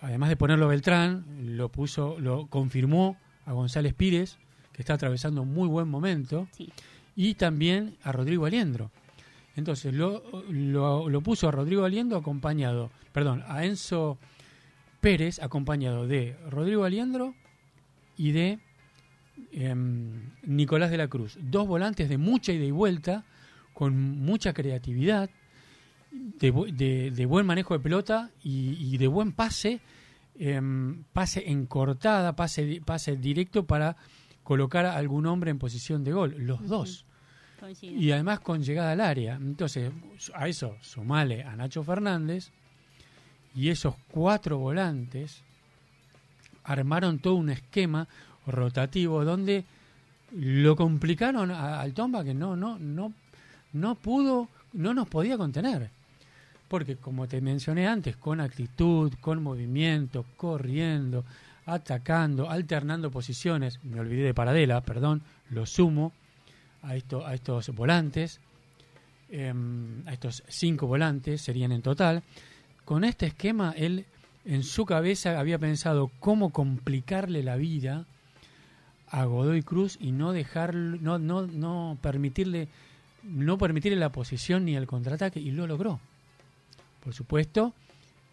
además 0.00 0.28
de 0.28 0.36
ponerlo 0.36 0.68
Beltrán, 0.68 1.24
lo 1.56 1.70
puso, 1.70 2.16
lo 2.20 2.46
confirmó 2.46 3.16
a 3.44 3.52
González 3.52 3.94
Pires, 3.94 4.38
que 4.72 4.82
está 4.82 4.94
atravesando 4.94 5.42
un 5.42 5.52
muy 5.54 5.68
buen 5.68 5.88
momento, 5.88 6.48
Sí. 6.52 6.70
y 7.14 7.34
también 7.34 7.96
a 8.02 8.12
Rodrigo 8.12 8.46
Aliendro. 8.46 8.90
Entonces 9.56 9.94
lo, 9.94 10.22
lo, 10.50 11.08
lo 11.08 11.20
puso 11.22 11.48
a 11.48 11.50
Rodrigo 11.50 11.84
Aliendro 11.84 12.18
acompañado, 12.18 12.90
perdón, 13.12 13.42
a 13.48 13.64
Enzo 13.64 14.18
Pérez 15.00 15.38
acompañado 15.40 16.06
de 16.06 16.36
Rodrigo 16.50 16.84
Aliendro 16.84 17.34
y 18.18 18.32
de 18.32 18.58
em, 19.52 20.30
Nicolás 20.42 20.90
de 20.90 20.98
la 20.98 21.08
Cruz. 21.08 21.38
Dos 21.40 21.66
volantes 21.66 22.08
de 22.08 22.18
mucha 22.18 22.52
ida 22.52 22.64
y 22.64 22.70
vuelta, 22.70 23.24
con 23.72 23.98
mucha 23.98 24.52
creatividad, 24.52 25.30
de, 26.38 26.50
de- 26.72 27.10
de 27.10 27.26
buen 27.26 27.46
manejo 27.46 27.74
de 27.74 27.80
pelota 27.80 28.30
y, 28.42 28.76
y 28.94 28.98
de 28.98 29.06
buen 29.06 29.32
pase, 29.32 29.80
em, 30.38 31.02
pase 31.12 31.50
en 31.50 31.66
cortada, 31.66 32.34
pase, 32.36 32.80
pase 32.84 33.16
directo 33.16 33.64
para 33.66 33.96
colocar 34.42 34.86
a 34.86 34.96
algún 34.96 35.26
hombre 35.26 35.50
en 35.50 35.58
posición 35.58 36.04
de 36.04 36.12
gol, 36.12 36.34
los 36.38 36.66
dos. 36.68 37.04
Y 37.98 38.10
además 38.12 38.40
con 38.40 38.62
llegada 38.62 38.92
al 38.92 39.00
área. 39.00 39.34
Entonces, 39.36 39.90
a 40.34 40.46
eso 40.46 40.76
sumale 40.82 41.42
a 41.42 41.56
Nacho 41.56 41.82
Fernández 41.82 42.50
y 43.54 43.70
esos 43.70 43.94
cuatro 44.10 44.58
volantes 44.58 45.42
armaron 46.64 47.18
todo 47.18 47.34
un 47.36 47.50
esquema 47.50 48.06
rotativo 48.46 49.24
donde 49.24 49.64
lo 50.32 50.76
complicaron 50.76 51.50
a- 51.50 51.80
al 51.80 51.94
Tomba 51.94 52.24
que 52.24 52.34
no, 52.34 52.56
no, 52.56 52.78
no, 52.78 53.12
no 53.72 53.94
pudo, 53.94 54.48
no 54.72 54.92
nos 54.94 55.08
podía 55.08 55.36
contener. 55.38 55.90
Porque 56.68 56.96
como 56.96 57.28
te 57.28 57.40
mencioné 57.40 57.86
antes, 57.86 58.16
con 58.16 58.40
actitud, 58.40 59.12
con 59.20 59.42
movimiento, 59.42 60.24
corriendo, 60.36 61.24
atacando, 61.66 62.50
alternando 62.50 63.10
posiciones, 63.10 63.82
me 63.84 64.00
olvidé 64.00 64.22
de 64.22 64.34
Paradela, 64.34 64.80
perdón, 64.80 65.22
lo 65.50 65.66
sumo 65.66 66.12
a, 66.82 66.96
esto, 66.96 67.26
a 67.26 67.34
estos 67.34 67.68
volantes, 67.70 68.40
em, 69.30 70.06
a 70.06 70.12
estos 70.12 70.42
cinco 70.48 70.86
volantes 70.86 71.42
serían 71.42 71.72
en 71.72 71.82
total. 71.82 72.22
Con 72.84 73.04
este 73.04 73.26
esquema, 73.26 73.74
él 73.76 74.06
en 74.44 74.62
su 74.62 74.86
cabeza 74.86 75.38
había 75.38 75.58
pensado 75.58 76.10
cómo 76.20 76.50
complicarle 76.50 77.42
la 77.42 77.56
vida 77.56 78.06
a 79.08 79.24
Godoy 79.24 79.62
Cruz 79.62 79.98
y 80.00 80.12
no 80.12 80.32
dejar, 80.32 80.74
no, 80.74 81.18
no, 81.18 81.46
no 81.46 81.98
permitirle, 82.00 82.68
no 83.24 83.58
permitirle 83.58 83.98
la 83.98 84.12
posición 84.12 84.64
ni 84.64 84.76
el 84.76 84.86
contraataque, 84.86 85.40
y 85.40 85.50
lo 85.50 85.66
logró. 85.66 86.00
Por 87.06 87.14
supuesto, 87.14 87.72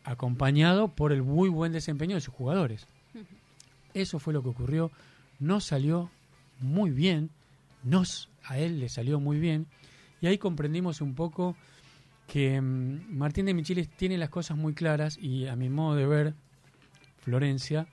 acompañado 0.04 0.88
por 0.88 1.12
el 1.12 1.22
muy 1.22 1.48
buen 1.48 1.72
desempeño 1.72 2.16
de 2.16 2.22
sus 2.22 2.34
jugadores. 2.34 2.88
Eso 3.94 4.18
fue 4.18 4.34
lo 4.34 4.42
que 4.42 4.50
ocurrió. 4.50 4.90
No 5.40 5.60
salió 5.60 6.10
muy 6.60 6.90
bien, 6.90 7.30
nos 7.84 8.30
a 8.44 8.58
él 8.58 8.80
le 8.80 8.90
salió 8.90 9.20
muy 9.20 9.38
bien, 9.40 9.68
y 10.22 10.26
ahí 10.26 10.40
comprendimos 10.40 11.02
un 11.02 11.14
poco 11.14 11.56
que 12.26 12.60
mm, 12.60 13.16
Martín 13.16 13.46
de 13.46 13.54
Michelis 13.54 13.90
tiene 13.90 14.18
las 14.18 14.30
cosas 14.30 14.58
muy 14.58 14.74
claras 14.74 15.20
y 15.22 15.46
a 15.46 15.56
mi 15.56 15.70
modo 15.70 15.96
de 15.96 16.08
ver, 16.08 16.34
Florencia 17.20 17.86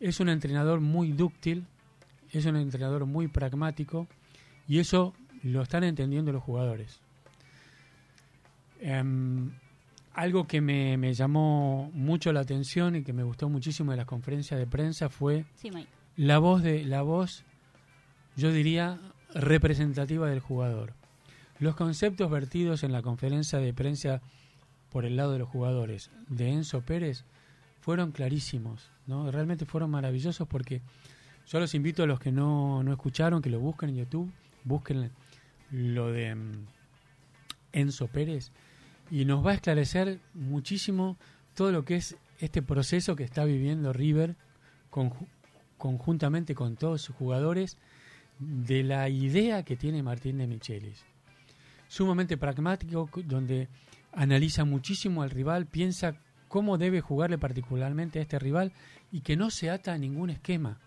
es 0.00 0.18
un 0.18 0.28
entrenador 0.28 0.80
muy 0.80 1.12
dúctil, 1.12 1.68
es 2.32 2.46
un 2.46 2.56
entrenador 2.56 3.06
muy 3.06 3.28
pragmático 3.28 4.08
y 4.66 4.80
eso 4.80 5.14
lo 5.44 5.62
están 5.62 5.84
entendiendo 5.84 6.32
los 6.32 6.42
jugadores. 6.42 6.98
Em, 8.80 9.52
algo 10.14 10.46
que 10.46 10.60
me, 10.60 10.96
me 10.96 11.12
llamó 11.12 11.90
mucho 11.92 12.32
la 12.32 12.40
atención 12.40 12.96
y 12.96 13.02
que 13.02 13.12
me 13.12 13.22
gustó 13.22 13.48
muchísimo 13.48 13.90
de 13.90 13.98
las 13.98 14.06
conferencias 14.06 14.58
de 14.58 14.66
prensa 14.66 15.08
fue 15.08 15.44
Sí, 15.56 15.70
la 16.16 16.38
voz 16.38 16.62
de 16.62 16.84
la 16.84 17.02
voz 17.02 17.44
yo 18.36 18.52
diría 18.52 19.00
representativa 19.34 20.28
del 20.28 20.40
jugador. 20.40 20.92
Los 21.58 21.74
conceptos 21.76 22.30
vertidos 22.30 22.82
en 22.82 22.92
la 22.92 23.02
conferencia 23.02 23.58
de 23.58 23.72
prensa 23.72 24.22
por 24.90 25.04
el 25.04 25.16
lado 25.16 25.32
de 25.32 25.40
los 25.40 25.48
jugadores 25.48 26.10
de 26.28 26.52
Enzo 26.52 26.80
Pérez 26.82 27.24
fueron 27.80 28.12
clarísimos 28.12 28.90
no 29.06 29.30
realmente 29.30 29.66
fueron 29.66 29.90
maravillosos 29.90 30.46
porque 30.48 30.80
yo 31.48 31.60
los 31.60 31.74
invito 31.74 32.04
a 32.04 32.06
los 32.06 32.20
que 32.20 32.32
no, 32.32 32.82
no 32.82 32.92
escucharon 32.92 33.42
que 33.42 33.50
lo 33.50 33.58
busquen 33.58 33.90
en 33.90 33.96
YouTube 33.96 34.32
busquen 34.62 35.10
lo 35.70 36.12
de 36.12 36.34
mm, 36.34 36.66
Enzo 37.72 38.06
Pérez 38.06 38.52
y 39.14 39.24
nos 39.26 39.46
va 39.46 39.52
a 39.52 39.54
esclarecer 39.54 40.18
muchísimo 40.34 41.16
todo 41.54 41.70
lo 41.70 41.84
que 41.84 41.94
es 41.94 42.16
este 42.40 42.62
proceso 42.62 43.14
que 43.14 43.22
está 43.22 43.44
viviendo 43.44 43.92
River 43.92 44.34
conju- 44.90 45.28
conjuntamente 45.78 46.56
con 46.56 46.74
todos 46.74 47.02
sus 47.02 47.14
jugadores 47.14 47.78
de 48.40 48.82
la 48.82 49.08
idea 49.08 49.62
que 49.62 49.76
tiene 49.76 50.02
Martín 50.02 50.38
de 50.38 50.48
Michelis. 50.48 51.04
Sumamente 51.86 52.36
pragmático, 52.36 53.08
donde 53.24 53.68
analiza 54.12 54.64
muchísimo 54.64 55.22
al 55.22 55.30
rival, 55.30 55.66
piensa 55.66 56.16
cómo 56.48 56.76
debe 56.76 57.00
jugarle 57.00 57.38
particularmente 57.38 58.18
a 58.18 58.22
este 58.22 58.40
rival 58.40 58.72
y 59.12 59.20
que 59.20 59.36
no 59.36 59.50
se 59.50 59.70
ata 59.70 59.92
a 59.92 59.98
ningún 59.98 60.30
esquema. 60.30 60.80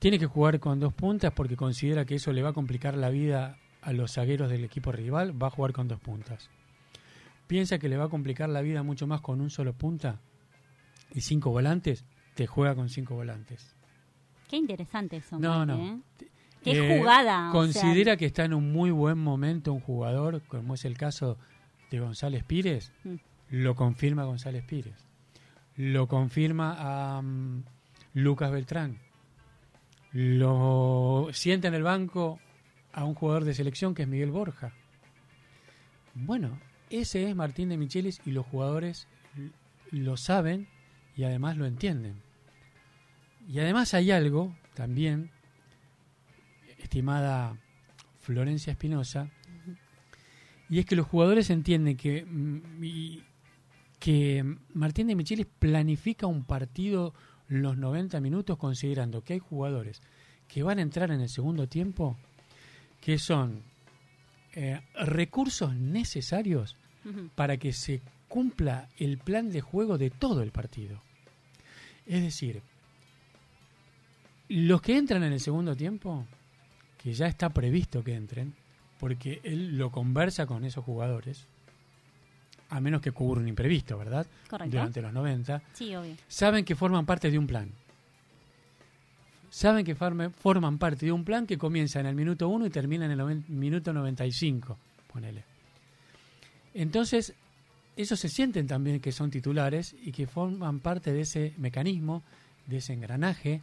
Tiene 0.00 0.18
que 0.18 0.26
jugar 0.26 0.58
con 0.58 0.80
dos 0.80 0.92
puntas 0.92 1.32
porque 1.32 1.56
considera 1.56 2.04
que 2.04 2.16
eso 2.16 2.32
le 2.32 2.42
va 2.42 2.48
a 2.48 2.52
complicar 2.52 2.96
la 2.96 3.10
vida 3.10 3.58
a 3.82 3.92
los 3.92 4.12
zagueros 4.14 4.50
del 4.50 4.64
equipo 4.64 4.92
rival, 4.92 5.40
va 5.40 5.48
a 5.48 5.50
jugar 5.50 5.72
con 5.72 5.88
dos 5.88 6.00
puntas. 6.00 6.50
Piensa 7.46 7.78
que 7.78 7.88
le 7.88 7.96
va 7.96 8.04
a 8.04 8.08
complicar 8.08 8.48
la 8.48 8.60
vida 8.60 8.82
mucho 8.82 9.06
más 9.06 9.20
con 9.20 9.40
un 9.40 9.50
solo 9.50 9.72
punta 9.72 10.20
y 11.14 11.20
cinco 11.22 11.50
volantes, 11.50 12.04
te 12.34 12.46
juega 12.46 12.74
con 12.74 12.88
cinco 12.88 13.14
volantes. 13.14 13.74
Qué 14.48 14.56
interesante 14.56 15.16
eso. 15.18 15.38
No, 15.38 15.64
no. 15.64 15.76
¿eh? 15.78 15.98
Qué 16.62 16.72
Eh, 16.96 16.98
jugada. 16.98 17.50
o 17.50 17.52
Considera 17.52 18.12
sea, 18.12 18.16
que 18.16 18.26
está 18.26 18.44
en 18.44 18.52
un 18.54 18.72
muy 18.72 18.90
buen 18.90 19.18
momento 19.18 19.72
un 19.72 19.80
jugador, 19.80 20.42
como 20.48 20.74
es 20.74 20.84
el 20.84 20.96
caso 20.98 21.38
de 21.90 22.00
González 22.00 22.44
Pires, 22.44 22.92
Mm. 23.04 23.14
lo 23.50 23.74
confirma 23.74 24.24
González 24.24 24.64
Pires. 24.64 25.06
Lo 25.76 26.08
confirma 26.08 26.76
a, 27.16 27.22
mm, 27.22 27.62
Lucas 28.14 28.50
Beltrán. 28.50 28.98
Lo 30.12 31.28
sienta 31.32 31.68
en 31.68 31.74
el 31.74 31.82
banco 31.82 32.40
a 32.98 33.04
un 33.04 33.14
jugador 33.14 33.44
de 33.44 33.54
selección 33.54 33.94
que 33.94 34.02
es 34.02 34.08
Miguel 34.08 34.32
Borja. 34.32 34.72
Bueno, 36.14 36.58
ese 36.90 37.28
es 37.28 37.36
Martín 37.36 37.68
de 37.68 37.76
Michelis 37.76 38.20
y 38.26 38.32
los 38.32 38.44
jugadores 38.44 39.06
lo 39.92 40.16
saben 40.16 40.66
y 41.16 41.22
además 41.22 41.56
lo 41.56 41.64
entienden. 41.64 42.20
Y 43.48 43.60
además 43.60 43.94
hay 43.94 44.10
algo 44.10 44.52
también, 44.74 45.30
estimada 46.78 47.56
Florencia 48.18 48.72
Espinosa, 48.72 49.30
y 50.68 50.80
es 50.80 50.84
que 50.84 50.96
los 50.96 51.06
jugadores 51.06 51.50
entienden 51.50 51.96
que, 51.96 52.24
mm, 52.24 53.20
que 54.00 54.56
Martín 54.74 55.06
de 55.06 55.14
Michelis 55.14 55.46
planifica 55.46 56.26
un 56.26 56.44
partido 56.44 57.14
los 57.46 57.78
90 57.78 58.20
minutos 58.20 58.58
considerando 58.58 59.22
que 59.22 59.34
hay 59.34 59.38
jugadores 59.38 60.02
que 60.48 60.64
van 60.64 60.80
a 60.80 60.82
entrar 60.82 61.12
en 61.12 61.20
el 61.20 61.28
segundo 61.28 61.68
tiempo 61.68 62.18
que 63.00 63.18
son 63.18 63.62
eh, 64.54 64.80
recursos 64.94 65.74
necesarios 65.74 66.76
para 67.34 67.56
que 67.56 67.72
se 67.72 68.02
cumpla 68.28 68.88
el 68.98 69.18
plan 69.18 69.50
de 69.50 69.60
juego 69.60 69.96
de 69.96 70.10
todo 70.10 70.42
el 70.42 70.52
partido. 70.52 71.00
Es 72.06 72.22
decir, 72.22 72.62
los 74.48 74.82
que 74.82 74.96
entran 74.96 75.22
en 75.22 75.32
el 75.32 75.40
segundo 75.40 75.74
tiempo, 75.74 76.26
que 76.98 77.12
ya 77.12 77.26
está 77.26 77.50
previsto 77.50 78.02
que 78.02 78.14
entren, 78.14 78.54
porque 78.98 79.40
él 79.44 79.78
lo 79.78 79.90
conversa 79.90 80.46
con 80.46 80.64
esos 80.64 80.84
jugadores, 80.84 81.46
a 82.70 82.80
menos 82.80 83.00
que 83.00 83.10
ocurra 83.10 83.40
un 83.40 83.48
imprevisto, 83.48 83.96
¿verdad? 83.96 84.26
Correcto. 84.48 84.76
Durante 84.76 85.00
los 85.00 85.12
90. 85.12 85.62
Sí, 85.72 85.94
obvio. 85.94 86.16
Saben 86.28 86.64
que 86.64 86.74
forman 86.74 87.06
parte 87.06 87.30
de 87.30 87.38
un 87.38 87.46
plan. 87.46 87.70
Saben 89.50 89.84
que 89.84 89.94
forman 89.94 90.78
parte 90.78 91.06
de 91.06 91.12
un 91.12 91.24
plan 91.24 91.46
que 91.46 91.56
comienza 91.56 92.00
en 92.00 92.06
el 92.06 92.14
minuto 92.14 92.48
1 92.48 92.66
y 92.66 92.70
termina 92.70 93.06
en 93.06 93.12
el 93.12 93.44
minuto 93.48 93.92
95, 93.92 94.76
ponele. 95.12 95.44
Entonces, 96.74 97.34
ellos 97.96 98.20
se 98.20 98.28
sienten 98.28 98.66
también 98.66 99.00
que 99.00 99.10
son 99.10 99.30
titulares 99.30 99.96
y 100.02 100.12
que 100.12 100.26
forman 100.26 100.80
parte 100.80 101.12
de 101.12 101.22
ese 101.22 101.54
mecanismo, 101.56 102.22
de 102.66 102.76
ese 102.76 102.92
engranaje, 102.92 103.62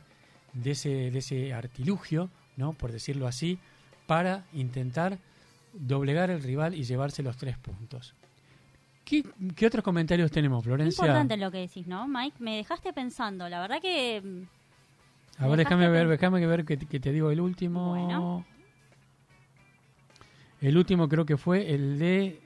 de 0.54 0.72
ese, 0.72 0.90
de 1.12 1.20
ese 1.20 1.54
artilugio, 1.54 2.30
¿no? 2.58 2.74
por 2.74 2.92
decirlo 2.92 3.28
así, 3.28 3.60
para 4.08 4.46
intentar 4.54 5.20
doblegar 5.74 6.32
al 6.32 6.42
rival 6.42 6.74
y 6.74 6.84
llevarse 6.84 7.24
los 7.24 7.38
tres 7.38 7.58
puntos. 7.58 8.16
¿Qué, 9.06 9.24
otros 9.68 9.84
comentarios 9.84 10.32
tenemos, 10.32 10.64
Florencia? 10.64 11.06
Importante 11.06 11.38
lo 11.38 11.52
que 11.52 11.60
decís, 11.60 11.86
¿no, 11.86 12.08
Mike? 12.08 12.38
Me 12.40 12.58
dejaste 12.58 12.92
pensando. 12.92 13.48
La 13.48 13.62
verdad 13.62 13.80
que... 13.80 14.46
A 15.38 15.48
ver, 15.48 15.58
déjame 15.58 15.90
ver, 15.90 16.08
déjame 16.08 16.46
ver 16.46 16.66
que, 16.66 16.78
te 16.78 17.12
digo 17.12 17.32
el 17.32 17.42
último. 17.42 17.90
Bueno. 17.90 18.46
El 20.62 20.78
último 20.78 21.08
creo 21.10 21.26
que 21.26 21.38
fue 21.38 21.74
el 21.74 22.00
de... 22.00 22.42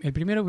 El 0.00 0.12
primero 0.12 0.44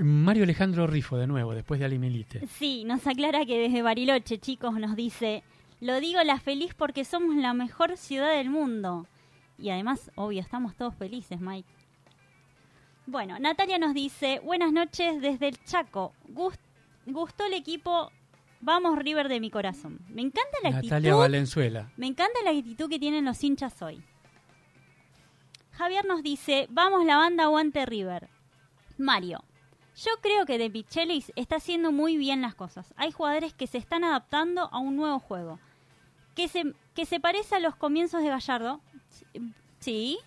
Mario 0.00 0.44
Alejandro 0.44 0.86
Rifo, 0.86 1.16
de 1.16 1.26
nuevo, 1.26 1.54
después 1.54 1.80
de 1.80 1.86
Alimelite. 1.86 2.46
Sí, 2.46 2.84
nos 2.84 3.06
aclara 3.06 3.46
que 3.46 3.58
desde 3.58 3.82
Bariloche, 3.82 4.38
chicos, 4.38 4.74
nos 4.74 4.96
dice... 4.96 5.42
Lo 5.80 6.00
digo 6.00 6.20
la 6.24 6.40
feliz 6.40 6.74
porque 6.74 7.04
somos 7.04 7.36
la 7.36 7.54
mejor 7.54 7.96
ciudad 7.96 8.36
del 8.36 8.50
mundo. 8.50 9.06
Y 9.58 9.70
además, 9.70 10.10
obvio, 10.16 10.40
estamos 10.40 10.74
todos 10.74 10.94
felices, 10.96 11.40
Mike. 11.40 11.68
Bueno, 13.06 13.38
Natalia 13.38 13.78
nos 13.78 13.94
dice, 13.94 14.40
buenas 14.44 14.72
noches 14.72 15.20
desde 15.20 15.48
el 15.48 15.64
Chaco. 15.64 16.12
gustó 17.06 17.46
el 17.46 17.54
equipo, 17.54 18.10
vamos 18.60 18.98
River 18.98 19.28
de 19.28 19.40
mi 19.40 19.50
corazón. 19.50 20.00
Me 20.08 20.22
encanta 20.22 20.58
la 20.62 20.70
Natalia 20.70 21.14
Valenzuela. 21.14 21.90
Me 21.96 22.06
encanta 22.06 22.38
la 22.44 22.50
actitud 22.50 22.88
que 22.88 22.98
tienen 22.98 23.24
los 23.24 23.42
hinchas 23.42 23.80
hoy. 23.82 24.02
Javier 25.72 26.04
nos 26.04 26.22
dice, 26.22 26.66
vamos 26.70 27.04
la 27.04 27.16
banda 27.16 27.44
aguante 27.44 27.86
River. 27.86 28.28
Mario, 28.96 29.44
yo 29.96 30.12
creo 30.20 30.44
que 30.44 30.58
De 30.58 30.70
Pichelis 30.70 31.32
está 31.36 31.56
haciendo 31.56 31.92
muy 31.92 32.16
bien 32.16 32.40
las 32.40 32.54
cosas. 32.54 32.92
Hay 32.96 33.12
jugadores 33.12 33.52
que 33.52 33.66
se 33.66 33.78
están 33.78 34.04
adaptando 34.04 34.68
a 34.72 34.78
un 34.78 34.96
nuevo 34.96 35.18
juego. 35.20 35.60
Que 36.34 36.48
se, 36.48 36.74
que 36.94 37.06
se 37.06 37.20
parece 37.20 37.56
a 37.56 37.60
los 37.60 37.76
comienzos 37.76 38.22
de 38.22 38.28
Gallardo. 38.28 38.80
Sí, 39.80 40.18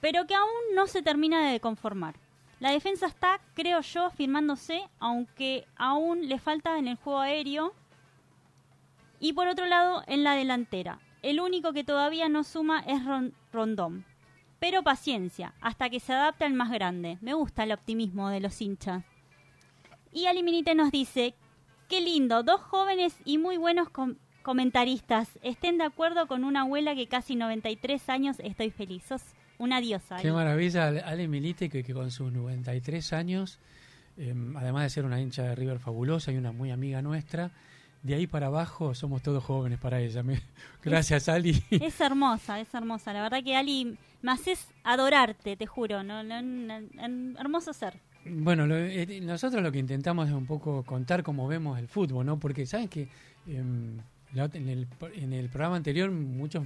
pero 0.00 0.26
que 0.26 0.34
aún 0.34 0.50
no 0.74 0.86
se 0.86 1.02
termina 1.02 1.50
de 1.50 1.60
conformar. 1.60 2.16
La 2.60 2.70
defensa 2.72 3.06
está, 3.06 3.40
creo 3.54 3.80
yo, 3.80 4.04
afirmándose, 4.04 4.82
aunque 4.98 5.66
aún 5.76 6.28
le 6.28 6.38
falta 6.38 6.78
en 6.78 6.88
el 6.88 6.96
juego 6.96 7.20
aéreo. 7.20 7.72
Y 9.18 9.32
por 9.32 9.48
otro 9.48 9.64
lado, 9.64 10.02
en 10.06 10.24
la 10.24 10.34
delantera. 10.34 11.00
El 11.22 11.40
único 11.40 11.72
que 11.72 11.84
todavía 11.84 12.28
no 12.28 12.44
suma 12.44 12.84
es 12.86 13.00
Rondón. 13.50 14.04
Pero 14.58 14.82
paciencia, 14.82 15.54
hasta 15.62 15.88
que 15.88 16.00
se 16.00 16.12
adapte 16.12 16.44
al 16.44 16.52
más 16.52 16.70
grande. 16.70 17.16
Me 17.22 17.32
gusta 17.32 17.64
el 17.64 17.72
optimismo 17.72 18.28
de 18.28 18.40
los 18.40 18.60
hinchas. 18.60 19.04
Y 20.12 20.26
Aliminite 20.26 20.74
nos 20.74 20.90
dice, 20.90 21.34
qué 21.88 22.02
lindo, 22.02 22.42
dos 22.42 22.60
jóvenes 22.60 23.16
y 23.24 23.38
muy 23.38 23.56
buenos 23.56 23.88
comentaristas. 24.42 25.38
Estén 25.42 25.78
de 25.78 25.84
acuerdo 25.84 26.26
con 26.26 26.44
una 26.44 26.62
abuela 26.62 26.94
que 26.94 27.08
casi 27.08 27.36
93 27.36 28.08
años 28.10 28.36
estoy 28.40 28.70
feliz 28.70 29.10
una 29.60 29.80
diosa. 29.80 30.16
Qué 30.16 30.32
maravilla, 30.32 30.88
Ale 30.88 31.28
Milite, 31.28 31.68
que, 31.68 31.84
con 31.92 32.10
sus 32.10 32.32
93 32.32 33.12
años, 33.12 33.58
em, 34.16 34.56
además 34.56 34.84
de 34.84 34.90
ser 34.90 35.04
una 35.04 35.20
hincha 35.20 35.42
de 35.42 35.54
River 35.54 35.78
fabulosa 35.78 36.32
y 36.32 36.38
una 36.38 36.50
muy 36.50 36.70
amiga 36.70 37.02
nuestra, 37.02 37.50
de 38.02 38.14
ahí 38.14 38.26
para 38.26 38.46
abajo 38.46 38.94
somos 38.94 39.22
todos 39.22 39.44
jóvenes 39.44 39.78
para 39.78 40.00
ella. 40.00 40.24
gracias, 40.82 41.28
Ali. 41.28 41.62
Es 41.70 42.00
hermosa, 42.00 42.58
es 42.58 42.72
hermosa. 42.72 43.12
La 43.12 43.22
verdad 43.22 43.44
que 43.44 43.54
Ali, 43.54 43.98
me 44.22 44.32
haces 44.32 44.66
adorarte, 44.82 45.56
te 45.56 45.66
juro. 45.66 46.02
¿no? 46.02 46.20
hermoso 47.38 47.74
ser. 47.74 48.00
Bueno, 48.24 48.64
eh, 48.74 49.20
nosotros 49.22 49.62
lo 49.62 49.70
que 49.70 49.78
intentamos 49.78 50.28
es 50.28 50.34
un 50.34 50.46
poco 50.46 50.82
contar 50.84 51.22
cómo 51.22 51.46
vemos 51.46 51.78
el 51.78 51.88
fútbol, 51.88 52.24
¿no? 52.24 52.38
Porque, 52.38 52.64
¿sabes 52.64 52.88
que 52.88 53.08
em, 53.46 53.98
en, 54.34 54.68
el, 54.68 54.88
en 55.14 55.32
el 55.34 55.50
programa 55.50 55.76
anterior 55.76 56.10
muchos 56.10 56.64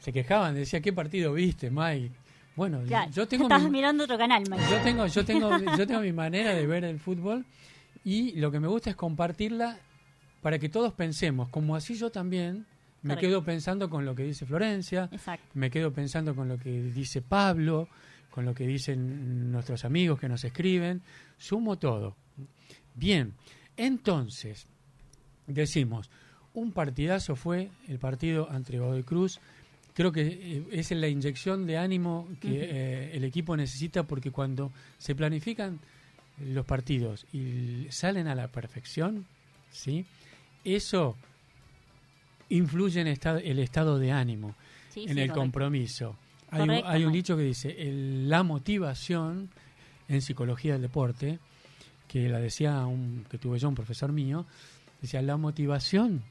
se 0.00 0.12
quejaban, 0.12 0.54
decía, 0.54 0.80
¿qué 0.80 0.92
partido 0.92 1.32
viste, 1.32 1.70
Mike? 1.70 2.23
Bueno, 2.56 2.84
yo 3.10 3.26
tengo 3.26 3.44
estás 3.44 3.68
mirando 3.68 4.04
otro 4.04 4.16
canal, 4.16 4.44
Yo 4.70 4.80
tengo, 4.82 5.06
yo 5.06 5.24
tengo, 5.24 5.50
yo 5.76 5.86
tengo 5.86 6.00
mi 6.00 6.12
manera 6.12 6.54
de 6.54 6.66
ver 6.66 6.84
el 6.84 7.00
fútbol 7.00 7.44
y 8.04 8.32
lo 8.32 8.50
que 8.50 8.60
me 8.60 8.68
gusta 8.68 8.90
es 8.90 8.96
compartirla 8.96 9.78
para 10.40 10.58
que 10.58 10.68
todos 10.68 10.92
pensemos, 10.92 11.48
como 11.48 11.74
así 11.74 11.94
yo 11.94 12.10
también 12.10 12.66
me 13.02 13.16
quedo 13.16 13.44
pensando 13.44 13.90
con 13.90 14.04
lo 14.04 14.14
que 14.14 14.24
dice 14.24 14.46
Florencia, 14.46 15.10
me 15.54 15.70
quedo 15.70 15.92
pensando 15.92 16.34
con 16.34 16.48
lo 16.48 16.58
que 16.58 16.70
dice 16.70 17.22
Pablo, 17.22 17.88
con 18.30 18.44
lo 18.44 18.54
que 18.54 18.66
dicen 18.66 19.52
nuestros 19.52 19.84
amigos 19.84 20.18
que 20.18 20.28
nos 20.28 20.44
escriben, 20.44 21.02
sumo 21.36 21.76
todo. 21.76 22.16
Bien, 22.94 23.34
entonces, 23.76 24.66
decimos, 25.46 26.10
un 26.54 26.72
partidazo 26.72 27.36
fue 27.36 27.70
el 27.88 27.98
partido 27.98 28.48
entre 28.52 28.78
Godoy 28.78 29.02
Cruz 29.02 29.40
creo 29.94 30.12
que 30.12 30.22
eh, 30.22 30.64
es 30.72 30.90
la 30.90 31.08
inyección 31.08 31.66
de 31.66 31.78
ánimo 31.78 32.28
que 32.40 32.48
eh, 32.50 33.16
el 33.16 33.24
equipo 33.24 33.56
necesita 33.56 34.02
porque 34.02 34.30
cuando 34.30 34.72
se 34.98 35.14
planifican 35.14 35.78
los 36.40 36.66
partidos 36.66 37.26
y 37.32 37.86
salen 37.90 38.26
a 38.26 38.34
la 38.34 38.48
perfección, 38.48 39.24
¿sí? 39.70 40.04
Eso 40.64 41.16
influye 42.48 43.00
en 43.00 43.06
el 43.06 43.58
estado 43.58 43.98
de 43.98 44.12
ánimo, 44.12 44.54
en 44.96 45.18
el 45.18 45.30
compromiso. 45.32 46.16
Hay, 46.50 47.04
un, 47.04 47.12
dicho 47.12 47.36
que 47.36 47.42
dice, 47.42 47.76
la 48.26 48.42
motivación 48.42 49.50
en 50.08 50.22
psicología 50.22 50.74
del 50.74 50.82
deporte, 50.82 51.38
que 52.06 52.28
la 52.28 52.38
decía 52.38 52.86
un, 52.86 53.26
que 53.28 53.38
tuve 53.38 53.58
yo, 53.58 53.68
un 53.68 53.74
profesor 53.74 54.12
mío, 54.12 54.46
decía, 55.00 55.20
la 55.22 55.36
motivación 55.36 56.22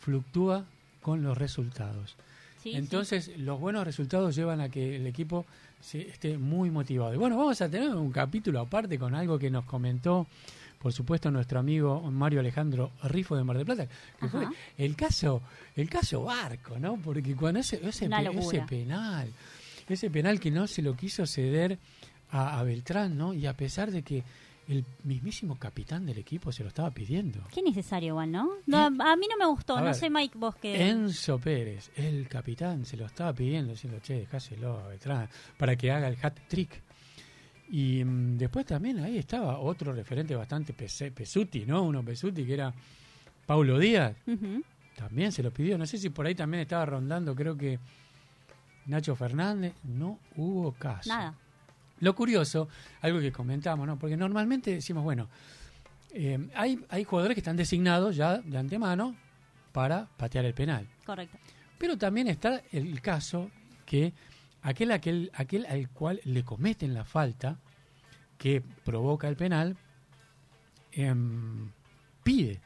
fluctúa 0.00 0.64
con 1.00 1.22
los 1.22 1.38
resultados. 1.38 2.16
Entonces, 2.64 3.36
los 3.38 3.58
buenos 3.60 3.84
resultados 3.84 4.34
llevan 4.34 4.60
a 4.60 4.68
que 4.68 4.96
el 4.96 5.06
equipo 5.06 5.44
se, 5.80 6.08
esté 6.08 6.38
muy 6.38 6.70
motivado. 6.70 7.14
Y 7.14 7.16
bueno, 7.16 7.36
vamos 7.36 7.60
a 7.60 7.68
tener 7.68 7.90
un 7.90 8.12
capítulo 8.12 8.60
aparte 8.60 8.98
con 8.98 9.14
algo 9.14 9.38
que 9.38 9.50
nos 9.50 9.64
comentó, 9.64 10.26
por 10.78 10.92
supuesto, 10.92 11.30
nuestro 11.30 11.58
amigo 11.58 12.00
Mario 12.10 12.40
Alejandro 12.40 12.92
Rifo 13.04 13.36
de 13.36 13.44
Mar 13.44 13.56
del 13.56 13.66
Plata, 13.66 13.86
que 14.20 14.28
fue 14.28 14.46
el 14.78 14.96
caso, 14.96 15.42
el 15.76 15.88
caso 15.88 16.22
Barco, 16.22 16.78
¿no? 16.78 16.96
Porque 16.96 17.34
cuando 17.34 17.60
ese, 17.60 17.80
ese, 17.86 18.08
penal, 18.68 19.28
ese 19.88 20.10
penal 20.10 20.40
que 20.40 20.50
no 20.50 20.66
se 20.66 20.82
lo 20.82 20.96
quiso 20.96 21.26
ceder 21.26 21.78
a, 22.30 22.58
a 22.58 22.62
Beltrán, 22.62 23.16
¿no? 23.16 23.34
Y 23.34 23.46
a 23.46 23.56
pesar 23.56 23.90
de 23.90 24.02
que 24.02 24.22
el 24.68 24.84
mismísimo 25.04 25.58
capitán 25.58 26.06
del 26.06 26.18
equipo 26.18 26.52
se 26.52 26.62
lo 26.62 26.68
estaba 26.68 26.90
pidiendo. 26.90 27.40
Qué 27.52 27.62
necesario 27.62 28.08
igual, 28.08 28.30
¿no? 28.30 28.50
a 28.72 29.16
mí 29.16 29.26
no 29.30 29.36
me 29.38 29.46
gustó, 29.46 29.80
no 29.80 29.92
sé 29.94 30.08
Mike 30.10 30.38
vos 30.38 30.56
que... 30.56 30.88
Enzo 30.88 31.38
Pérez, 31.38 31.90
el 31.96 32.28
capitán, 32.28 32.84
se 32.84 32.96
lo 32.96 33.06
estaba 33.06 33.32
pidiendo, 33.32 33.72
diciendo, 33.72 33.98
che, 34.00 34.14
dejáselo 34.14 34.88
detrás, 34.88 35.28
para 35.56 35.76
que 35.76 35.90
haga 35.90 36.08
el 36.08 36.16
hat 36.22 36.38
trick. 36.48 36.80
Y 37.70 38.04
mm, 38.04 38.38
después 38.38 38.66
también 38.66 39.00
ahí 39.00 39.18
estaba 39.18 39.58
otro 39.58 39.92
referente 39.92 40.34
bastante 40.36 40.72
pesuti, 40.74 41.64
¿no? 41.64 41.82
Uno 41.82 42.04
pesuti 42.04 42.44
que 42.44 42.54
era 42.54 42.72
Paulo 43.46 43.78
Díaz 43.78 44.14
también 44.96 45.32
se 45.32 45.42
lo 45.42 45.50
pidió. 45.50 45.76
No 45.78 45.86
sé 45.86 45.98
si 45.98 46.10
por 46.10 46.26
ahí 46.26 46.34
también 46.34 46.62
estaba 46.62 46.86
rondando, 46.86 47.34
creo 47.34 47.56
que 47.56 47.78
Nacho 48.86 49.14
Fernández. 49.16 49.74
No 49.84 50.18
hubo 50.36 50.72
caso. 50.72 51.08
Nada. 51.08 51.34
Lo 52.02 52.16
curioso, 52.16 52.68
algo 53.00 53.20
que 53.20 53.30
comentamos, 53.30 53.86
¿no? 53.86 53.96
Porque 53.96 54.16
normalmente 54.16 54.72
decimos, 54.72 55.04
bueno, 55.04 55.28
eh, 56.12 56.48
hay, 56.56 56.84
hay 56.88 57.04
jugadores 57.04 57.36
que 57.36 57.40
están 57.40 57.56
designados 57.56 58.16
ya 58.16 58.38
de 58.38 58.58
antemano 58.58 59.14
para 59.70 60.08
patear 60.16 60.44
el 60.44 60.52
penal. 60.52 60.88
Correcto. 61.06 61.38
Pero 61.78 61.96
también 61.96 62.26
está 62.26 62.60
el 62.72 63.00
caso 63.00 63.52
que 63.86 64.12
aquel, 64.62 64.90
aquel, 64.90 65.30
aquel 65.32 65.64
al 65.66 65.90
cual 65.90 66.20
le 66.24 66.42
cometen 66.42 66.92
la 66.92 67.04
falta 67.04 67.60
que 68.36 68.60
provoca 68.60 69.28
el 69.28 69.36
penal 69.36 69.76
em, 70.90 71.70
pide. 72.24 72.60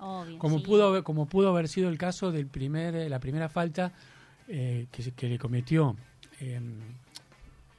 Obvio. 0.00 0.38
Como 0.38 0.58
sí. 0.58 0.66
pudo 0.66 0.88
haber, 0.88 1.02
como 1.02 1.24
pudo 1.24 1.48
haber 1.48 1.68
sido 1.68 1.88
el 1.88 1.96
caso 1.96 2.30
del 2.30 2.46
primer, 2.46 3.10
la 3.10 3.20
primera 3.20 3.48
falta 3.48 3.94
eh, 4.48 4.86
que, 4.92 5.12
que 5.12 5.28
le 5.30 5.38
cometió 5.38 5.96
em, 6.40 6.74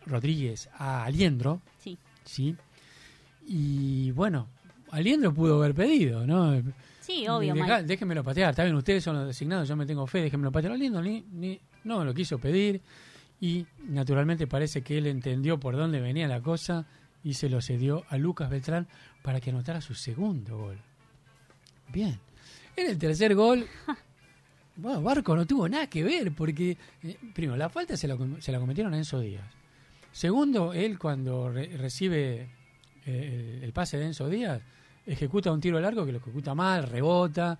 Rodríguez 0.06 0.70
a 0.78 1.04
Aliendro, 1.06 1.62
Sí. 1.80 1.98
sí. 2.24 2.56
Y 3.48 4.12
bueno, 4.12 4.48
Aliendro 4.92 5.34
pudo 5.34 5.58
haber 5.62 5.74
pedido, 5.76 6.26
¿no? 6.26 6.62
Sí, 7.02 7.28
obvio, 7.28 7.54
Deja- 7.54 7.84
déjenmelo 7.84 8.24
patear, 8.24 8.52
está 8.52 8.64
bien, 8.64 8.76
ustedes 8.76 9.04
son 9.04 9.16
los 9.18 9.28
designados, 9.28 9.68
yo 9.68 9.76
me 9.76 9.86
tengo 9.86 10.08
fe, 10.08 10.22
déjenmelo 10.22 10.52
patear. 10.52 10.74
Aliendro 10.74 11.02
ni, 11.02 11.22
ni, 11.34 11.60
no 11.84 12.00
me 12.00 12.06
lo 12.06 12.14
quiso 12.14 12.38
pedir 12.40 12.82
y 13.42 13.66
naturalmente 13.88 14.48
parece 14.48 14.82
que 14.82 14.98
él 14.98 15.08
entendió 15.08 15.60
por 15.60 15.76
dónde 15.76 16.00
venía 16.00 16.28
la 16.28 16.42
cosa 16.42 16.86
y 17.24 17.34
se 17.34 17.50
lo 17.50 17.62
cedió 17.62 18.04
a 18.10 18.18
Lucas 18.18 18.50
Beltrán 18.50 18.88
para 19.22 19.42
que 19.42 19.50
anotara 19.50 19.82
su 19.82 19.94
segundo 19.96 20.58
gol. 20.58 20.78
Bien. 21.92 22.18
En 22.76 22.90
el 22.90 22.98
tercer 22.98 23.36
gol, 23.36 23.68
bueno, 24.78 25.02
Barco 25.02 25.36
no 25.36 25.46
tuvo 25.46 25.68
nada 25.68 25.88
que 25.88 26.04
ver 26.04 26.32
porque, 26.34 26.78
eh, 27.04 27.18
primero, 27.34 27.58
la 27.58 27.70
falta 27.70 27.98
se 27.98 28.08
la, 28.08 28.18
se 28.40 28.52
la 28.52 28.60
cometieron 28.60 28.94
a 28.94 28.98
Enzo 28.98 29.20
Díaz. 29.20 29.44
Segundo, 30.14 30.72
él 30.74 30.98
cuando 30.98 31.50
re- 31.50 31.76
recibe 31.76 32.48
eh, 33.06 33.58
el, 33.58 33.64
el 33.64 33.74
pase 33.74 33.98
de 33.98 34.06
Enzo 34.06 34.30
Díaz, 34.30 34.62
ejecuta 35.06 35.52
un 35.52 35.60
tiro 35.60 35.80
largo 35.82 36.06
que 36.06 36.12
lo 36.14 36.20
ejecuta 36.20 36.56
mal, 36.56 36.84
rebota, 36.88 37.60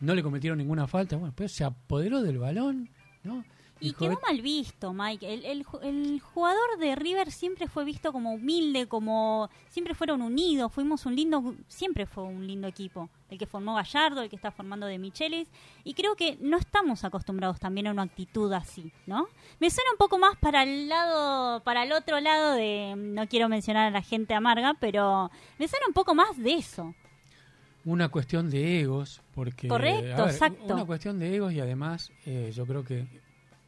no 0.00 0.14
le 0.14 0.22
cometieron 0.22 0.58
ninguna 0.58 0.86
falta. 0.86 1.16
Bueno, 1.16 1.32
pues 1.34 1.52
se 1.52 1.64
apoderó 1.64 2.20
del 2.20 2.38
balón, 2.38 2.90
¿no? 3.22 3.44
Y 3.80 3.92
quedó 3.92 4.18
mal 4.26 4.40
visto, 4.40 4.94
Mike. 4.94 5.34
El, 5.34 5.44
el, 5.44 5.64
ju- 5.66 5.82
el 5.82 6.20
jugador 6.20 6.78
de 6.78 6.94
River 6.94 7.30
siempre 7.30 7.66
fue 7.68 7.84
visto 7.84 8.12
como 8.12 8.32
humilde, 8.32 8.86
como 8.86 9.50
siempre 9.68 9.94
fueron 9.94 10.22
unidos. 10.22 10.72
Fuimos 10.72 11.04
un 11.04 11.14
lindo, 11.16 11.54
siempre 11.68 12.06
fue 12.06 12.22
un 12.22 12.46
lindo 12.46 12.66
equipo. 12.66 13.10
El 13.28 13.36
que 13.36 13.46
formó 13.46 13.74
Gallardo, 13.74 14.22
el 14.22 14.30
que 14.30 14.36
está 14.36 14.50
formando 14.52 14.86
de 14.86 14.98
Michelis. 14.98 15.48
Y 15.82 15.92
creo 15.94 16.14
que 16.14 16.38
no 16.40 16.56
estamos 16.56 17.04
acostumbrados 17.04 17.58
también 17.60 17.88
a 17.88 17.90
una 17.90 18.02
actitud 18.02 18.50
así, 18.52 18.90
¿no? 19.06 19.28
Me 19.60 19.68
suena 19.70 19.90
un 19.90 19.98
poco 19.98 20.18
más 20.18 20.36
para 20.38 20.62
el 20.62 20.88
lado, 20.88 21.60
para 21.64 21.82
el 21.82 21.92
otro 21.92 22.20
lado 22.20 22.52
de, 22.54 22.94
no 22.96 23.26
quiero 23.28 23.48
mencionar 23.50 23.88
a 23.88 23.90
la 23.90 24.02
gente 24.02 24.34
amarga, 24.34 24.74
pero 24.80 25.30
me 25.58 25.68
suena 25.68 25.86
un 25.88 25.94
poco 25.94 26.14
más 26.14 26.38
de 26.38 26.54
eso. 26.54 26.94
una 27.84 28.08
cuestión 28.08 28.48
de 28.50 28.80
egos, 28.80 29.20
porque... 29.34 29.68
Correcto, 29.68 30.24
ver, 30.24 30.32
exacto. 30.32 30.74
Una 30.74 30.84
cuestión 30.86 31.18
de 31.18 31.34
egos 31.36 31.52
y 31.52 31.60
además 31.60 32.10
eh, 32.24 32.50
yo 32.54 32.64
creo 32.66 32.82
que, 32.84 33.06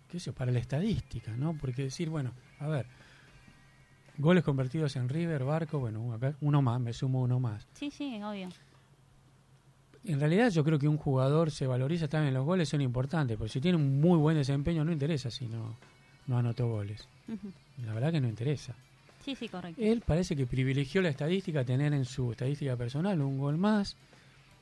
que 0.08 0.18
eso, 0.18 0.32
para 0.32 0.52
la 0.52 0.58
estadística, 0.58 1.36
¿no? 1.36 1.54
Porque 1.54 1.82
decir, 1.82 2.08
bueno, 2.08 2.32
a 2.58 2.68
ver, 2.68 2.86
goles 4.18 4.44
convertidos 4.44 4.96
en 4.96 5.08
River, 5.08 5.44
Barco, 5.44 5.78
bueno, 5.78 6.12
acá 6.12 6.34
uno 6.40 6.62
más, 6.62 6.80
me 6.80 6.92
sumo 6.92 7.22
uno 7.22 7.40
más. 7.40 7.66
Sí, 7.74 7.90
sí, 7.90 8.20
obvio. 8.22 8.48
En 10.04 10.20
realidad 10.20 10.50
yo 10.50 10.62
creo 10.62 10.78
que 10.78 10.86
un 10.86 10.98
jugador 10.98 11.50
se 11.50 11.66
valoriza 11.66 12.06
también, 12.06 12.32
los 12.32 12.44
goles 12.44 12.68
son 12.68 12.80
importantes, 12.80 13.36
porque 13.36 13.52
si 13.52 13.60
tiene 13.60 13.76
un 13.76 14.00
muy 14.00 14.18
buen 14.18 14.36
desempeño 14.36 14.84
no 14.84 14.92
interesa 14.92 15.30
si 15.30 15.46
no, 15.48 15.76
no 16.26 16.38
anotó 16.38 16.68
goles. 16.68 17.08
La 17.84 17.92
verdad 17.92 18.12
que 18.12 18.20
no 18.20 18.28
interesa. 18.28 18.76
Sí, 19.24 19.34
sí, 19.34 19.48
correcto. 19.48 19.82
Él 19.82 20.02
parece 20.06 20.36
que 20.36 20.46
privilegió 20.46 21.02
la 21.02 21.08
estadística, 21.08 21.64
tener 21.64 21.92
en 21.92 22.04
su 22.04 22.30
estadística 22.30 22.76
personal 22.76 23.20
un 23.20 23.38
gol 23.38 23.58
más. 23.58 23.96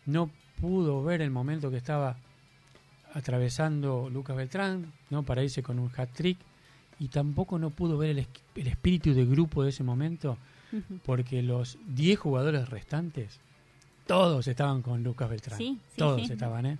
No 0.06 0.30
pudo 0.58 1.04
ver 1.04 1.20
el 1.20 1.30
momento 1.30 1.70
que 1.70 1.76
estaba 1.76 2.16
atravesando 3.14 4.10
Lucas 4.10 4.36
Beltrán, 4.36 4.92
¿no? 5.10 5.22
Para 5.22 5.42
irse 5.42 5.62
con 5.62 5.78
un 5.78 5.90
hat-trick. 5.96 6.38
Y 7.00 7.08
tampoco 7.08 7.58
no 7.58 7.70
pudo 7.70 7.98
ver 7.98 8.10
el, 8.10 8.26
el 8.54 8.66
espíritu 8.66 9.14
de 9.14 9.24
grupo 9.24 9.64
de 9.64 9.70
ese 9.70 9.82
momento, 9.82 10.36
porque 11.04 11.42
los 11.42 11.76
10 11.88 12.18
jugadores 12.18 12.68
restantes, 12.68 13.40
todos 14.06 14.46
estaban 14.46 14.82
con 14.82 15.02
Lucas 15.02 15.28
Beltrán. 15.28 15.58
Sí, 15.58 15.78
sí, 15.88 15.96
todos 15.96 16.24
sí. 16.26 16.32
estaban, 16.32 16.66
¿eh? 16.66 16.78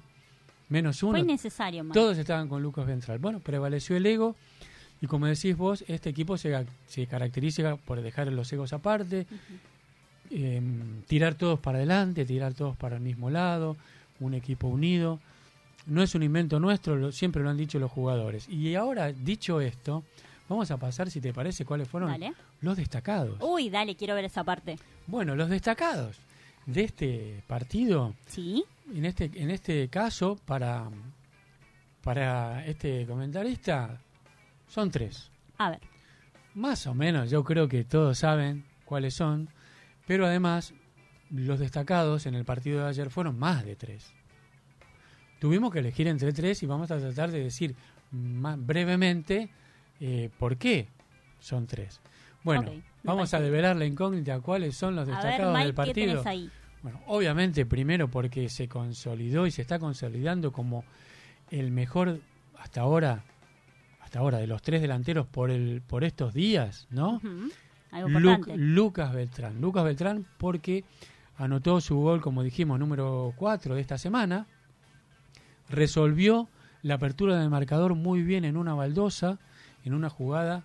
Menos 0.68 1.02
uno. 1.02 1.12
Fue 1.12 1.20
innecesario, 1.20 1.84
Mike. 1.84 1.94
Todos 1.94 2.18
estaban 2.18 2.48
con 2.48 2.62
Lucas 2.62 2.86
Ventral. 2.86 3.18
Bueno, 3.18 3.40
prevaleció 3.40 3.96
el 3.96 4.06
ego 4.06 4.34
y 5.00 5.06
como 5.06 5.26
decís 5.26 5.56
vos, 5.56 5.84
este 5.88 6.10
equipo 6.10 6.38
se, 6.38 6.66
se 6.86 7.06
caracteriza 7.06 7.76
por 7.76 8.00
dejar 8.00 8.32
los 8.32 8.52
egos 8.52 8.72
aparte, 8.72 9.26
eh, 10.30 10.62
tirar 11.06 11.34
todos 11.34 11.60
para 11.60 11.78
adelante, 11.78 12.24
tirar 12.24 12.54
todos 12.54 12.76
para 12.76 12.96
el 12.96 13.02
mismo 13.02 13.30
lado, 13.30 13.76
un 14.20 14.34
equipo 14.34 14.68
unido. 14.68 15.20
No 15.86 16.02
es 16.02 16.14
un 16.14 16.22
invento 16.22 16.58
nuestro, 16.60 16.96
lo- 16.96 17.12
siempre 17.12 17.42
lo 17.42 17.50
han 17.50 17.56
dicho 17.56 17.78
los 17.78 17.90
jugadores. 17.90 18.48
Y 18.48 18.74
ahora, 18.74 19.12
dicho 19.12 19.60
esto, 19.60 20.02
vamos 20.48 20.70
a 20.70 20.76
pasar, 20.78 21.10
si 21.10 21.20
te 21.20 21.32
parece, 21.32 21.64
cuáles 21.64 21.88
fueron 21.88 22.10
Dale. 22.10 22.32
los 22.62 22.76
destacados. 22.76 23.36
Uy, 23.40 23.68
dale, 23.70 23.94
quiero 23.96 24.14
ver 24.14 24.24
esa 24.24 24.44
parte. 24.44 24.78
Bueno, 25.06 25.34
los 25.36 25.50
destacados 25.50 26.16
de 26.66 26.84
este 26.84 27.42
partido 27.46 28.14
Sí. 28.26 28.64
en 28.94 29.04
este 29.04 29.30
en 29.34 29.50
este 29.50 29.88
caso 29.88 30.38
para 30.46 30.88
para 32.02 32.64
este 32.66 33.06
comentarista 33.06 33.98
son 34.68 34.90
tres 34.90 35.30
A 35.58 35.70
ver. 35.70 35.80
más 36.54 36.86
o 36.86 36.94
menos 36.94 37.30
yo 37.30 37.44
creo 37.44 37.68
que 37.68 37.84
todos 37.84 38.18
saben 38.18 38.64
cuáles 38.84 39.14
son 39.14 39.48
pero 40.06 40.26
además 40.26 40.72
los 41.30 41.58
destacados 41.58 42.26
en 42.26 42.34
el 42.34 42.44
partido 42.44 42.82
de 42.84 42.88
ayer 42.88 43.10
fueron 43.10 43.38
más 43.38 43.64
de 43.64 43.76
tres 43.76 44.12
tuvimos 45.44 45.70
que 45.70 45.80
elegir 45.80 46.08
entre 46.08 46.32
tres 46.32 46.62
y 46.62 46.66
vamos 46.66 46.90
a 46.90 46.96
tratar 46.96 47.30
de 47.30 47.44
decir 47.44 47.76
más 48.10 48.56
brevemente 48.58 49.50
eh, 50.00 50.30
por 50.38 50.56
qué 50.56 50.88
son 51.38 51.66
tres 51.66 52.00
bueno 52.42 52.72
vamos 53.02 53.34
a 53.34 53.40
develar 53.40 53.76
la 53.76 53.84
incógnita 53.84 54.40
cuáles 54.40 54.74
son 54.74 54.96
los 54.96 55.06
ver, 55.06 55.16
destacados 55.16 55.52
Mike, 55.52 55.66
del 55.66 55.72
¿qué 55.72 55.76
partido 55.76 56.22
ahí? 56.24 56.50
bueno, 56.82 56.98
obviamente 57.08 57.66
primero 57.66 58.08
porque 58.08 58.48
se 58.48 58.68
consolidó 58.68 59.46
y 59.46 59.50
se 59.50 59.60
está 59.60 59.78
consolidando 59.78 60.50
como 60.50 60.82
el 61.50 61.70
mejor 61.72 62.20
hasta 62.58 62.80
ahora, 62.80 63.22
hasta 64.00 64.20
ahora 64.20 64.38
de 64.38 64.46
los 64.46 64.62
tres 64.62 64.80
delanteros 64.80 65.26
por 65.26 65.50
el 65.50 65.82
por 65.86 66.04
estos 66.04 66.32
días, 66.32 66.86
¿no? 66.88 67.20
Algo. 67.90 68.08
Lucas 68.56 69.12
Beltrán, 69.12 69.60
Lucas 69.60 69.84
Beltrán 69.84 70.26
porque 70.38 70.84
anotó 71.36 71.82
su 71.82 71.96
gol, 71.96 72.22
como 72.22 72.42
dijimos, 72.42 72.78
número 72.78 73.34
4 73.36 73.74
de 73.74 73.82
esta 73.82 73.98
semana, 73.98 74.46
resolvió 75.68 76.48
la 76.82 76.94
apertura 76.94 77.38
del 77.38 77.50
marcador 77.50 77.94
muy 77.94 78.22
bien 78.22 78.44
en 78.44 78.56
una 78.56 78.74
baldosa, 78.74 79.38
en 79.84 79.94
una 79.94 80.10
jugada 80.10 80.64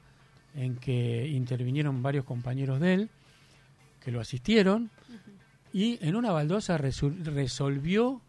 en 0.55 0.75
que 0.75 1.27
intervinieron 1.27 2.01
varios 2.03 2.25
compañeros 2.25 2.79
de 2.79 2.93
él, 2.93 3.09
que 4.03 4.11
lo 4.11 4.19
asistieron, 4.19 4.89
y 5.71 5.99
en 6.05 6.15
una 6.15 6.31
baldosa 6.31 6.77
resolvió 6.77 8.21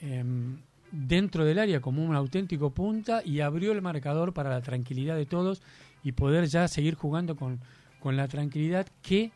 em, 0.00 0.58
dentro 0.90 1.44
del 1.44 1.58
área 1.58 1.80
como 1.80 2.04
un 2.04 2.14
auténtico 2.14 2.70
punta 2.70 3.22
y 3.24 3.40
abrió 3.40 3.72
el 3.72 3.82
marcador 3.82 4.32
para 4.32 4.50
la 4.50 4.62
tranquilidad 4.62 5.16
de 5.16 5.26
todos 5.26 5.62
y 6.02 6.12
poder 6.12 6.46
ya 6.46 6.66
seguir 6.66 6.94
jugando 6.94 7.36
con, 7.36 7.60
con 8.00 8.16
la 8.16 8.28
tranquilidad 8.28 8.86
que 9.02 9.32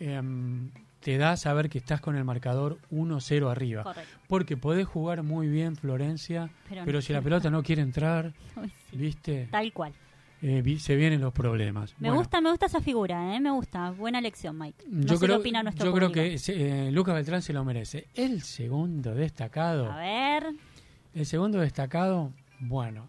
em, 0.00 0.70
te 1.04 1.18
da 1.18 1.36
saber 1.36 1.68
que 1.68 1.76
estás 1.78 2.00
con 2.00 2.16
el 2.16 2.24
marcador 2.24 2.78
1-0 2.90 3.50
arriba. 3.50 3.82
Correcto. 3.82 4.18
Porque 4.26 4.56
podés 4.56 4.86
jugar 4.86 5.22
muy 5.22 5.48
bien 5.48 5.76
Florencia, 5.76 6.48
Pero 6.68 6.82
pero, 6.86 6.98
no. 6.98 7.02
si 7.02 7.12
la 7.12 7.20
pelota 7.20 7.50
no 7.50 7.62
quiere 7.62 7.82
entrar, 7.82 8.32
Uy, 8.56 8.72
sí. 8.90 8.96
¿viste? 8.96 9.48
Tal 9.50 9.70
cual. 9.74 9.92
Eh, 10.40 10.62
vi- 10.62 10.78
se 10.78 10.96
vienen 10.96 11.20
los 11.20 11.32
problemas. 11.32 11.92
Me 11.98 12.08
Bueno, 12.08 12.16
gusta, 12.16 12.40
me 12.40 12.50
gusta 12.50 12.66
esa 12.66 12.80
figura, 12.80 13.34
¿eh? 13.36 13.40
Me 13.40 13.50
gusta. 13.50 13.90
Buena 13.90 14.20
lección, 14.20 14.58
Mike. 14.58 14.84
No 14.88 15.02
yo 15.06 15.16
sé 15.16 15.24
creo, 15.26 15.36
qué 15.36 15.40
opina 15.40 15.62
nuestro 15.62 15.86
yo 15.86 15.92
creo 15.94 16.10
que 16.12 16.36
eh, 16.48 16.90
Lucas 16.90 17.14
Beltrán 17.14 17.42
se 17.42 17.52
lo 17.52 17.64
merece. 17.64 18.08
El 18.14 18.40
segundo 18.42 19.14
destacado, 19.14 19.90
A 19.92 19.98
ver. 19.98 20.46
el 21.14 21.26
segundo 21.26 21.60
destacado, 21.60 22.32
bueno, 22.60 23.08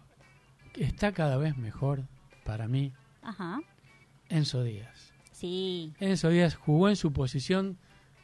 está 0.74 1.12
cada 1.12 1.36
vez 1.38 1.56
mejor 1.56 2.02
para 2.44 2.68
mí 2.68 2.92
Ajá. 3.22 3.58
Enzo 4.28 4.62
Díaz. 4.62 5.12
Sí. 5.32 5.92
Enzo 6.00 6.28
Díaz 6.30 6.54
jugó 6.54 6.88
en 6.88 6.96
su 6.96 7.12
posición 7.12 7.76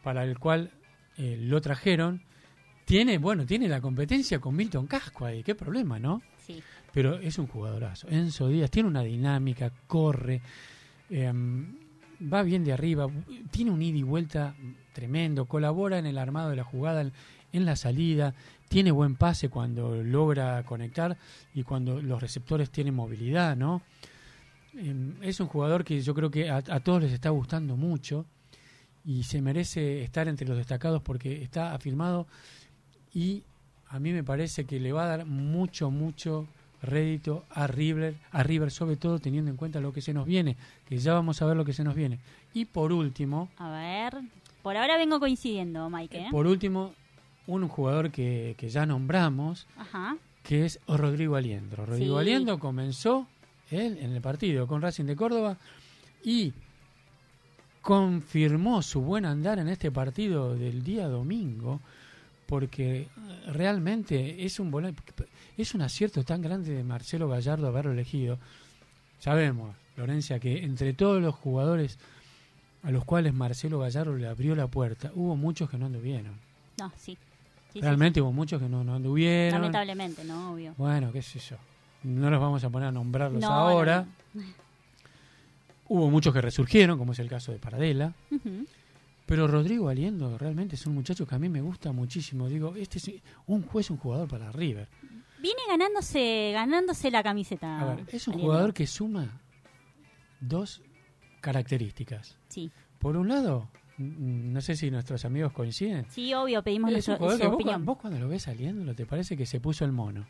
para 0.03 0.25
el 0.25 0.39
cual 0.39 0.71
eh, 1.17 1.37
lo 1.41 1.61
trajeron. 1.61 2.23
Tiene, 2.85 3.19
bueno, 3.19 3.47
tiene 3.47 3.69
la 3.69 3.81
competencia 3.81 4.39
con 4.41 4.57
Milton 4.57 4.87
Casco 4.87 5.25
ahí, 5.25 5.43
qué 5.43 5.55
problema, 5.55 5.99
¿no? 5.99 6.23
Sí. 6.39 6.61
pero 6.93 7.19
es 7.19 7.39
un 7.39 7.47
jugadorazo. 7.47 8.09
Enzo 8.09 8.49
Díaz 8.49 8.71
tiene 8.71 8.89
una 8.89 9.03
dinámica, 9.03 9.71
corre, 9.87 10.43
em, 11.09 11.77
va 12.33 12.43
bien 12.43 12.65
de 12.65 12.73
arriba, 12.73 13.09
tiene 13.53 13.71
un 13.71 13.81
ida 13.81 13.99
y 13.99 14.03
vuelta 14.03 14.55
tremendo, 14.93 15.47
colabora 15.47 15.99
en 15.99 16.07
el 16.07 16.19
armado 16.19 16.51
de 16.51 16.57
la 16.57 16.65
jugada, 16.65 17.03
en, 17.03 17.13
en 17.53 17.65
la 17.65 17.77
salida, 17.77 18.35
tiene 18.69 18.91
buen 18.91 19.15
pase 19.15 19.49
cuando 19.49 20.03
logra 20.03 20.63
conectar 20.65 21.17
y 21.55 21.63
cuando 21.63 22.03
los 22.03 22.21
receptores 22.21 22.71
tienen 22.71 22.95
movilidad, 22.95 23.57
¿no? 23.57 23.83
Em, 24.75 25.15
es 25.23 25.39
un 25.39 25.47
jugador 25.47 25.85
que 25.85 26.01
yo 26.01 26.15
creo 26.15 26.31
que 26.31 26.51
a, 26.51 26.57
a 26.57 26.81
todos 26.81 27.03
les 27.03 27.13
está 27.13 27.31
gustando 27.31 27.77
mucho 27.77 28.27
y 29.05 29.25
se 29.25 29.43
merece 29.43 30.03
estar 30.03 30.29
entre 30.29 30.47
los 30.47 30.57
destacados 30.57 31.03
porque 31.03 31.43
está 31.43 31.75
afirmado 31.75 32.27
y 33.15 33.43
a 33.89 33.99
mí 33.99 34.13
me 34.13 34.25
parece 34.25 34.65
que 34.65 34.81
le 34.81 34.93
va 34.93 35.05
a 35.05 35.17
dar 35.19 35.27
mucho, 35.27 35.91
mucho 35.91 36.47
rédito 36.83 37.45
a 37.51 37.67
River, 37.67 38.15
a 38.31 38.43
River 38.43 38.71
sobre 38.71 38.97
todo 38.97 39.19
teniendo 39.19 39.51
en 39.51 39.57
cuenta 39.57 39.81
lo 39.81 39.93
que 39.93 40.01
se 40.01 40.13
nos 40.15 40.27
viene, 40.27 40.57
que 40.89 40.99
ya 40.99 41.15
vamos 41.15 41.41
a 41.43 41.47
ver 41.47 41.57
lo 41.57 41.65
que 41.65 41.73
se 41.73 41.85
nos 41.85 41.95
viene. 41.95 42.19
Y 42.55 42.65
por 42.65 42.93
último, 42.93 43.51
A 43.57 43.71
ver, 43.71 44.23
por 44.63 44.77
ahora 44.77 44.97
vengo 44.97 45.21
coincidiendo, 45.21 45.89
Mike. 45.91 46.19
¿eh? 46.19 46.27
por 46.31 46.47
último, 46.47 46.93
un 47.47 47.69
jugador 47.69 48.11
que, 48.11 48.55
que 48.59 48.69
ya 48.69 48.87
nombramos, 48.87 49.67
Ajá. 49.77 50.17
que 50.43 50.65
es 50.65 50.81
Rodrigo 50.89 51.37
Aliendro. 51.37 51.85
Rodrigo 51.87 52.17
Sí. 52.17 52.21
Aliendro 52.21 52.59
comenzó 52.59 53.27
él 53.71 53.99
en 54.01 54.13
el 54.13 54.21
partido 54.21 54.67
con 54.67 54.81
Racing 54.83 55.05
de 55.05 55.17
Córdoba 55.17 55.59
y 56.25 56.53
confirmó 57.83 58.81
su 58.81 59.03
buen 59.03 59.27
andar 59.27 59.59
en 59.59 59.69
este 59.69 59.91
partido 59.91 60.55
del 60.55 60.83
día 60.83 61.09
domingo 61.09 61.81
porque 62.47 63.09
realmente 63.47 64.45
es 64.45 64.61
un 64.61 64.95
es 65.57 65.75
un 65.75 65.83
acierto 65.83 66.23
tan 66.23 66.43
grande 66.43 66.73
de 66.75 66.85
Marcelo 66.85 67.29
Gallardo 67.29 67.67
haberlo 67.67 67.93
elegido. 67.93 68.39
Sabemos, 69.19 69.75
Florencia, 69.95 70.39
que 70.39 70.63
entre 70.65 70.93
todos 70.95 71.23
los 71.23 71.35
jugadores 71.35 71.99
a 72.83 72.91
los 72.91 73.05
cuales 73.05 73.33
Marcelo 73.33 73.79
Gallardo 73.79 74.17
le 74.17 74.27
abrió 74.29 74.55
la 74.55 74.67
puerta, 74.67 75.11
hubo 75.15 75.37
muchos 75.37 75.71
que 75.71 75.79
no 75.79 75.87
anduvieron. 75.87 76.35
No, 76.79 76.91
sí. 76.97 77.17
Sí, 77.73 77.79
sí, 77.79 77.81
Realmente 77.81 78.21
hubo 78.21 78.33
muchos 78.33 78.61
que 78.61 78.69
no, 78.69 78.85
no 78.85 78.97
anduvieron. 78.97 79.61
Lamentablemente, 79.63 80.25
no, 80.25 80.53
obvio. 80.53 80.75
Bueno, 80.77 81.11
qué 81.11 81.23
sé 81.23 81.39
yo. 81.39 81.57
No 82.03 82.29
los 82.29 82.41
vamos 82.41 82.63
a 82.65 82.71
poner 82.71 82.89
a 82.89 82.93
nombrarlos 82.93 83.41
No, 83.41 83.49
ahora. 83.49 84.07
no, 84.35 84.43
Hubo 85.93 86.11
muchos 86.11 86.33
que 86.33 86.41
resurgieron, 86.41 86.97
como 86.99 87.13
es 87.13 87.19
el 87.19 87.29
caso 87.29 87.53
de 87.53 87.59
Paradela. 87.59 88.15
Pero 89.27 89.47
Rodrigo 89.47 89.89
Aliendo 89.89 90.37
realmente 90.39 90.75
es 90.75 90.87
un 90.87 90.95
muchacho 90.95 91.27
que 91.27 91.35
a 91.35 91.39
mí 91.39 91.49
me 91.49 91.61
gusta 91.61 91.93
muchísimo. 91.93 92.49
Digo, 92.49 92.75
este 92.77 92.99
es 92.99 93.11
un 93.47 93.63
juez, 93.63 93.91
un 93.91 93.99
jugador 93.99 94.27
para 94.29 94.51
River. 94.53 94.89
Viene 95.41 95.61
ganándose, 95.69 96.51
ganándose 96.55 97.11
la 97.11 97.23
camiseta. 97.23 97.81
A 97.81 97.95
ver, 97.95 98.05
es 98.11 98.27
un 98.29 98.39
jugador 98.39 98.73
que 98.73 98.87
suma 98.87 99.41
dos 100.41 100.83
características. 101.41 102.39
Sí, 102.49 102.71
Por 102.99 103.17
un 103.17 103.29
lado, 103.29 103.69
no 103.99 104.61
sé 104.61 104.77
si 104.77 104.91
nuestros 104.91 105.25
amigos 105.25 105.53
coinciden. 105.53 106.07
sí, 106.09 106.33
obvio, 106.35 106.63
pedimos 106.63 106.91
Es 106.93 107.09
un 107.09 107.17
su, 107.17 107.23
vos, 107.85 107.99
cuando 107.99 108.19
lo 108.19 108.29
ves 108.29 108.43
saliendo, 108.45 108.95
¿te 108.95 109.07
parece 109.07 109.37
que 109.37 109.45
se 109.47 109.61
puso 109.61 109.85
el 109.85 109.93
mono? 109.93 110.27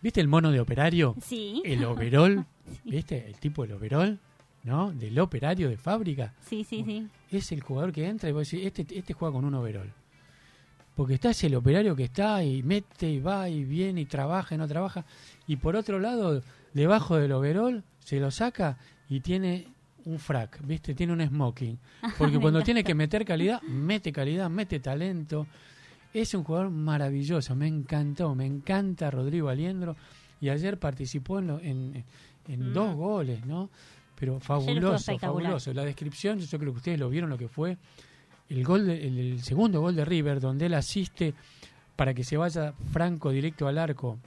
¿Viste 0.00 0.20
el 0.20 0.28
mono 0.28 0.50
de 0.52 0.60
operario? 0.60 1.14
Sí, 1.22 1.62
El 1.64 1.84
overol, 1.84 2.46
Sí. 2.84 2.90
¿viste? 2.90 3.26
El 3.26 3.38
tipo 3.38 3.62
del 3.62 3.72
overol, 3.72 4.20
¿no? 4.66 4.92
Del 4.92 5.18
operario 5.18 5.70
de 5.70 5.76
fábrica. 5.78 6.34
sí, 6.42 6.62
sí, 6.64 6.82
sí. 6.84 7.08
Es 7.30 7.50
el 7.52 7.60
jugador 7.62 7.92
que 7.92 8.06
entra 8.06 8.28
y 8.28 8.32
vos 8.32 8.50
decís, 8.50 8.66
este, 8.66 8.86
este 8.98 9.14
juega 9.14 9.32
con 9.32 9.44
un 9.46 9.54
overol. 9.54 9.90
Porque 10.94 11.14
está 11.14 11.30
ese 11.30 11.46
el 11.48 11.54
operario 11.56 11.94
que 11.94 12.04
está 12.04 12.42
y 12.42 12.62
mete 12.62 13.08
y 13.10 13.20
va 13.20 13.48
y 13.48 13.64
viene 13.64 14.00
y 14.02 14.04
trabaja 14.06 14.54
y 14.54 14.58
no 14.58 14.66
trabaja. 14.66 15.04
Y 15.46 15.56
por 15.56 15.76
otro 15.76 15.98
lado, 15.98 16.42
debajo 16.72 17.16
del 17.16 17.32
overol 17.32 17.82
se 18.00 18.18
lo 18.18 18.30
saca 18.30 18.78
y 19.08 19.20
tiene 19.20 19.66
un 20.06 20.18
frac, 20.18 20.58
¿viste? 20.66 20.94
Tiene 20.94 21.12
un 21.12 21.26
smoking. 21.26 21.78
Porque 22.18 22.34
Me 22.36 22.40
cuando 22.40 22.62
tiene 22.62 22.82
que 22.82 22.94
meter 22.94 23.24
calidad, 23.24 23.60
mete 23.62 24.10
calidad, 24.12 24.48
mete 24.48 24.80
talento. 24.80 25.46
Es 26.14 26.32
un 26.32 26.44
jugador 26.44 26.70
maravilloso, 26.70 27.54
me 27.54 27.66
encantó, 27.66 28.34
me 28.34 28.46
encanta 28.46 29.10
Rodrigo 29.10 29.48
Aliendro. 29.50 29.96
Y 30.40 30.48
ayer 30.48 30.78
participó 30.78 31.40
en, 31.40 31.46
lo- 31.46 31.60
en, 31.60 32.04
en 32.48 32.70
Mm. 32.70 32.72
dos 32.72 32.94
goles, 32.94 33.44
¿no? 33.44 33.68
Pero 34.18 34.40
fabuloso, 34.40 35.18
fabuloso. 35.18 35.72
La 35.74 35.84
descripción, 35.84 36.38
yo 36.40 36.58
creo 36.58 36.72
que 36.72 36.78
ustedes 36.78 36.98
lo 36.98 37.08
vieron 37.10 37.28
lo 37.30 37.36
que 37.38 37.48
fue 37.48 37.76
el 38.48 38.64
gol 38.64 38.86
de- 38.86 39.06
el, 39.06 39.18
el 39.18 39.42
segundo 39.42 39.80
gol 39.80 39.94
de 39.96 40.04
River, 40.04 40.40
donde 40.40 40.66
él 40.66 40.74
asiste 40.74 41.34
para 41.96 42.14
que 42.14 42.24
se 42.24 42.36
vaya 42.36 42.72
Franco 42.92 43.30
directo 43.30 43.66
al 43.68 43.78
arco. 43.78 44.18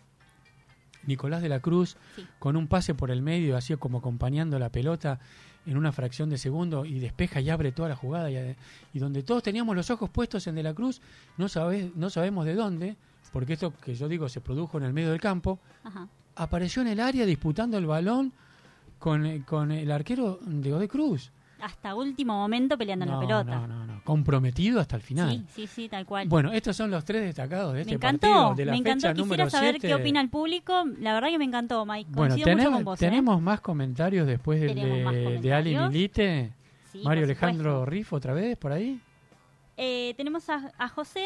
Nicolás 1.05 1.41
de 1.41 1.49
la 1.49 1.59
Cruz 1.59 1.95
Sí. 2.15 2.25
con 2.39 2.55
un 2.57 2.67
pase 2.67 2.93
por 2.93 3.09
el 3.09 3.21
medio, 3.21 3.55
así 3.55 3.75
como 3.77 3.99
acompañando 3.99 4.59
la 4.59 4.69
pelota 4.69 5.19
en 5.65 5.77
una 5.77 5.91
fracción 5.91 6.29
de 6.29 6.37
segundo 6.37 6.85
y 6.85 6.99
despeja 6.99 7.39
y 7.41 7.49
abre 7.49 7.71
toda 7.71 7.89
la 7.89 7.95
jugada 7.95 8.29
y, 8.29 8.55
y 8.93 8.99
donde 8.99 9.23
todos 9.23 9.41
teníamos 9.43 9.75
los 9.75 9.89
ojos 9.89 10.09
puestos 10.09 10.45
en 10.47 10.55
De 10.55 10.63
la 10.63 10.73
Cruz, 10.73 11.01
no, 11.37 11.47
sabe- 11.47 11.91
no 11.95 12.09
sabemos 12.09 12.45
de 12.45 12.55
dónde, 12.55 12.95
porque 13.31 13.53
esto 13.53 13.73
que 13.77 13.95
yo 13.95 14.07
digo 14.07 14.27
se 14.29 14.41
produjo 14.41 14.77
en 14.77 14.83
el 14.83 14.93
medio 14.93 15.11
del 15.11 15.21
campo, 15.21 15.59
Ajá. 15.83 16.07
apareció 16.35 16.81
en 16.81 16.89
el 16.89 16.99
área 16.99 17.25
disputando 17.25 17.77
el 17.77 17.85
balón 17.85 18.33
con, 18.99 19.25
eh, 19.25 19.43
con 19.45 19.71
el 19.71 19.91
arquero 19.91 20.39
de 20.41 20.69
Godoy 20.71 20.87
Cruz. 20.87 21.31
Hasta 21.61 21.93
último 21.93 22.33
momento 22.33 22.77
peleando 22.77 23.03
en 23.03 23.11
No, 23.11 23.15
la 23.21 23.27
pelota. 23.27 23.55
no, 23.57 23.67
no, 23.67 23.85
no, 23.85 24.01
comprometido 24.05 24.79
hasta 24.79 24.95
el 24.95 25.01
final. 25.01 25.29
Sí, 25.29 25.45
sí, 25.53 25.67
sí, 25.67 25.89
tal 25.89 26.05
cual. 26.05 26.27
Bueno, 26.29 26.53
estos 26.53 26.75
son 26.77 26.89
los 26.89 27.03
tres 27.03 27.21
destacados 27.23 27.73
de 27.73 27.79
me 27.79 27.81
este 27.81 27.95
encantó, 27.95 28.27
partido 28.27 28.55
de 28.55 28.65
la 28.65 28.71
me 28.71 28.77
encantó. 28.77 29.07
fecha 29.09 29.13
Quisiera 29.21 29.49
saber 29.49 29.71
7. 29.79 29.87
qué 29.87 29.93
opina 29.95 30.21
el 30.21 30.29
público. 30.29 30.85
La 30.99 31.13
verdad 31.13 31.27
que 31.29 31.37
me 31.37 31.43
encantó, 31.43 31.85
Mike. 31.85 32.09
Bueno, 32.13 32.35
Coincido 32.35 32.47
mucho 32.47 32.57
tenemos, 32.57 32.77
con 32.77 32.85
vos. 32.85 33.01
¿eh? 33.01 33.05
tenemos 33.05 33.41
más 33.41 33.59
comentarios 33.59 34.25
después 34.25 34.61
del 34.61 34.73
Tenemos 34.75 35.13
de, 35.13 35.39
de 35.41 35.53
Ali. 35.53 35.75
Milite. 35.75 36.53
Sí, 36.93 37.01
Mario 37.03 37.25
Alejandro. 37.25 37.85
Riff 37.85 38.13
otra 38.13 38.33
vez 38.33 38.57
por 38.57 38.71
ahí. 38.71 38.99
Eh, 39.75 40.13
tenemos 40.15 40.49
a, 40.49 40.71
a 40.77 40.87
José, 40.87 41.25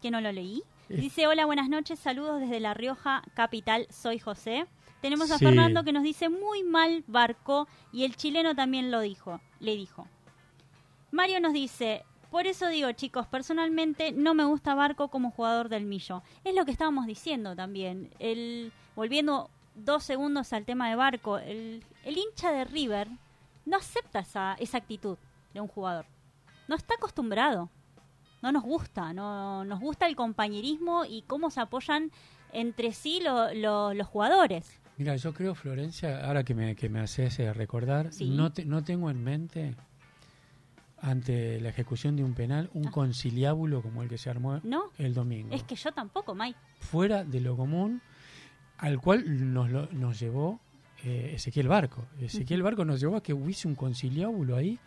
que 0.00 0.10
no 0.10 0.22
lo 0.22 0.32
leí. 0.32 0.62
Eh. 0.88 0.96
Dice, 0.96 1.26
hola, 1.26 1.44
buenas 1.44 1.68
noches, 1.68 1.98
saludos 1.98 2.40
desde 2.40 2.60
La 2.60 2.72
Rioja, 2.74 3.22
capital, 3.34 3.86
soy 3.90 4.18
José. 4.18 4.66
Tenemos 5.00 5.30
a 5.30 5.38
Sí. 5.38 5.44
Fernando 5.44 5.84
que 5.84 5.92
nos 5.92 6.02
dice, 6.02 6.28
muy 6.28 6.62
mal 6.64 7.04
Barco, 7.06 7.68
y 7.92 8.04
el 8.04 8.16
chileno 8.16 8.54
también 8.54 8.90
lo 8.90 9.00
dijo, 9.00 9.40
le 9.60 9.76
dijo. 9.76 10.06
Mario 11.10 11.40
nos 11.40 11.52
dice, 11.52 12.04
por 12.30 12.46
eso 12.46 12.68
digo, 12.68 12.90
chicos, 12.92 13.26
personalmente 13.26 14.12
no 14.12 14.34
me 14.34 14.44
gusta 14.44 14.74
Barco 14.74 15.08
como 15.08 15.30
jugador 15.30 15.68
del 15.68 15.84
Millo. 15.84 16.22
Es 16.44 16.54
lo 16.54 16.64
que 16.64 16.72
estábamos 16.72 17.06
diciendo 17.06 17.54
también. 17.54 18.10
El, 18.18 18.72
volviendo 18.94 19.50
dos 19.74 20.02
segundos 20.04 20.52
al 20.52 20.64
tema 20.64 20.88
de 20.88 20.96
Barco, 20.96 21.38
el, 21.38 21.84
el 22.04 22.16
hincha 22.18 22.50
de 22.52 22.64
River 22.64 23.08
no 23.64 23.76
acepta 23.76 24.20
esa, 24.20 24.54
esa 24.58 24.78
actitud 24.78 25.18
de 25.54 25.60
un 25.60 25.68
jugador. 25.68 26.06
No 26.68 26.74
está 26.74 26.94
acostumbrado. 26.94 27.70
No 28.42 28.52
nos 28.52 28.64
gusta. 28.64 29.12
No, 29.12 29.64
nos 29.64 29.80
gusta 29.80 30.06
el 30.06 30.16
compañerismo 30.16 31.04
y 31.04 31.22
cómo 31.22 31.50
se 31.50 31.60
apoyan 31.60 32.10
entre 32.52 32.92
sí 32.92 33.20
lo- 33.20 33.52
lo- 33.54 33.94
los 33.94 34.06
jugadores. 34.06 34.80
Mira, 34.98 35.14
yo 35.16 35.34
creo, 35.34 35.54
Florencia, 35.54 36.24
ahora 36.26 36.42
que 36.42 36.54
me, 36.54 36.74
que 36.74 36.88
me 36.88 37.00
haces 37.00 37.38
eh, 37.38 37.52
recordar, 37.52 38.12
Sí. 38.12 38.30
no, 38.30 38.52
te- 38.52 38.64
no 38.64 38.82
tengo 38.82 39.10
en 39.10 39.22
mente, 39.22 39.74
ante 40.98 41.60
la 41.60 41.68
ejecución 41.68 42.16
de 42.16 42.24
un 42.24 42.32
penal, 42.34 42.70
un 42.72 42.88
Ah. 42.88 42.90
conciliábulo 42.90 43.82
como 43.82 44.02
el 44.02 44.08
que 44.08 44.16
se 44.18 44.30
armó 44.30 44.60
¿No? 44.64 44.84
el 44.98 45.12
domingo. 45.14 45.54
Es 45.54 45.62
que 45.62 45.74
yo 45.76 45.92
tampoco, 45.92 46.34
Mike. 46.34 46.58
Fuera 46.80 47.24
de 47.24 47.40
lo 47.40 47.56
común, 47.56 48.00
al 48.78 48.98
cual 49.00 49.52
nos, 49.52 49.70
lo- 49.70 49.88
nos 49.92 50.18
llevó 50.18 50.60
eh, 51.04 51.32
Ezequiel 51.34 51.68
Barco. 51.68 52.06
Ezequiel 52.20 52.62
Barco 52.62 52.84
nos 52.86 52.98
llevó 52.98 53.16
a 53.16 53.22
que 53.22 53.34
hubiese 53.34 53.68
un 53.68 53.74
conciliábulo 53.74 54.56
ahí, 54.56 54.78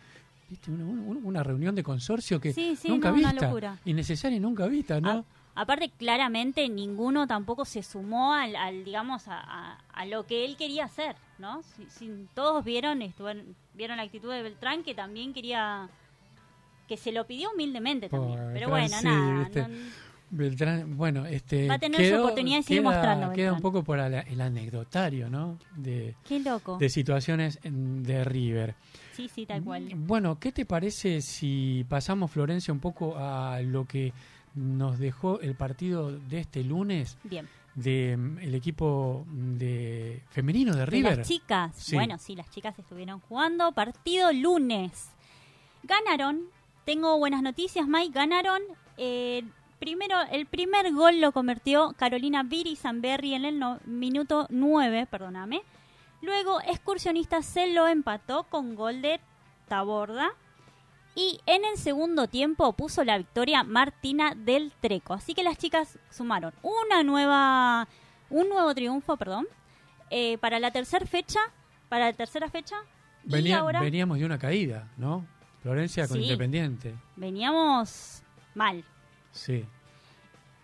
¿viste? 0.50 0.72
Una, 0.72 0.84
una- 0.86 1.20
una 1.24 1.44
reunión 1.44 1.76
de 1.76 1.84
consorcio 1.84 2.42
que 2.42 2.52
Sí, 2.52 2.76
sí, 2.76 2.90
nunca 2.90 3.10
no, 3.12 3.18
una 3.20 3.32
vista, 3.32 3.46
locura. 3.46 3.78
innecesaria 3.86 4.38
y 4.38 4.40
nunca 4.40 4.66
vista, 4.66 5.00
¿no? 5.00 5.10
A- 5.12 5.26
aparte, 5.62 5.90
claramente 5.98 6.68
ninguno 6.70 7.28
tampoco 7.28 7.66
se 7.66 7.84
sumó 7.84 8.34
al, 8.34 8.56
al, 8.56 8.84
digamos, 8.84 9.28
a, 9.28 9.40
a- 9.40 9.78
a 9.94 10.06
lo 10.06 10.26
que 10.26 10.46
él 10.46 10.56
quería 10.58 10.86
hacer, 10.86 11.16
¿no? 11.38 11.62
Si- 11.64 11.86
si 11.90 12.28
todos 12.34 12.64
vieron, 12.64 13.02
estuvieron- 13.02 13.56
vieron 13.74 13.98
la 13.98 14.04
actitud 14.04 14.32
de 14.32 14.42
Beltrán, 14.44 14.84
que 14.84 14.94
también 14.96 15.34
quería, 15.34 15.90
que 16.88 16.98
se 16.98 17.12
lo 17.12 17.26
pidió 17.28 17.52
humildemente 17.54 18.10
también. 18.10 18.40
Pobre 18.40 18.54
Pero 18.54 18.70
bueno, 18.70 18.88
sí, 18.98 19.06
nada. 19.06 19.50
no- 19.68 20.10
Beltrán, 20.32 20.96
bueno, 20.96 21.26
este 21.26 21.68
Va 21.68 21.74
a 21.74 21.80
tener 21.80 22.08
su 22.08 22.20
oportunidad 22.22 22.58
de 22.58 22.64
seguir 22.64 22.84
queda- 22.84 22.92
mostrando, 22.92 23.32
Queda 23.34 23.52
un 23.54 23.62
poco 23.62 23.84
por 23.84 23.98
la- 23.98 24.20
el 24.20 24.40
anecdotario, 24.42 25.28
¿no? 25.28 25.58
De, 25.76 26.16
Qué 26.28 26.40
loco. 26.40 26.78
de 26.78 26.88
situaciones 26.88 27.58
de 27.64 28.24
River. 28.24 28.76
Sí, 29.14 29.28
sí, 29.28 29.48
tal 29.48 29.64
cual. 29.64 29.90
Bueno, 29.96 30.38
¿qué 30.40 30.52
te 30.52 30.66
parece 30.68 31.22
si 31.22 31.84
pasamos, 31.90 32.30
Florencia, 32.30 32.72
un 32.72 32.80
poco 32.80 33.16
a 33.18 33.60
lo 33.62 33.86
que 33.86 34.14
nos 34.60 35.00
dejó 35.00 35.40
el 35.40 35.56
partido 35.56 36.12
de 36.12 36.40
este 36.40 36.64
lunes 36.64 37.18
Bien. 37.24 37.48
de 37.76 38.18
mm, 38.18 38.40
el 38.40 38.56
equipo 38.56 39.26
de 39.32 40.22
femenino 40.30 40.74
de 40.74 40.80
De 40.82 40.86
River? 40.86 41.18
las 41.20 41.28
chicas. 41.28 41.76
Sí. 41.76 41.96
Bueno, 41.96 42.18
sí, 42.18 42.36
las 42.36 42.50
chicas 42.52 42.78
estuvieron 42.78 43.20
jugando. 43.22 43.72
Partido 43.72 44.32
lunes. 44.34 45.10
Ganaron. 45.84 46.44
Tengo 46.86 47.18
buenas 47.18 47.42
noticias, 47.42 47.88
Mike. 47.88 48.12
Ganaron. 48.14 48.62
Eh, 48.98 49.44
primero, 49.80 50.16
el 50.32 50.46
primer 50.46 50.92
gol 50.94 51.22
lo 51.22 51.32
convirtió 51.32 51.94
Carolina 51.98 52.44
Viri 52.44 52.76
Zamberri 52.76 53.34
en 53.34 53.46
el 53.46 53.60
no- 53.60 53.80
minuto 53.86 54.48
9, 54.50 55.08
perdóname. 55.10 55.62
Luego, 56.22 56.60
Excursionista 56.62 57.42
se 57.42 57.74
lo 57.74 57.88
empató 57.88 58.44
con 58.44 58.76
gol 58.76 59.02
de 59.02 59.22
Taborda. 59.70 60.30
Y 61.16 61.42
en 61.46 61.66
el 61.66 61.78
segundo 61.78 62.28
tiempo 62.28 62.72
puso 62.74 63.04
la 63.04 63.18
victoria 63.18 63.64
Martina 63.64 64.34
del 64.36 64.72
Treco. 64.80 65.14
Así 65.14 65.34
que 65.34 65.44
las 65.44 65.58
chicas 65.58 66.00
sumaron 66.10 66.54
una 66.62 67.04
nueva, 67.04 67.88
un 68.30 68.48
nuevo 68.48 68.74
triunfo, 68.74 69.18
perdón, 69.18 69.48
eh, 70.12 70.38
para 70.38 70.60
la 70.60 70.72
tercera 70.72 71.06
fecha, 71.06 71.40
para 71.90 72.06
la 72.06 72.14
tercera 72.14 72.50
fecha. 72.50 72.76
y 73.26 73.32
Venía- 73.32 73.60
ahora 73.60 73.82
Veníamos 73.82 74.18
de 74.18 74.26
una 74.26 74.40
caída, 74.40 74.88
¿no? 74.98 75.26
Florencia 75.62 76.08
con 76.08 76.18
Sí. 76.18 76.24
Independiente. 76.24 76.96
veníamos 77.18 78.24
mal. 78.56 78.84
Sí. 79.34 79.66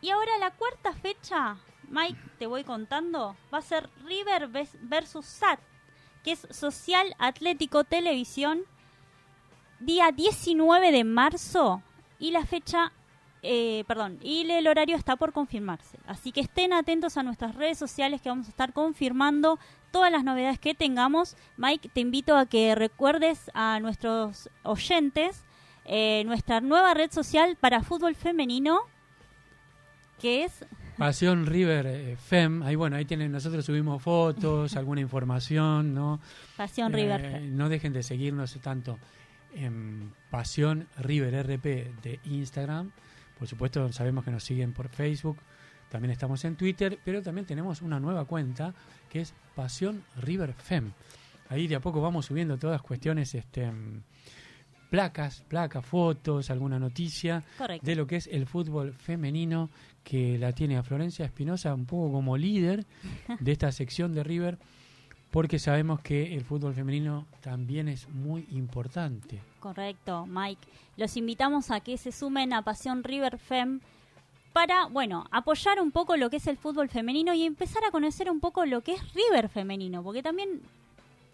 Y 0.01 0.09
ahora 0.09 0.37
la 0.39 0.51
cuarta 0.51 0.93
fecha, 0.93 1.57
Mike, 1.89 2.17
te 2.39 2.47
voy 2.47 2.63
contando, 2.63 3.35
va 3.53 3.57
a 3.57 3.61
ser 3.61 3.89
River 4.05 4.47
versus 4.83 5.25
SAT, 5.25 5.59
que 6.23 6.31
es 6.31 6.47
Social 6.49 7.13
Atlético 7.19 7.83
Televisión, 7.83 8.61
día 9.80 10.11
19 10.11 10.91
de 10.91 11.03
marzo. 11.03 11.82
Y 12.19 12.32
la 12.32 12.45
fecha, 12.45 12.91
eh, 13.43 13.84
perdón, 13.88 14.19
y 14.21 14.49
el 14.49 14.67
horario 14.67 14.95
está 14.95 15.15
por 15.15 15.34
confirmarse. 15.34 15.99
Así 16.07 16.32
que 16.32 16.41
estén 16.41 16.73
atentos 16.73 17.17
a 17.17 17.23
nuestras 17.23 17.55
redes 17.55 17.78
sociales 17.78 18.21
que 18.21 18.30
vamos 18.30 18.47
a 18.47 18.49
estar 18.49 18.73
confirmando 18.73 19.59
todas 19.91 20.11
las 20.11 20.23
novedades 20.23 20.59
que 20.59 20.73
tengamos. 20.73 21.36
Mike, 21.57 21.89
te 21.93 22.01
invito 22.01 22.38
a 22.38 22.45
que 22.45 22.76
recuerdes 22.76 23.51
a 23.53 23.80
nuestros 23.80 24.49
oyentes 24.63 25.43
eh, 25.86 26.23
nuestra 26.26 26.61
nueva 26.61 26.93
red 26.95 27.11
social 27.11 27.57
para 27.59 27.84
fútbol 27.84 28.15
femenino, 28.15 28.80
que 30.19 30.43
es 30.45 30.65
Pasión 30.97 31.45
River 31.45 31.86
eh, 31.86 32.15
Fem, 32.15 32.63
ahí 32.63 32.76
bueno, 32.76 32.95
ahí 32.95 33.05
tienen, 33.05 33.32
nosotros 33.32 33.65
subimos 33.65 34.01
fotos, 34.01 34.76
alguna 34.78 35.01
información, 35.01 35.93
¿no? 35.93 36.19
Pasión 36.57 36.91
Eh, 36.93 36.95
River. 36.95 37.21
Fem. 37.21 37.55
No 37.57 37.69
dejen 37.69 37.93
de 37.93 38.01
seguirnos 38.01 38.57
tanto 38.61 38.97
en 39.55 40.13
Pasión 40.29 40.87
River 40.97 41.45
RP 41.45 41.65
de 42.01 42.19
Instagram. 42.25 42.91
Por 43.39 43.47
supuesto, 43.47 43.91
sabemos 43.91 44.23
que 44.23 44.31
nos 44.31 44.43
siguen 44.43 44.73
por 44.73 44.89
Facebook. 44.89 45.37
También 45.89 46.11
estamos 46.11 46.43
en 46.45 46.55
Twitter, 46.55 46.99
pero 47.03 47.21
también 47.21 47.45
tenemos 47.45 47.81
una 47.81 47.99
nueva 47.99 48.25
cuenta 48.25 48.73
que 49.09 49.21
es 49.21 49.33
Pasión 49.55 50.03
River 50.17 50.53
Fem. 50.53 50.91
Ahí 51.49 51.67
de 51.67 51.75
a 51.75 51.79
poco 51.79 52.01
vamos 52.01 52.25
subiendo 52.25 52.57
todas 52.57 52.81
cuestiones, 52.81 53.35
este, 53.35 53.71
placas, 54.89 55.43
placas, 55.47 55.85
fotos, 55.85 56.49
alguna 56.49 56.79
noticia 56.79 57.43
Correcto. 57.57 57.85
de 57.85 57.95
lo 57.95 58.07
que 58.07 58.17
es 58.17 58.27
el 58.27 58.45
fútbol 58.45 58.93
femenino 58.93 59.69
que 60.03 60.37
la 60.37 60.53
tiene 60.53 60.77
a 60.77 60.83
Florencia 60.83 61.25
Espinosa 61.25 61.73
un 61.73 61.85
poco 61.85 62.11
como 62.13 62.37
líder 62.37 62.85
de 63.39 63.51
esta 63.51 63.71
sección 63.71 64.13
de 64.13 64.23
River 64.23 64.57
porque 65.32 65.59
sabemos 65.59 65.99
que 66.01 66.36
el 66.36 66.45
fútbol 66.45 66.73
femenino 66.73 67.26
también 67.41 67.88
es 67.88 68.07
muy 68.09 68.47
importante. 68.51 69.41
Correcto, 69.59 70.26
Mike. 70.26 70.67
Los 70.97 71.17
invitamos 71.17 71.71
a 71.71 71.82
que 71.82 71.97
se 71.97 72.11
sumen 72.11 72.53
a 72.53 72.61
Pasión 72.61 73.03
River 73.03 73.38
Fem 73.38 73.82
para, 74.53 74.86
bueno, 74.86 75.26
apoyar 75.32 75.82
un 75.82 75.91
poco 75.91 76.15
lo 76.15 76.30
que 76.30 76.38
es 76.38 76.47
el 76.47 76.55
fútbol 76.55 76.88
femenino 76.88 77.34
y 77.34 77.43
empezar 77.43 77.84
a 77.84 77.91
conocer 77.91 78.32
un 78.32 78.39
poco 78.39 78.65
lo 78.65 78.80
que 78.80 78.93
es 78.93 79.13
River 79.13 79.49
femenino, 79.49 80.01
porque 80.01 80.23
también 80.23 80.61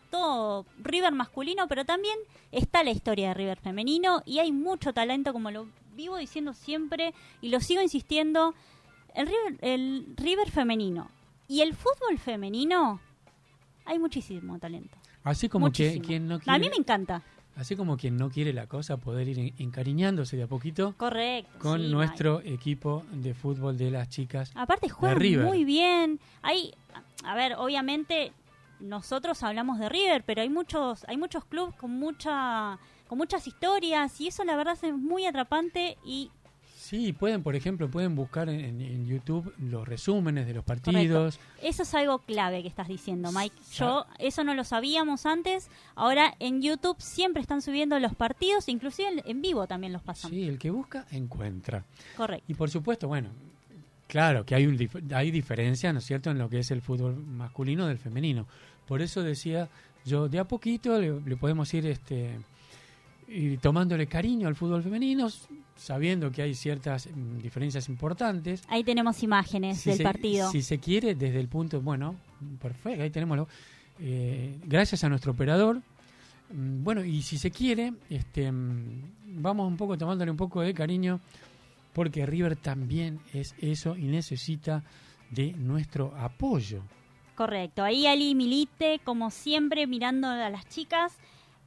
todo 0.09 0.65
River 0.81 1.13
masculino, 1.13 1.67
pero 1.67 1.85
también 1.85 2.17
está 2.51 2.83
la 2.83 2.89
historia 2.89 3.27
de 3.27 3.33
River 3.35 3.59
femenino 3.59 4.23
y 4.25 4.39
hay 4.39 4.51
mucho 4.51 4.93
talento, 4.93 5.33
como 5.33 5.51
lo 5.51 5.67
vivo 5.95 6.17
diciendo 6.17 6.53
siempre 6.53 7.13
y 7.41 7.49
lo 7.49 7.59
sigo 7.59 7.81
insistiendo, 7.81 8.55
el 9.13 9.27
River, 9.27 9.57
el 9.61 10.13
River 10.17 10.49
femenino 10.49 11.11
y 11.47 11.61
el 11.61 11.75
fútbol 11.75 12.17
femenino 12.17 12.99
hay 13.85 13.99
muchísimo 13.99 14.57
talento. 14.59 14.97
Así 15.23 15.49
como 15.49 15.71
que 15.71 15.99
quien 16.01 16.27
no 16.27 16.35
A 16.35 16.39
quiere, 16.39 16.59
mí 16.59 16.69
me 16.69 16.75
encanta. 16.77 17.21
así 17.55 17.75
como 17.75 17.97
quien 17.97 18.17
no 18.17 18.29
quiere 18.29 18.53
la 18.53 18.67
cosa 18.67 18.97
poder 18.97 19.27
ir 19.27 19.39
en- 19.39 19.53
encariñándose 19.57 20.37
de 20.37 20.43
a 20.43 20.47
poquito 20.47 20.93
Correcto. 20.97 21.59
con 21.59 21.81
sí, 21.81 21.87
nuestro 21.89 22.41
equipo 22.41 23.03
de 23.11 23.33
fútbol 23.33 23.77
de 23.77 23.91
las 23.91 24.09
chicas. 24.09 24.51
Aparte 24.55 24.89
juegan 24.89 25.19
River. 25.19 25.45
muy 25.45 25.63
bien. 25.65 26.19
Hay, 26.41 26.73
a 27.23 27.35
ver, 27.35 27.55
obviamente 27.57 28.31
nosotros 28.79 29.43
hablamos 29.43 29.77
de 29.79 29.89
River, 29.89 30.23
pero 30.25 30.41
hay 30.41 30.49
muchos, 30.49 31.03
hay 31.07 31.17
muchos 31.17 31.45
clubes 31.45 31.75
con 31.75 31.91
mucha, 31.91 32.79
con 33.07 33.17
muchas 33.17 33.45
historias 33.45 34.19
y 34.21 34.27
eso 34.29 34.43
la 34.43 34.55
verdad 34.55 34.77
es 34.81 34.93
muy 34.95 35.25
atrapante 35.25 35.97
y 36.05 36.31
Sí, 36.91 37.13
pueden, 37.13 37.41
por 37.41 37.55
ejemplo, 37.55 37.89
pueden 37.89 38.15
buscar 38.15 38.49
en, 38.49 38.81
en 38.81 39.05
YouTube 39.07 39.53
los 39.59 39.87
resúmenes 39.87 40.45
de 40.45 40.53
los 40.53 40.65
partidos. 40.65 41.39
eso 41.61 41.83
es 41.83 41.93
algo 41.95 42.19
clave 42.19 42.61
que 42.61 42.67
estás 42.67 42.89
diciendo, 42.89 43.31
Mike. 43.31 43.55
Yo 43.73 44.05
eso 44.19 44.43
no 44.43 44.53
lo 44.55 44.65
sabíamos 44.65 45.25
antes. 45.25 45.69
Ahora 45.95 46.33
en 46.39 46.61
YouTube 46.61 46.97
siempre 46.99 47.41
están 47.41 47.61
subiendo 47.61 47.97
los 47.99 48.13
partidos, 48.13 48.67
inclusive 48.67 49.07
en- 49.07 49.21
en 49.25 49.41
vivo 49.41 49.67
también 49.67 49.93
los 49.93 50.01
pasan. 50.01 50.31
Sí, 50.31 50.43
el 50.49 50.59
que 50.59 50.69
busca 50.69 51.07
encuentra. 51.11 51.85
Correcto. 52.17 52.43
Y 52.49 52.55
por 52.55 52.69
supuesto, 52.69 53.07
bueno, 53.07 53.29
claro 54.07 54.45
que 54.45 54.53
hay, 54.55 54.67
un 54.67 54.77
dif- 54.77 55.13
hay 55.15 55.31
diferencia, 55.31 55.93
¿no 55.93 55.99
es 55.99 56.05
cierto?, 56.05 56.29
en 56.29 56.39
lo 56.39 56.49
que 56.49 56.59
es 56.59 56.71
el 56.71 56.81
fútbol 56.81 57.15
masculino 57.15 57.87
del 57.87 57.99
femenino. 57.99 58.47
Por 58.85 59.01
eso 59.01 59.23
decía 59.23 59.69
yo, 60.03 60.27
de 60.27 60.39
a 60.39 60.43
poquito 60.43 60.99
le, 60.99 61.21
le 61.21 61.37
podemos 61.37 61.73
ir 61.73 61.85
este 61.85 62.37
ir 63.33 63.59
tomándole 63.59 64.07
cariño 64.07 64.47
al 64.47 64.55
fútbol 64.55 64.83
femenino, 64.83 65.29
sabiendo 65.75 66.31
que 66.31 66.41
hay 66.41 66.53
ciertas 66.53 67.07
mm, 67.07 67.39
diferencias 67.39 67.89
importantes. 67.89 68.63
Ahí 68.67 68.83
tenemos 68.83 69.23
imágenes 69.23 69.79
Si 69.79 69.89
del 69.89 69.97
se, 69.97 70.03
partido. 70.03 70.51
Si 70.51 70.61
se 70.61 70.79
quiere, 70.79 71.15
desde 71.15 71.39
el 71.39 71.47
punto, 71.47 71.81
bueno, 71.81 72.15
perfecto, 72.61 73.03
ahí 73.03 73.09
tenemos 73.09 73.37
lo- 73.37 73.47
eh, 73.99 74.57
gracias 74.65 75.03
a 75.03 75.09
nuestro 75.09 75.31
operador. 75.31 75.77
mm, 76.53 76.83
Bueno, 76.83 77.03
y 77.03 77.21
si 77.21 77.37
se 77.37 77.51
quiere, 77.51 77.93
este, 78.09 78.51
mm, 78.51 79.41
vamos 79.41 79.67
un 79.67 79.77
poco 79.77 79.97
tomándole 79.97 80.29
un 80.31 80.37
poco 80.37 80.61
de 80.61 80.73
cariño, 80.73 81.19
porque 81.93 82.25
River 82.25 82.55
también 82.55 83.19
es 83.33 83.53
eso 83.59 83.95
y 83.97 84.03
necesita 84.03 84.83
de 85.29 85.53
nuestro 85.53 86.13
apoyo. 86.17 86.81
Correcto, 87.35 87.83
ahí 87.83 88.05
Ali 88.05 88.35
Milite, 88.35 88.99
como 89.03 89.31
siempre, 89.31 89.87
mirando 89.87 90.27
a 90.27 90.49
las 90.49 90.67
chicas. 90.69 91.17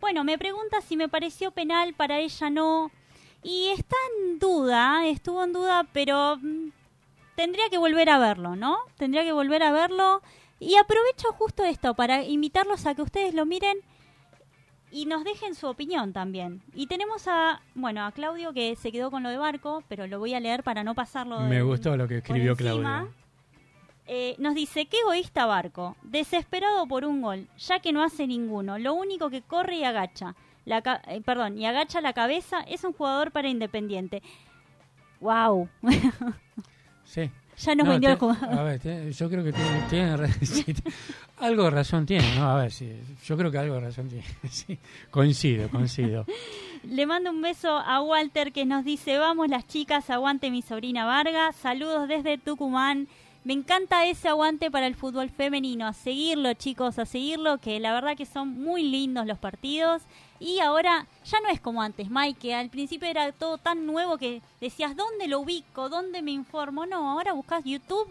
Bueno, 0.05 0.23
me 0.23 0.37
pregunta 0.37 0.83
si 0.83 0.99
me 0.99 1.09
pareció 1.09 1.51
penal, 1.51 1.95
para 1.95 2.19
ella 2.19 2.51
no. 2.51 2.91
Y 3.43 3.69
está 3.71 3.97
en 4.21 4.39
duda, 4.39 5.07
estuvo 5.07 5.43
en 5.43 5.55
duda, 5.55 5.87
pero 5.95 6.37
mm, 6.43 6.69
tendría 7.37 7.71
que 7.71 7.79
volver 7.79 8.11
a 8.11 8.19
verlo, 8.19 8.55
¿no? 8.55 8.77
Tendría 8.99 9.25
que 9.25 9.33
volver 9.33 9.63
a 9.63 9.73
verlo. 9.73 10.21
Y 10.61 10.77
aprovecho 10.77 11.33
justo 11.33 11.65
esto 11.65 11.95
para 11.95 12.23
invitarlos 12.23 12.85
a 12.85 12.95
que 12.95 13.01
ustedes 13.01 13.33
lo 13.33 13.47
miren 13.47 13.79
y 14.91 15.07
nos 15.07 15.25
dejen 15.25 15.55
su 15.55 15.69
opinión 15.69 16.13
también. 16.13 16.61
Y 16.75 16.87
tenemos 16.87 17.27
a, 17.27 17.63
bueno, 17.75 18.05
a 18.05 18.13
Claudio 18.13 18.53
que 18.53 18.77
se 18.77 18.93
quedó 18.93 19.11
con 19.11 19.23
lo 19.23 19.31
de 19.31 19.39
Barco, 19.39 19.83
pero 19.89 20.07
lo 20.07 20.19
voy 20.19 20.35
a 20.35 20.41
leer 20.41 20.63
para 20.63 20.85
no 20.85 20.95
pasarlo. 20.95 21.41
Me 21.41 21.57
de- 21.57 21.63
gustó 21.63 21.97
lo 21.97 22.07
que 22.07 22.19
escribió. 22.19 22.55
Claudio. 22.57 23.09
Eh, 24.07 24.35
nos 24.39 24.55
dice, 24.55 24.85
qué 24.87 24.99
egoísta 25.01 25.47
Barco, 25.47 25.97
desesperado 26.03 26.87
por 26.87 27.05
un 27.07 27.23
gol, 27.23 27.47
ya 27.59 27.81
que 27.81 27.91
no 27.93 28.03
hace 28.03 28.27
ninguno, 28.27 28.79
lo 28.79 28.93
único 28.93 29.31
que 29.31 29.41
corre 29.41 29.77
y 29.77 29.85
agacha, 29.85 30.35
la 30.67 30.83
ca- 30.83 31.01
eh, 31.09 31.23
perdón, 31.23 31.59
y 31.59 31.65
agacha 31.67 32.03
la 32.03 32.13
cabeza, 32.13 32.61
es 32.69 32.85
un 32.85 32.93
jugador 32.93 33.31
para 33.31 33.49
Independiente. 33.49 34.23
Wow, 35.21 35.69
Sí. 37.05 37.31
ya 37.59 37.75
nos 37.75 37.87
No, 37.87 37.93
vendió 37.93 38.11
el 38.11 38.19
jugador. 38.19 38.59
A 38.59 38.63
ver, 38.63 38.81
te- 38.81 39.13
yo 39.13 39.31
creo 39.31 39.45
que 39.45 39.53
tiene, 39.53 39.81
tiene 39.89 40.33
sí, 40.45 40.65
algo 41.39 41.65
de 41.65 41.71
razón 41.71 42.05
tiene, 42.05 42.35
¿no? 42.37 42.51
A 42.51 42.57
ver, 42.63 42.73
sí, 42.73 42.93
yo 43.25 43.37
creo 43.39 43.51
que 43.51 43.59
algo 43.59 43.77
de 43.77 43.81
razón 43.81 44.09
tiene. 44.09 44.25
Sí, 44.51 44.79
coincido, 45.11 45.69
coincido. 45.71 46.27
Le 46.83 47.07
mando 47.07 47.31
un 47.31 47.41
beso 47.41 47.71
a 47.79 48.03
Walter 48.03 48.53
que 48.53 48.67
nos 48.67 48.85
dice, 48.85 49.17
vamos 49.19 49.49
las 49.49 49.67
chicas, 49.67 50.11
aguante 50.11 50.51
mi 50.51 50.61
sobrina 50.61 51.07
Vargas, 51.07 51.57
saludos 51.57 52.07
desde 52.09 52.37
Tucumán. 52.37 53.09
Me 53.45 53.53
encanta 53.53 54.07
ese 54.07 54.29
aguante 54.29 54.71
para 54.71 54.87
el 54.87 54.95
fútbol 54.95 55.29
femenino, 55.29 55.87
a 55.87 55.93
seguirlo 55.93 56.55
chicos, 56.55 56.99
a 56.99 57.05
seguirlo, 57.05 57.59
que 57.59 57.79
la 57.79 57.93
verdad 57.93 58.17
que 58.17 58.25
son 58.25 58.49
muy 58.63 58.83
lindos 58.83 59.27
los 59.27 59.39
partidos. 59.39 60.01
Y 60.41 60.61
ahora 60.61 61.07
ya 61.27 61.41
no 61.41 61.51
es 61.51 61.61
como 61.61 61.83
antes, 61.83 62.09
Mike, 62.09 62.41
que 62.41 62.55
al 62.55 62.71
principio 62.71 63.07
era 63.07 63.33
todo 63.33 63.59
tan 63.59 63.85
nuevo 63.85 64.17
que 64.17 64.41
decías, 64.63 64.97
¿dónde 64.97 65.29
lo 65.29 65.41
ubico? 65.41 65.91
¿Dónde 65.91 66.23
me 66.23 66.31
informo? 66.31 66.87
No, 66.87 67.11
ahora 67.11 67.35
buscas 67.35 67.63
YouTube, 67.65 68.09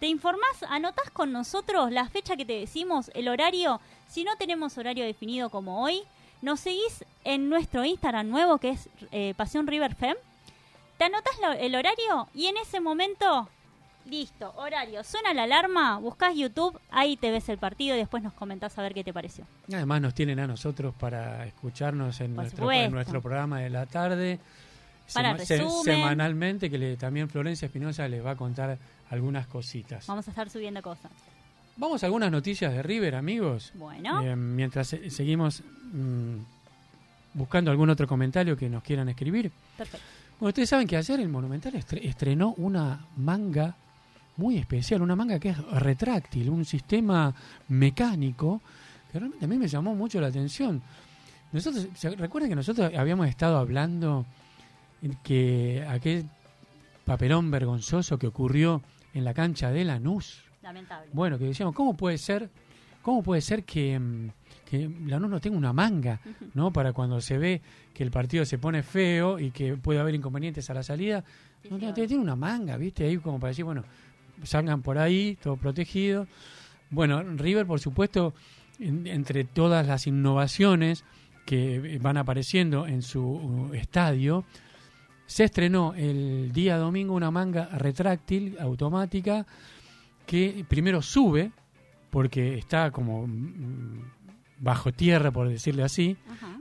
te 0.00 0.08
informás, 0.08 0.64
anotás 0.68 1.08
con 1.10 1.30
nosotros 1.30 1.92
la 1.92 2.08
fecha 2.08 2.34
que 2.34 2.44
te 2.44 2.58
decimos, 2.58 3.12
el 3.14 3.28
horario. 3.28 3.80
Si 4.08 4.24
no 4.24 4.34
tenemos 4.36 4.76
horario 4.76 5.04
definido 5.04 5.50
como 5.50 5.84
hoy, 5.84 6.02
nos 6.42 6.58
seguís 6.58 7.04
en 7.22 7.48
nuestro 7.48 7.84
Instagram 7.84 8.28
nuevo 8.28 8.58
que 8.58 8.70
es 8.70 8.88
eh, 9.12 9.34
Pasión 9.36 9.68
River 9.68 9.94
Fem. 9.94 10.16
Te 10.98 11.04
anotás 11.04 11.34
el 11.60 11.76
horario 11.76 12.28
y 12.34 12.46
en 12.46 12.56
ese 12.56 12.80
momento, 12.80 13.48
listo, 14.08 14.52
horario. 14.56 15.02
Suena 15.04 15.32
la 15.34 15.44
alarma, 15.44 15.98
buscás 15.98 16.34
YouTube, 16.36 16.78
ahí 16.90 17.16
te 17.16 17.30
ves 17.30 17.48
el 17.48 17.58
partido 17.58 17.94
y 17.96 17.98
después 17.98 18.22
nos 18.22 18.32
comentás 18.34 18.78
a 18.78 18.82
ver 18.82 18.94
qué 18.94 19.02
te 19.04 19.12
pareció. 19.12 19.44
Además 19.72 20.00
nos 20.02 20.14
tienen 20.14 20.38
a 20.40 20.46
nosotros 20.46 20.94
para 20.94 21.46
escucharnos 21.46 22.20
en, 22.20 22.34
Por 22.34 22.44
nuestro, 22.44 22.62
supuesto. 22.64 22.84
en 22.84 22.92
nuestro 22.92 23.22
programa 23.22 23.60
de 23.60 23.70
la 23.70 23.86
tarde. 23.86 24.38
Para 25.12 25.36
semanalmente, 25.38 26.70
que 26.70 26.78
le- 26.78 26.96
también 26.96 27.28
Florencia 27.28 27.66
Espinosa 27.66 28.08
les 28.08 28.24
va 28.24 28.32
a 28.32 28.36
contar 28.36 28.78
algunas 29.10 29.46
cositas. 29.46 30.06
Vamos 30.06 30.26
a 30.26 30.30
estar 30.30 30.48
subiendo 30.48 30.80
cosas. 30.82 31.10
Vamos 31.76 32.02
a 32.02 32.06
algunas 32.06 32.30
noticias 32.30 32.72
de 32.72 32.82
River, 32.82 33.14
amigos. 33.14 33.72
Bueno, 33.74 34.22
Eh, 34.22 34.34
mientras 34.36 34.88
se- 34.88 35.10
seguimos 35.10 35.62
mm, 35.92 36.36
buscando 37.34 37.70
algún 37.70 37.90
otro 37.90 38.06
comentario 38.06 38.56
que 38.56 38.68
nos 38.68 38.82
quieran 38.82 39.08
escribir. 39.08 39.50
Perfecto. 39.76 40.06
Bueno, 40.40 40.48
ustedes 40.50 40.68
saben 40.68 40.86
que 40.86 40.96
ayer 40.96 41.20
el 41.20 41.28
Monumental 41.28 41.72
estre- 41.74 42.00
estrenó 42.04 42.54
una 42.56 43.04
manga 43.16 43.74
muy 44.36 44.58
especial, 44.58 45.02
una 45.02 45.16
manga 45.16 45.38
que 45.38 45.50
es 45.50 45.58
retráctil, 45.58 46.50
un 46.50 46.64
sistema 46.64 47.34
mecánico 47.68 48.60
que 49.10 49.18
realmente 49.18 49.44
a 49.44 49.48
mí 49.48 49.58
me 49.58 49.68
llamó 49.68 49.94
mucho 49.94 50.20
la 50.20 50.28
atención. 50.28 50.82
Nosotros, 51.52 51.88
¿se 51.94 52.10
recuerdan 52.10 52.50
que 52.50 52.56
nosotros 52.56 52.92
habíamos 52.96 53.28
estado 53.28 53.58
hablando 53.58 54.26
que 55.22 55.86
aquel 55.88 56.24
papelón 57.04 57.50
vergonzoso 57.50 58.18
que 58.18 58.26
ocurrió 58.26 58.82
en 59.12 59.24
la 59.24 59.34
cancha 59.34 59.70
de 59.70 59.84
Lanús? 59.84 60.42
Lamentable. 60.62 61.10
Bueno, 61.12 61.38
que 61.38 61.44
decíamos, 61.44 61.74
¿cómo 61.74 61.94
puede 61.94 62.18
ser, 62.18 62.50
cómo 63.02 63.22
puede 63.22 63.40
ser 63.40 63.64
que, 63.64 63.98
mm, 63.98 64.30
que 64.68 64.90
Lanús 65.06 65.30
no 65.30 65.40
tenga 65.40 65.58
una 65.58 65.72
manga, 65.72 66.18
¿no? 66.54 66.72
Para 66.72 66.92
cuando 66.92 67.20
se 67.20 67.38
ve 67.38 67.62
que 67.92 68.02
el 68.02 68.10
partido 68.10 68.44
se 68.44 68.58
pone 68.58 68.82
feo 68.82 69.38
y 69.38 69.52
que 69.52 69.76
puede 69.76 70.00
haber 70.00 70.16
inconvenientes 70.16 70.68
a 70.70 70.74
la 70.74 70.82
salida, 70.82 71.22
Sí, 71.64 71.70
no, 71.70 71.94
sí, 71.94 72.06
tiene 72.06 72.22
una 72.22 72.36
manga, 72.36 72.76
¿viste? 72.76 73.04
Ahí 73.04 73.16
como 73.16 73.40
para 73.40 73.48
decir, 73.48 73.64
bueno, 73.64 73.84
salgan 74.42 74.82
por 74.82 74.98
ahí, 74.98 75.36
todo 75.42 75.56
protegido. 75.56 76.26
Bueno, 76.90 77.22
River, 77.22 77.66
por 77.66 77.80
supuesto, 77.80 78.34
en- 78.78 79.06
entre 79.06 79.44
todas 79.44 79.86
las 79.86 80.06
innovaciones 80.06 81.04
que 81.46 81.98
van 82.00 82.16
apareciendo 82.16 82.86
en 82.86 83.02
su 83.02 83.22
uh, 83.22 83.74
estadio, 83.74 84.44
se 85.26 85.44
estrenó 85.44 85.94
el 85.94 86.52
día 86.52 86.76
domingo 86.78 87.14
una 87.14 87.30
manga 87.30 87.66
retráctil 87.78 88.56
automática 88.60 89.46
que 90.26 90.64
primero 90.68 91.02
sube, 91.02 91.50
porque 92.10 92.56
está 92.58 92.90
como 92.90 93.26
mm, 93.26 94.00
bajo 94.58 94.92
tierra, 94.92 95.30
por 95.30 95.48
decirle 95.48 95.82
así, 95.82 96.16
Ajá. 96.30 96.60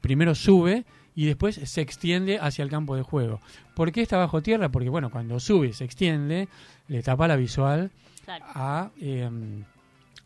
primero 0.00 0.34
sube 0.34 0.84
y 1.14 1.26
después 1.26 1.56
se 1.56 1.80
extiende 1.80 2.38
hacia 2.38 2.62
el 2.62 2.70
campo 2.70 2.96
de 2.96 3.02
juego. 3.02 3.40
¿Por 3.74 3.92
qué 3.92 4.02
está 4.02 4.16
bajo 4.16 4.42
tierra? 4.42 4.68
Porque 4.70 4.88
bueno, 4.88 5.10
cuando 5.10 5.40
sube 5.40 5.72
se 5.72 5.84
extiende, 5.84 6.48
le 6.88 7.02
tapa 7.02 7.26
la 7.28 7.36
visual 7.36 7.90
Claro. 8.24 8.44
a, 8.48 8.90
eh, 9.00 9.28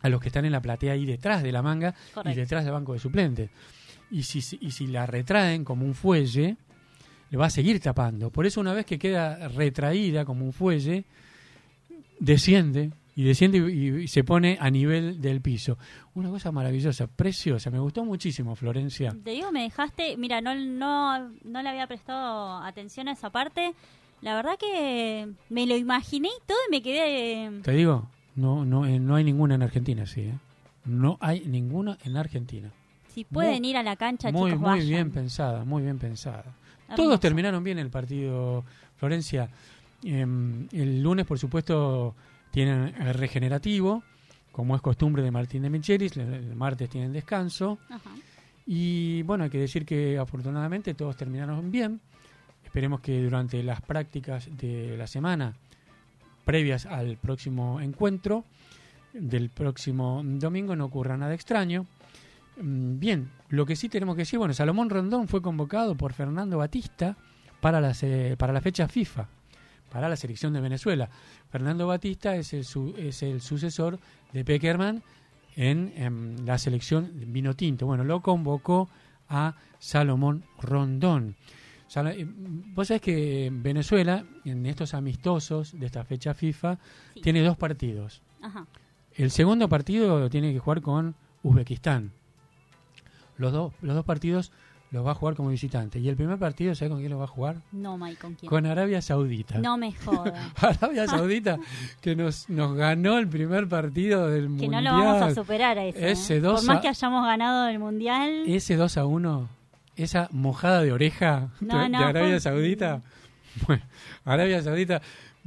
a 0.01 0.09
los 0.09 0.21
que 0.21 0.27
están 0.29 0.45
en 0.45 0.51
la 0.51 0.61
platea 0.61 0.93
ahí 0.93 1.05
detrás 1.05 1.41
de 1.41 1.51
la 1.51 1.61
manga 1.63 1.95
y 2.25 2.33
detrás 2.33 2.63
del 2.63 2.73
banco 2.73 2.93
de 2.93 2.99
suplentes. 2.99 3.49
Y 4.11 4.21
si, 4.23 4.57
y 4.61 4.71
si 4.71 4.85
la 4.87 5.05
retraen 5.07 5.63
como 5.65 5.85
un 5.85 5.95
fuelle, 5.95 6.55
le 7.31 7.37
va 7.37 7.47
a 7.47 7.49
seguir 7.49 7.79
tapando. 7.79 8.29
Por 8.29 8.45
eso 8.45 8.61
una 8.61 8.73
vez 8.73 8.85
que 8.85 8.99
queda 8.99 9.47
retraída 9.47 10.23
como 10.25 10.45
un 10.45 10.53
fuelle, 10.53 11.05
desciende 12.19 12.91
y 13.15 13.23
desciende 13.23 13.57
y, 13.59 14.03
y 14.03 14.07
se 14.07 14.23
pone 14.23 14.57
a 14.59 14.69
nivel 14.69 15.21
del 15.21 15.41
piso. 15.41 15.77
Una 16.15 16.29
cosa 16.29 16.51
maravillosa, 16.51 17.07
preciosa. 17.07 17.71
Me 17.71 17.79
gustó 17.79 18.03
muchísimo, 18.03 18.55
Florencia. 18.55 19.15
Te 19.23 19.31
digo, 19.31 19.51
me 19.51 19.61
dejaste, 19.63 20.17
mira, 20.17 20.41
no, 20.41 20.53
no, 20.55 21.29
no 21.43 21.61
le 21.63 21.69
había 21.69 21.87
prestado 21.87 22.57
atención 22.63 23.07
a 23.07 23.13
esa 23.13 23.29
parte. 23.29 23.73
La 24.21 24.35
verdad 24.35 24.57
que 24.59 25.29
me 25.49 25.65
lo 25.67 25.75
imaginé 25.77 26.27
y 26.29 26.45
todo 26.45 26.57
y 26.67 26.71
me 26.71 26.81
quedé... 26.81 27.61
Te 27.61 27.71
digo, 27.71 28.07
no, 28.35 28.65
no, 28.65 28.85
eh, 28.85 28.99
no 28.99 29.15
hay 29.15 29.23
ninguna 29.23 29.55
en 29.55 29.63
Argentina, 29.63 30.05
sí. 30.05 30.21
¿eh? 30.21 30.33
No 30.85 31.17
hay 31.21 31.41
ninguna 31.45 31.97
en 32.03 32.17
Argentina. 32.17 32.69
Si 33.13 33.23
pueden 33.23 33.59
Muy- 33.61 33.69
ir 33.69 33.77
a 33.77 33.83
la 33.83 33.95
cancha, 33.95 34.31
Muy, 34.31 34.51
chicos, 34.51 34.61
muy 34.61 34.69
vayan. 34.71 34.87
bien 34.89 35.11
pensada, 35.11 35.63
muy 35.63 35.83
bien 35.83 35.97
pensada. 35.99 36.43
Hermoso. 36.89 36.95
Todos 37.01 37.19
terminaron 37.19 37.63
bien 37.63 37.79
el 37.79 37.89
partido, 37.89 38.63
Florencia. 38.97 39.49
Em, 40.03 40.67
el 40.71 41.01
lunes, 41.01 41.25
por 41.25 41.39
supuesto, 41.39 42.13
tienen 42.51 42.93
regenerativo, 43.13 44.03
como 44.51 44.75
es 44.75 44.81
costumbre 44.81 45.21
de 45.23 45.31
Martín 45.31 45.63
de 45.63 45.69
Michelis. 45.69 46.15
El, 46.17 46.55
martes 46.55 46.89
tienen 46.89 47.11
descanso. 47.13 47.77
Ajá. 47.89 48.09
Y 48.65 49.21
bueno, 49.23 49.43
hay 49.43 49.49
que 49.49 49.59
decir 49.59 49.85
que 49.85 50.17
afortunadamente 50.17 50.93
todos 50.93 51.15
terminaron 51.17 51.69
bien. 51.71 51.99
Esperemos 52.63 52.99
que 53.01 53.21
durante 53.21 53.61
las 53.63 53.81
prácticas 53.81 54.49
de 54.57 54.95
la 54.97 55.07
semana 55.07 55.53
previas 56.43 56.85
al 56.85 57.17
próximo 57.17 57.79
encuentro 57.81 58.43
del 59.13 59.49
próximo 59.49 60.21
domingo 60.25 60.75
no 60.75 60.85
ocurra 60.85 61.15
nada 61.17 61.33
extraño. 61.33 61.85
Mm, 62.61 62.99
Bien, 62.99 63.29
lo 63.49 63.65
que 63.65 63.75
sí 63.75 63.87
tenemos 63.89 64.15
que 64.15 64.21
decir, 64.23 64.39
bueno, 64.39 64.53
Salomón 64.53 64.89
Rondón 64.89 65.27
fue 65.27 65.41
convocado 65.41 65.95
por 65.95 66.13
Fernando 66.13 66.57
Batista 66.57 67.15
para 67.61 67.79
la, 67.81 67.93
se- 67.93 68.35
para 68.37 68.51
la 68.53 68.61
fecha 68.61 68.87
FIFA, 68.87 69.27
para 69.91 70.09
la 70.09 70.15
selección 70.15 70.53
de 70.53 70.61
Venezuela. 70.61 71.09
Fernando 71.49 71.87
Batista 71.87 72.35
es 72.35 72.53
el, 72.53 72.65
su- 72.65 72.93
es 72.97 73.23
el 73.23 73.41
sucesor 73.41 73.99
de 74.33 74.43
Peckerman 74.43 75.03
en, 75.55 75.93
em, 75.95 76.45
la 76.45 76.57
selección 76.57 77.11
vino 77.27 77.53
tinto. 77.55 77.85
Bueno, 77.85 78.03
lo 78.03 78.21
convocó 78.21 78.89
a 79.29 79.55
Salomón 79.79 80.43
Rondón. 80.59 81.35
Eh, 81.95 82.25
Vos 82.27 82.87
sabés 82.87 83.01
que 83.01 83.49
Venezuela, 83.53 84.25
en 84.43 84.65
estos 84.65 84.93
amistosos 84.93 85.79
de 85.79 85.85
esta 85.85 86.03
fecha 86.03 86.33
FIFA, 86.33 86.77
Sí. 87.13 87.21
tiene 87.21 87.41
dos 87.41 87.55
partidos. 87.57 88.21
Ajá. 88.41 88.67
El 89.13 89.31
segundo 89.31 89.69
partido 89.69 90.19
lo 90.19 90.29
tiene 90.29 90.51
que 90.51 90.59
jugar 90.59 90.81
con 90.81 91.15
Uzbekistán. 91.43 92.11
Los, 93.37 93.53
dos 93.53 93.73
los 93.81 93.95
dos 93.95 94.03
partidos 94.05 94.51
los 94.95 95.05
va 95.05 95.11
a 95.11 95.15
jugar 95.15 95.35
como 95.35 95.49
visitante. 95.49 95.99
Y 95.99 96.09
el 96.09 96.15
primer 96.15 96.37
partido, 96.39 96.73
¿sabes 96.73 96.89
con 96.89 96.99
quién 96.99 97.11
lo 97.11 97.17
va 97.19 97.25
a 97.25 97.27
jugar? 97.27 97.57
No, 97.71 97.97
Mike, 97.97 98.17
¿con 98.19 98.33
quién? 98.35 98.49
Con 98.49 98.65
Arabia 98.65 99.01
Saudita. 99.01 99.59
No 99.59 99.77
me 99.77 99.93
jodas. 99.93 100.33
Arabia 100.55 101.05
Saudita, 101.05 101.59
que 102.01 102.15
nos, 102.15 102.49
nos 102.49 102.75
ganó 102.75 103.17
el 103.17 103.27
primer 103.27 103.67
partido 103.67 104.29
del 104.29 104.43
que 104.57 104.67
no 104.67 104.77
Mundial. 104.77 104.83
lo 104.85 104.91
vamos 104.91 105.21
a 105.21 105.35
superar 105.35 105.77
a 105.77 105.85
ese. 105.85 106.11
Ese 106.11 106.37
¿eh? 106.37 106.41
Por 106.41 106.63
más 106.63 106.79
que 106.79 106.87
hayamos 106.87 107.25
ganado 107.25 107.67
el 107.67 107.77
mundial. 107.77 108.43
Ese 108.47 108.77
2 108.77 108.97
a 108.97 109.05
1, 109.05 109.49
esa 109.97 110.29
mojada 110.31 110.81
de 110.81 110.91
oreja 110.91 111.49
No, 111.59 111.79
de, 111.79 111.89
no, 111.89 111.99
de 111.99 112.05
Arabia 112.05 112.39
Saudita. 112.39 113.01
Bueno, 113.67 113.83
Arabia 114.25 114.61
Saudita 114.61 115.01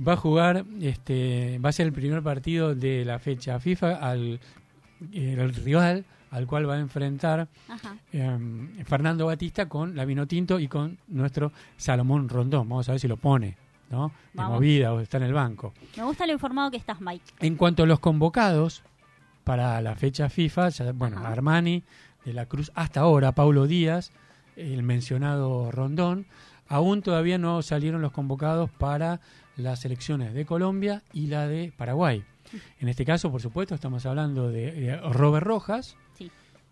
va 0.07 0.12
a 0.12 0.16
jugar, 0.16 0.64
este, 0.80 1.59
va 1.64 1.70
a 1.70 1.72
ser 1.72 1.86
el 1.86 1.92
primer 1.92 2.22
partido 2.22 2.74
de 2.74 3.05
la 3.05 3.18
fecha 3.18 3.59
FIFA 3.61 3.96
al 3.96 4.40
el 5.12 5.55
rival 5.55 6.05
al 6.31 6.47
cual 6.47 6.68
va 6.68 6.74
a 6.74 6.79
enfrentar 6.79 7.49
eh, 8.12 8.39
Fernando 8.85 9.26
Batista 9.26 9.68
con 9.68 9.97
la 9.97 10.05
Vino 10.05 10.26
Tinto 10.26 10.59
y 10.59 10.68
con 10.68 10.99
nuestro 11.09 11.53
Salomón 11.76 12.29
Rondón. 12.29 12.68
Vamos 12.68 12.89
a 12.89 12.93
ver 12.93 13.01
si 13.01 13.09
lo 13.09 13.16
pone, 13.16 13.57
¿no? 13.91 14.12
De 14.33 14.43
movida 14.43 14.93
o 14.93 15.01
está 15.01 15.16
en 15.16 15.24
el 15.24 15.33
banco. 15.33 15.72
Me 15.97 16.05
gusta 16.05 16.26
lo 16.26 16.33
informado 16.33 16.70
que 16.70 16.76
estás, 16.76 17.01
Mike. 17.01 17.24
En 17.41 17.57
cuanto 17.57 17.83
a 17.83 17.87
los 17.87 18.01
convocados 18.01 18.83
para 19.45 19.81
la 19.81 19.95
fecha 19.97 20.29
FIFA, 20.29 20.68
ya, 20.68 20.93
bueno, 20.93 21.18
Ajá. 21.18 21.29
Armani, 21.29 21.83
de 22.24 22.33
la 22.35 22.47
Cruz, 22.47 22.70
hasta 22.74 23.01
ahora, 23.01 23.33
Paulo 23.33 23.66
Díaz, 23.66 24.12
el 24.57 24.83
mencionado 24.83 25.70
Rondón, 25.70 26.26
aún 26.68 27.01
todavía 27.01 27.39
no 27.39 27.62
salieron 27.62 28.03
los 28.03 28.12
convocados 28.12 28.70
para 28.70 29.20
las 29.57 29.81
selecciones 29.81 30.35
de 30.35 30.45
Colombia 30.45 31.03
y 31.12 31.29
la 31.29 31.47
de 31.49 31.72
Paraguay. 31.76 32.24
En 32.81 32.89
este 32.89 33.05
caso, 33.05 33.31
por 33.31 33.43
supuesto, 33.43 33.74
estamos 33.74 34.07
hablando 34.07 34.51
de, 34.51 34.72
de 34.72 34.97
Robert 34.97 35.47
Rojas. 35.47 35.97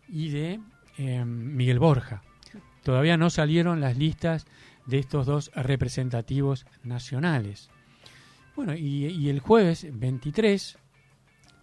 Y 0.09 0.29
de 0.31 0.61
eh, 0.99 1.25
Miguel 1.25 1.79
Borja. 1.79 2.23
Todavía 2.83 3.17
no 3.17 3.31
salieron 3.31 3.81
las 3.81 3.97
listas 3.97 4.47
de 4.87 4.99
estos 4.99 5.27
dos 5.27 5.51
representativos 5.55 6.67
nacionales. 6.85 7.69
Bueno, 8.55 8.75
y, 8.75 9.07
y 9.07 9.29
el 9.29 9.41
jueves 9.41 9.87
23 9.93 10.79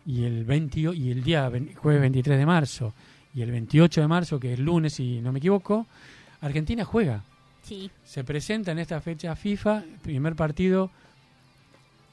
y 0.05 0.23
el 0.25 0.43
20 0.43 0.79
y 0.95 1.11
el 1.11 1.23
día 1.23 1.49
jueves 1.77 2.01
23 2.01 2.37
de 2.37 2.45
marzo 2.45 2.93
y 3.33 3.41
el 3.41 3.51
28 3.51 4.01
de 4.01 4.07
marzo, 4.07 4.39
que 4.39 4.53
es 4.53 4.59
lunes 4.59 4.93
si 4.95 5.21
no 5.21 5.31
me 5.31 5.39
equivoco, 5.39 5.87
Argentina 6.41 6.83
juega. 6.83 7.23
Sí. 7.63 7.89
Se 8.03 8.23
presenta 8.25 8.73
en 8.73 8.79
esta 8.79 8.99
fecha 8.99 9.35
FIFA, 9.35 9.83
primer 10.01 10.35
partido 10.35 10.91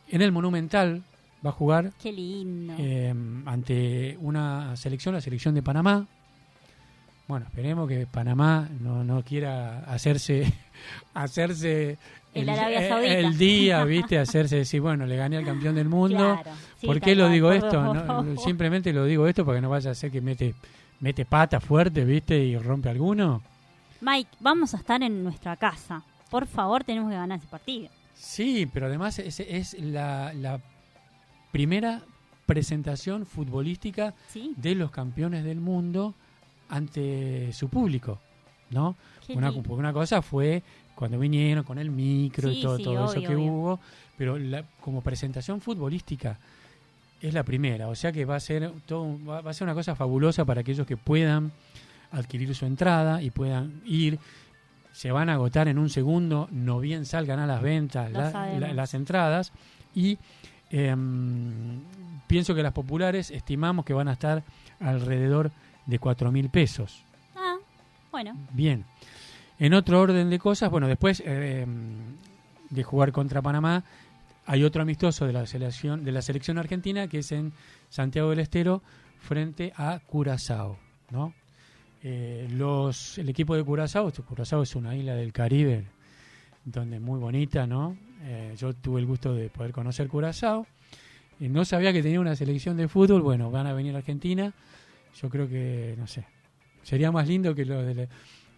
en 0.08 0.22
el 0.22 0.32
Monumental, 0.32 1.02
va 1.44 1.50
a 1.50 1.52
jugar 1.52 1.92
Qué 2.00 2.12
lindo. 2.12 2.74
eh, 2.78 3.12
ante 3.46 4.16
una 4.20 4.76
selección, 4.76 5.14
la 5.14 5.20
selección 5.20 5.54
de 5.54 5.62
Panamá. 5.62 6.06
Bueno, 7.30 7.46
esperemos 7.46 7.88
que 7.88 8.08
Panamá 8.08 8.68
no, 8.80 9.04
no 9.04 9.22
quiera 9.22 9.84
hacerse 9.86 10.52
hacerse 11.14 11.96
El 12.34 12.48
el 12.48 13.38
día, 13.38 13.84
¿viste? 13.84 14.18
Hacerse 14.18 14.56
decir, 14.56 14.80
bueno, 14.80 15.06
le 15.06 15.14
gané 15.14 15.36
al 15.36 15.44
campeón 15.44 15.76
del 15.76 15.88
mundo. 15.88 16.40
Claro. 16.42 16.58
Sí, 16.80 16.88
¿Por 16.88 17.00
qué 17.00 17.14
lo 17.14 17.28
digo 17.28 17.46
por 17.46 17.56
esto? 17.56 17.94
No, 17.94 18.36
simplemente 18.36 18.92
lo 18.92 19.04
digo 19.04 19.28
esto 19.28 19.44
porque 19.44 19.60
no 19.60 19.70
vaya 19.70 19.92
a 19.92 19.94
ser 19.94 20.10
que 20.10 20.20
mete 20.20 20.56
mete 20.98 21.24
pata 21.24 21.60
fuerte, 21.60 22.04
¿viste? 22.04 22.36
Y 22.36 22.58
rompe 22.58 22.88
alguno. 22.88 23.42
Mike, 24.00 24.30
vamos 24.40 24.74
a 24.74 24.78
estar 24.78 25.00
en 25.00 25.22
nuestra 25.22 25.54
casa. 25.54 26.02
Por 26.32 26.48
favor, 26.48 26.82
tenemos 26.82 27.10
que 27.10 27.16
ganar 27.16 27.38
ese 27.38 27.46
partido. 27.46 27.90
Sí, 28.16 28.68
pero 28.74 28.86
además 28.86 29.20
es, 29.20 29.38
es 29.38 29.78
la, 29.78 30.32
la 30.34 30.58
primera 31.52 32.02
presentación 32.44 33.24
futbolística 33.24 34.14
¿Sí? 34.32 34.52
de 34.56 34.74
los 34.74 34.90
campeones 34.90 35.44
del 35.44 35.60
mundo 35.60 36.16
ante 36.70 37.52
su 37.52 37.68
público, 37.68 38.18
¿no? 38.70 38.96
Qué 39.26 39.34
Una, 39.34 39.48
lindo. 39.50 39.62
porque 39.62 39.80
una 39.80 39.92
cosa 39.92 40.22
fue 40.22 40.62
cuando 40.94 41.18
vinieron 41.18 41.64
con 41.64 41.78
el 41.78 41.90
micro 41.90 42.50
y 42.50 42.60
todo, 42.60 42.76
sí, 42.76 42.84
todo 42.84 43.04
eso 43.10 43.20
que 43.20 43.34
obvio. 43.34 43.40
hubo, 43.52 43.80
pero 44.16 44.38
la- 44.38 44.64
como 44.80 45.00
presentación 45.02 45.60
futbolística 45.60 46.38
es 47.22 47.34
la 47.34 47.42
primera, 47.42 47.88
o 47.88 47.94
sea 47.94 48.12
que 48.12 48.24
va 48.24 48.36
a 48.36 48.40
ser 48.40 48.70
todo, 48.86 49.18
va, 49.26 49.40
va 49.40 49.50
a 49.50 49.54
ser 49.54 49.64
una 49.66 49.74
cosa 49.74 49.94
fabulosa 49.94 50.44
para 50.44 50.60
aquellos 50.62 50.86
que 50.86 50.96
puedan 50.96 51.52
adquirir 52.12 52.54
su 52.54 52.66
entrada 52.66 53.22
y 53.22 53.30
puedan 53.30 53.80
ir. 53.84 54.18
Se 54.92 55.12
van 55.12 55.28
a 55.30 55.34
agotar 55.34 55.68
en 55.68 55.78
un 55.78 55.88
segundo, 55.88 56.48
no 56.50 56.80
bien 56.80 57.06
salgan 57.06 57.38
a 57.38 57.46
las 57.46 57.62
ventas 57.62 58.10
la- 58.10 58.58
la- 58.58 58.72
las 58.74 58.94
entradas. 58.94 59.52
Y 59.94 60.18
em, 60.70 61.80
pienso 62.26 62.54
que 62.54 62.62
las 62.62 62.72
populares 62.72 63.30
estimamos 63.30 63.84
que 63.84 63.92
van 63.92 64.08
a 64.08 64.12
estar 64.12 64.42
alrededor 64.80 65.50
de 65.86 65.98
4 65.98 66.30
mil 66.32 66.50
pesos. 66.50 67.02
Ah, 67.36 67.56
bueno. 68.10 68.36
Bien. 68.52 68.84
En 69.58 69.74
otro 69.74 70.00
orden 70.00 70.30
de 70.30 70.38
cosas, 70.38 70.70
bueno, 70.70 70.88
después 70.88 71.22
eh, 71.24 71.66
de 72.70 72.82
jugar 72.82 73.12
contra 73.12 73.42
Panamá, 73.42 73.84
hay 74.46 74.64
otro 74.64 74.82
amistoso 74.82 75.26
de 75.26 75.32
la 75.32 75.46
selección 75.46 76.04
de 76.04 76.12
la 76.12 76.22
selección 76.22 76.58
argentina 76.58 77.08
que 77.08 77.18
es 77.18 77.30
en 77.32 77.52
Santiago 77.88 78.30
del 78.30 78.40
Estero 78.40 78.82
frente 79.20 79.72
a 79.76 80.00
Curazao, 80.06 80.78
¿no? 81.10 81.34
Eh, 82.02 82.48
los 82.50 83.18
el 83.18 83.28
equipo 83.28 83.54
de 83.54 83.62
Curazao, 83.62 84.08
este 84.08 84.22
Curazao 84.22 84.62
es 84.62 84.74
una 84.74 84.96
isla 84.96 85.14
del 85.14 85.32
Caribe 85.32 85.84
donde 86.64 87.00
muy 87.00 87.18
bonita, 87.18 87.66
¿no? 87.66 87.96
Eh, 88.22 88.54
yo 88.58 88.74
tuve 88.74 89.00
el 89.00 89.06
gusto 89.06 89.34
de 89.34 89.48
poder 89.48 89.72
conocer 89.72 90.08
Curazao. 90.08 90.66
Eh, 91.40 91.48
no 91.48 91.64
sabía 91.64 91.92
que 91.92 92.02
tenía 92.02 92.20
una 92.20 92.36
selección 92.36 92.76
de 92.76 92.88
fútbol. 92.88 93.22
Bueno, 93.22 93.50
van 93.50 93.66
a 93.66 93.72
venir 93.72 93.94
a 93.94 93.98
Argentina. 93.98 94.52
Yo 95.14 95.28
creo 95.28 95.48
que, 95.48 95.94
no 95.98 96.06
sé, 96.06 96.24
sería 96.82 97.10
más 97.12 97.28
lindo 97.28 97.54
que 97.54 97.64
lo 97.64 97.82
de 97.82 97.94
la- 97.94 98.08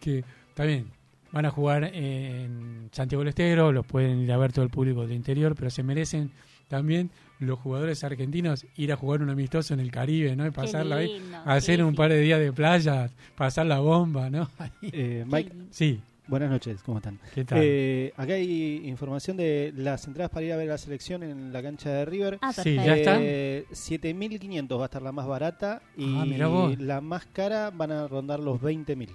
que 0.00 0.24
también 0.54 0.86
van 1.32 1.46
a 1.46 1.50
jugar 1.50 1.84
en 1.84 2.88
Santiago 2.92 3.20
del 3.22 3.28
Estero, 3.28 3.72
los 3.72 3.86
pueden 3.86 4.20
ir 4.20 4.32
a 4.32 4.36
ver 4.36 4.52
todo 4.52 4.64
el 4.64 4.70
público 4.70 5.02
del 5.02 5.12
interior, 5.16 5.54
pero 5.54 5.70
se 5.70 5.82
merecen 5.82 6.30
también 6.68 7.10
los 7.38 7.58
jugadores 7.58 8.04
argentinos 8.04 8.66
ir 8.76 8.92
a 8.92 8.96
jugar 8.96 9.22
un 9.22 9.30
amistoso 9.30 9.74
en 9.74 9.80
el 9.80 9.90
Caribe, 9.90 10.36
¿no? 10.36 10.46
Y 10.46 10.50
pasarla 10.50 10.96
ahí, 10.96 11.22
hacer 11.44 11.76
sí, 11.76 11.82
un 11.82 11.90
sí. 11.90 11.96
par 11.96 12.10
de 12.10 12.20
días 12.20 12.38
de 12.38 12.52
playa, 12.52 13.10
pasar 13.34 13.66
la 13.66 13.80
bomba, 13.80 14.30
¿no? 14.30 14.48
Eh, 14.82 15.24
Mike. 15.26 15.52
Sí, 15.70 16.00
buenas 16.28 16.50
noches, 16.50 16.82
¿cómo 16.82 16.98
están? 16.98 17.18
¿qué 17.34 17.44
tal? 17.44 17.58
Eh, 17.62 18.12
acá 18.16 18.34
hay 18.34 18.88
información 18.88 19.36
de 19.36 19.72
las 19.76 20.06
entradas 20.06 20.30
para 20.30 20.46
ir 20.46 20.52
a 20.52 20.56
ver 20.56 20.68
la 20.68 20.78
selección 20.78 21.22
en 21.22 21.52
la 21.52 21.62
cancha 21.62 21.90
de 21.90 22.04
River. 22.04 22.38
Ah, 22.42 22.52
Sí, 22.52 22.74
ya 22.76 22.96
están. 22.96 23.18
Eh, 23.22 23.64
7.500 23.70 24.78
va 24.78 24.82
a 24.82 24.84
estar 24.86 25.02
la 25.02 25.12
más 25.12 25.26
barata 25.26 25.82
y 25.96 26.16
Ah, 26.18 26.74
la 26.78 27.00
más 27.00 27.26
cara 27.26 27.70
van 27.70 27.92
a 27.92 28.08
rondar 28.08 28.40
los 28.40 28.60
20.000. 28.60 29.08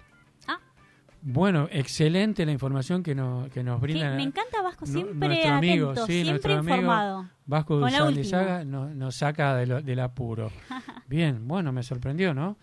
Bueno, 1.19 1.67
excelente 1.71 2.45
la 2.45 2.51
información 2.51 3.01
que 3.01 3.13
nos, 3.15 3.49
que 3.49 3.63
nos 3.63 3.77
Sí, 3.77 3.81
brindan. 3.81 4.15
me 4.15 4.23
encanta 4.23 4.61
Vasco, 4.61 4.85
siempre 4.85 5.27
nuestro 5.27 5.51
amigo, 5.55 5.89
atento, 5.89 6.05
sí, 6.05 6.13
siempre 6.13 6.31
nuestro 6.31 6.53
amigo. 6.59 6.75
informado. 6.75 7.29
Vasco 7.47 7.67
Con 7.79 7.81
la 7.81 7.87
Duzán 7.89 8.07
última. 8.07 8.21
Lizaga 8.23 8.63
nos, 8.63 8.95
nos 8.95 9.15
saca 9.15 9.55
de 9.55 9.65
lo- 9.65 9.81
del 9.81 9.99
apuro. 9.99 10.51
Bien, 11.07 11.45
bueno, 11.47 11.71
me 11.73 11.81
sorprendió, 11.83 12.33
¿no? 12.35 12.55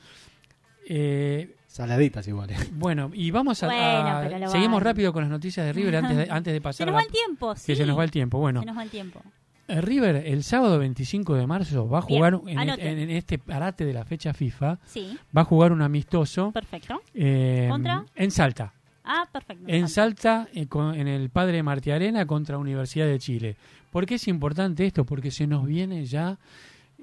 Eh, 0.89 1.57
Saladitas 1.75 2.27
iguales. 2.29 2.71
bueno, 2.79 3.11
y 3.13 3.33
vamos 3.33 3.61
a... 3.65 3.67
Bueno, 3.67 3.81
a- 4.09 4.21
pero 4.23 4.39
lo 4.39 4.49
seguimos 4.49 4.81
rápido 4.81 5.13
con 5.13 5.23
las 5.25 5.31
noticias 5.31 5.67
de 5.67 5.73
River 5.73 5.97
antes 5.97 6.17
de, 6.17 6.27
antes 6.31 6.53
de 6.53 6.59
Se 6.61 6.63
pasar 6.63 6.87
nos 6.87 6.93
a 6.95 6.97
va 6.99 7.03
el 7.03 7.09
tiempo, 7.11 7.57
sí. 7.57 7.67
que 7.67 7.77
se 7.77 7.85
nos 7.85 7.99
va 7.99 8.05
el 8.05 8.11
tiempo. 8.13 8.39
Bueno, 8.39 8.61
Se 8.61 8.67
nos 8.67 8.77
va 8.77 8.85
el 8.85 8.91
tiempo. 8.91 9.21
eh, 9.67 9.81
River 9.81 10.17
el 10.25 10.45
sábado 10.45 10.79
25 10.79 11.35
de 11.35 11.47
marzo 11.49 11.89
va 11.89 11.99
a 11.99 12.07
Bien, 12.07 12.19
jugar 12.19 12.41
en, 12.47 12.59
anote. 12.61 12.89
en- 12.89 12.99
en 13.01 13.11
este 13.11 13.39
parate 13.41 13.85
de 13.85 13.93
la 13.93 14.05
fecha 14.05 14.33
FIFA, 14.33 14.79
Sí, 14.87 15.19
va 15.37 15.41
a 15.41 15.45
jugar 15.45 15.73
un 15.73 15.83
amistoso 15.83 16.53
perfecto. 16.53 17.03
eh, 17.13 17.67
¿Contra? 17.69 18.05
en 18.15 18.31
Salta. 18.31 18.73
Ah, 19.05 19.29
perfecto. 19.33 19.65
En 19.67 19.89
Salta, 19.89 20.47
eh, 20.55 20.67
con- 20.69 20.95
en 20.95 21.09
el 21.09 21.29
Padre 21.29 21.63
Martí 21.65 21.91
Arena 21.91 22.25
contra 22.25 22.57
Universidad 22.57 23.07
de 23.07 23.19
Chile. 23.19 23.57
¿Por 23.91 24.07
qué 24.07 24.15
es 24.15 24.29
importante 24.29 24.87
esto? 24.87 25.05
Porque 25.05 25.31
se 25.33 25.47
nos 25.49 25.67
viene 25.67 26.05
ya 26.07 26.39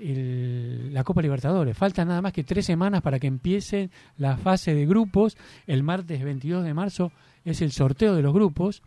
el- 0.02 0.94
la 0.94 1.04
Copa 1.04 1.22
Libertadores. 1.22 1.78
Faltan 1.78 2.08
nada 2.08 2.22
más 2.22 2.34
que 2.34 2.44
tres 2.44 2.66
semanas 2.66 3.02
para 3.02 3.20
que 3.20 3.28
empiece 3.28 3.90
la 4.18 4.38
fase 4.38 4.74
de 4.74 4.86
grupos. 4.86 5.38
El 5.68 5.84
martes 5.84 6.24
22 6.24 6.64
de 6.64 6.74
marzo 6.74 7.12
es 7.46 7.62
el 7.62 7.72
sorteo 7.72 8.16
de 8.16 8.22
los 8.22 8.34
grupos. 8.34 8.82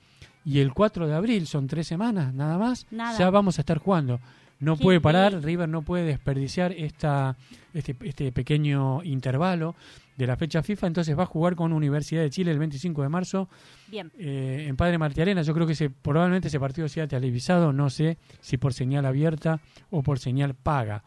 Y 0.44 0.58
el 0.58 0.74
4 0.74 1.06
de 1.06 1.14
abril, 1.14 1.46
son 1.46 1.66
tres 1.68 1.86
semanas 1.86 2.34
nada 2.34 2.58
más, 2.58 2.86
Nada. 2.90 3.18
ya 3.18 3.30
vamos 3.30 3.58
a 3.58 3.62
estar 3.62 3.78
jugando. 3.78 4.20
No 4.60 4.76
puede 4.76 5.00
parar. 5.00 5.42
River 5.42 5.68
no 5.68 5.82
puede 5.82 6.04
desperdiciar 6.04 6.72
esta, 6.72 7.36
este, 7.72 7.96
este 8.02 8.30
pequeño 8.30 9.02
intervalo 9.02 9.74
de 10.16 10.26
la 10.26 10.36
fecha 10.36 10.62
FIFA, 10.62 10.86
entonces 10.86 11.18
va 11.18 11.24
a 11.24 11.26
jugar 11.26 11.56
con 11.56 11.72
Universidad 11.72 12.22
de 12.22 12.30
Chile 12.30 12.50
el 12.52 12.58
25 12.58 13.02
de 13.02 13.08
marzo 13.08 13.48
Bien. 13.88 14.12
eh, 14.18 14.66
en 14.68 14.76
Padre 14.76 14.96
Martí 14.98 15.20
Arena. 15.20 15.42
Yo 15.42 15.52
creo 15.54 15.66
que 15.66 15.72
ese, 15.72 15.90
probablemente 15.90 16.48
ese 16.48 16.60
partido 16.60 16.88
sea 16.88 17.08
televisado, 17.08 17.72
no 17.72 17.90
sé 17.90 18.18
si 18.40 18.56
por 18.56 18.72
señal 18.74 19.06
abierta 19.06 19.60
o 19.90 20.02
por 20.02 20.18
señal 20.18 20.54
paga. 20.54 21.02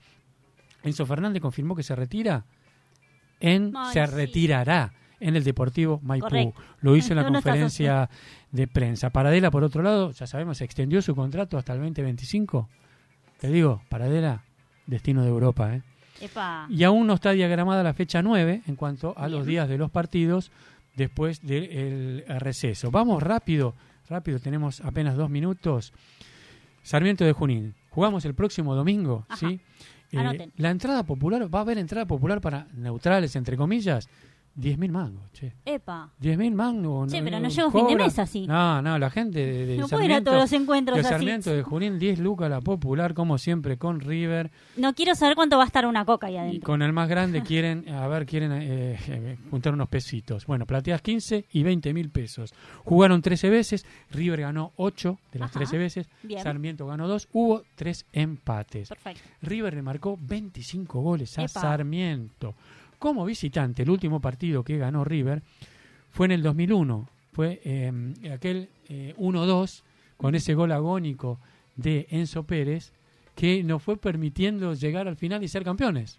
Enzo 0.83 1.05
Fernández 1.05 1.41
confirmó 1.41 1.75
que 1.75 1.83
se 1.83 1.95
retira 1.95 2.45
en 3.39 3.71
Ay, 3.75 3.93
se 3.93 4.05
sí. 4.05 4.13
retirará 4.13 4.93
en 5.19 5.35
el 5.35 5.43
Deportivo 5.43 5.99
Maipú. 6.03 6.25
Correcto. 6.27 6.61
Lo 6.81 6.95
hizo 6.95 7.13
en 7.13 7.17
la 7.17 7.23
No, 7.23 7.31
conferencia 7.33 8.09
de 8.51 8.67
prensa. 8.67 9.09
Paradela, 9.09 9.49
por 9.51 9.63
otro 9.63 9.81
lado, 9.83 10.11
ya 10.11 10.27
sabemos, 10.27 10.61
extendió 10.61 11.01
su 11.01 11.15
contrato 11.15 11.57
hasta 11.57 11.73
el 11.73 11.79
2025. 11.79 12.69
Te 13.39 13.47
digo, 13.49 13.81
Paradela, 13.89 14.43
destino 14.85 15.23
de 15.23 15.29
Europa, 15.29 15.75
¿eh? 15.75 15.81
Epa. 16.21 16.67
Y 16.69 16.83
aún 16.83 17.07
no 17.07 17.13
está 17.13 17.31
diagramada 17.31 17.83
la 17.83 17.93
fecha 17.93 18.21
9 18.21 18.63
en 18.67 18.75
cuanto 18.75 19.13
a 19.17 19.27
los 19.27 19.45
días 19.45 19.69
de 19.69 19.77
los 19.77 19.91
partidos 19.91 20.51
después 20.95 21.41
del 21.41 22.25
receso. 22.39 22.91
Vamos 22.91 23.21
rápido, 23.21 23.75
rápido, 24.09 24.39
tenemos 24.39 24.81
apenas 24.81 25.15
dos 25.15 25.29
minutos. 25.29 25.93
Sarmiento 26.81 27.25
de 27.25 27.33
Junín. 27.33 27.75
Jugamos 27.89 28.25
el 28.25 28.33
próximo 28.33 28.75
domingo, 28.75 29.25
Ajá. 29.29 29.37
¿sí? 29.37 29.59
Eh, 30.11 30.49
la 30.55 30.69
entrada 30.69 31.03
popular, 31.03 31.53
va 31.53 31.59
a 31.59 31.61
haber 31.63 31.77
entrada 31.77 32.05
popular 32.05 32.39
para 32.39 32.67
neutrales, 32.73 33.35
entre 33.35 33.57
comillas, 33.57 34.07
10.000 34.59 34.89
mangos, 34.89 35.31
che. 35.33 35.53
Epa. 35.65 36.09
10.000 36.19 36.51
mangos. 36.53 37.11
Che, 37.11 37.21
pero 37.21 37.39
no 37.39 37.47
llega 37.47 37.69
fin 37.69 37.87
de 37.87 37.95
mes 37.95 38.17
así. 38.17 38.47
No, 38.47 38.81
no, 38.81 38.97
la 38.97 39.09
gente 39.11 39.37
de, 39.45 39.65
de 39.67 39.77
No 39.77 39.87
puedo 39.87 40.03
ir 40.03 40.13
a 40.13 40.23
todos 40.23 40.37
los 40.37 40.51
encuentros 40.53 40.95
de 40.95 41.01
así. 41.01 41.09
Sarmiento 41.09 41.51
de 41.51 41.61
Junín, 41.61 41.99
10 41.99 42.17
lucas 42.19 42.49
la 42.49 42.59
popular, 42.61 43.13
como 43.13 43.37
siempre, 43.37 43.77
con 43.77 43.99
River. 43.99 44.49
No 44.75 44.95
quiero 44.95 45.13
saber 45.13 45.35
cuánto 45.35 45.57
va 45.57 45.63
a 45.63 45.67
estar 45.67 45.85
una 45.85 46.05
coca 46.05 46.25
ahí 46.27 46.33
Y 46.33 46.37
adentro. 46.37 46.65
con 46.65 46.81
el 46.81 46.91
más 46.91 47.07
grande 47.07 47.41
quieren, 47.47 47.87
a 47.89 48.07
ver, 48.07 48.25
quieren 48.25 48.51
eh, 48.53 48.97
eh, 49.07 49.37
juntar 49.51 49.73
unos 49.73 49.89
pesitos. 49.89 50.47
Bueno, 50.47 50.65
plateas 50.65 51.03
15 51.03 51.45
y 51.51 51.61
20 51.63 51.93
mil 51.93 52.09
pesos. 52.09 52.51
Jugaron 52.83 53.21
13 53.21 53.49
veces, 53.51 53.85
River 54.09 54.41
ganó 54.41 54.71
8 54.77 55.19
de 55.33 55.39
las 55.39 55.51
Ajá. 55.51 55.59
13 55.59 55.77
veces, 55.77 56.09
Bien. 56.23 56.41
Sarmiento 56.41 56.87
ganó 56.87 57.07
2, 57.07 57.29
hubo 57.33 57.61
3 57.75 58.05
empates. 58.13 58.89
Perfecto. 58.89 59.21
River 59.43 59.75
le 59.75 59.81
marcó 59.83 60.17
25 60.19 60.99
goles 60.99 61.37
a 61.37 61.41
Epa. 61.43 61.61
Sarmiento. 61.61 62.55
Como 62.99 63.25
visitante, 63.25 63.83
el 63.83 63.89
último 63.89 64.19
partido 64.19 64.63
que 64.63 64.77
ganó 64.77 65.03
River 65.03 65.41
fue 66.11 66.25
en 66.25 66.31
el 66.31 66.41
2001. 66.41 67.07
Fue 67.33 67.61
eh, 67.63 67.91
aquel 68.33 68.69
eh, 68.89 69.13
1-2 69.17 69.81
con 70.17 70.33
ese 70.33 70.55
gol 70.55 70.71
agónico 70.71 71.39
de 71.75 72.07
Enzo 72.09 72.43
Pérez 72.43 72.91
que 73.35 73.63
nos 73.63 73.83
fue 73.83 73.97
permitiendo 73.97 74.73
llegar 74.73 75.07
al 75.07 75.15
final 75.15 75.43
y 75.43 75.47
ser 75.47 75.63
campeones. 75.63 76.17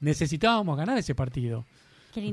Necesitábamos 0.00 0.76
ganar 0.76 0.98
ese 0.98 1.14
partido. 1.14 1.64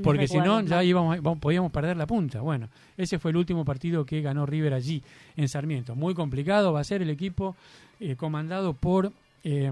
Porque 0.03 0.27
si 0.27 0.37
no, 0.37 0.61
ya 0.69 0.83
íbamos- 0.83 1.39
podíamos 1.39 1.71
perder 1.71 1.97
la 1.97 2.05
punta. 2.05 2.41
Bueno, 2.41 2.69
ese 2.97 3.17
fue 3.17 3.31
el 3.31 3.37
último 3.37 3.65
partido 3.65 4.05
que 4.05 4.21
ganó 4.21 4.45
River 4.45 4.73
allí, 4.75 5.01
en 5.35 5.49
Sarmiento. 5.49 5.95
Muy 5.95 6.13
complicado, 6.13 6.71
va 6.73 6.81
a 6.81 6.83
ser 6.83 7.01
el 7.01 7.09
equipo 7.09 7.55
eh, 7.99 8.15
comandado 8.15 8.73
por 8.73 9.11
eh, 9.43 9.71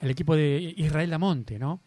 el 0.00 0.10
equipo 0.10 0.36
de 0.36 0.74
Israel 0.76 1.08
Lamonte, 1.08 1.58
¿no? 1.58 1.80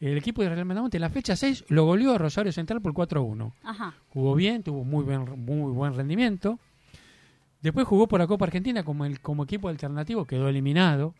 El 0.00 0.16
equipo 0.16 0.40
de 0.42 0.48
Israel 0.48 0.66
Lamonte 0.66 0.96
en 0.96 1.02
la 1.02 1.10
fecha 1.10 1.36
6 1.36 1.66
lo 1.68 1.84
goleó 1.84 2.14
a 2.14 2.18
Rosario 2.18 2.52
Central 2.52 2.80
por 2.80 2.92
4-1. 2.94 3.52
Ajá. 3.62 3.94
Jugó 4.08 4.34
bien, 4.34 4.62
tuvo 4.62 4.82
muy 4.82 5.04
buen, 5.04 5.24
muy 5.44 5.72
buen 5.72 5.94
rendimiento. 5.94 6.58
Después 7.60 7.86
jugó 7.86 8.08
por 8.08 8.18
la 8.20 8.26
Copa 8.26 8.46
Argentina 8.46 8.82
como, 8.82 9.04
el, 9.04 9.20
como 9.20 9.44
equipo 9.44 9.68
alternativo, 9.68 10.24
quedó 10.24 10.48
eliminado. 10.48 11.14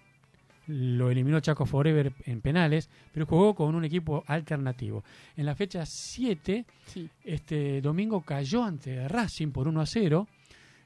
Lo 0.66 1.10
eliminó 1.10 1.40
Chaco 1.40 1.66
Forever 1.66 2.12
en 2.24 2.40
penales, 2.40 2.88
pero 3.12 3.26
jugó 3.26 3.54
con 3.54 3.74
un 3.74 3.84
equipo 3.84 4.24
alternativo. 4.26 5.04
En 5.36 5.44
la 5.44 5.54
fecha 5.54 5.84
7, 5.84 6.64
Sí. 6.86 7.10
este 7.24 7.80
domingo 7.82 8.22
cayó 8.22 8.64
ante 8.64 9.06
Racing 9.08 9.48
por 9.50 9.68
1 9.68 9.80
a 9.80 9.86
0, 9.86 10.26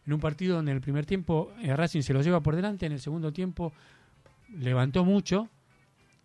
en 0.06 0.12
un 0.12 0.20
partido 0.20 0.56
donde 0.56 0.72
en 0.72 0.76
el 0.76 0.82
primer 0.82 1.06
tiempo 1.06 1.52
eh, 1.62 1.76
Racing 1.76 2.00
se 2.02 2.12
lo 2.14 2.22
lleva 2.22 2.40
por 2.40 2.56
delante, 2.56 2.86
en 2.86 2.92
el 2.92 3.00
segundo 3.00 3.32
tiempo 3.32 3.72
levantó 4.58 5.04
mucho 5.04 5.48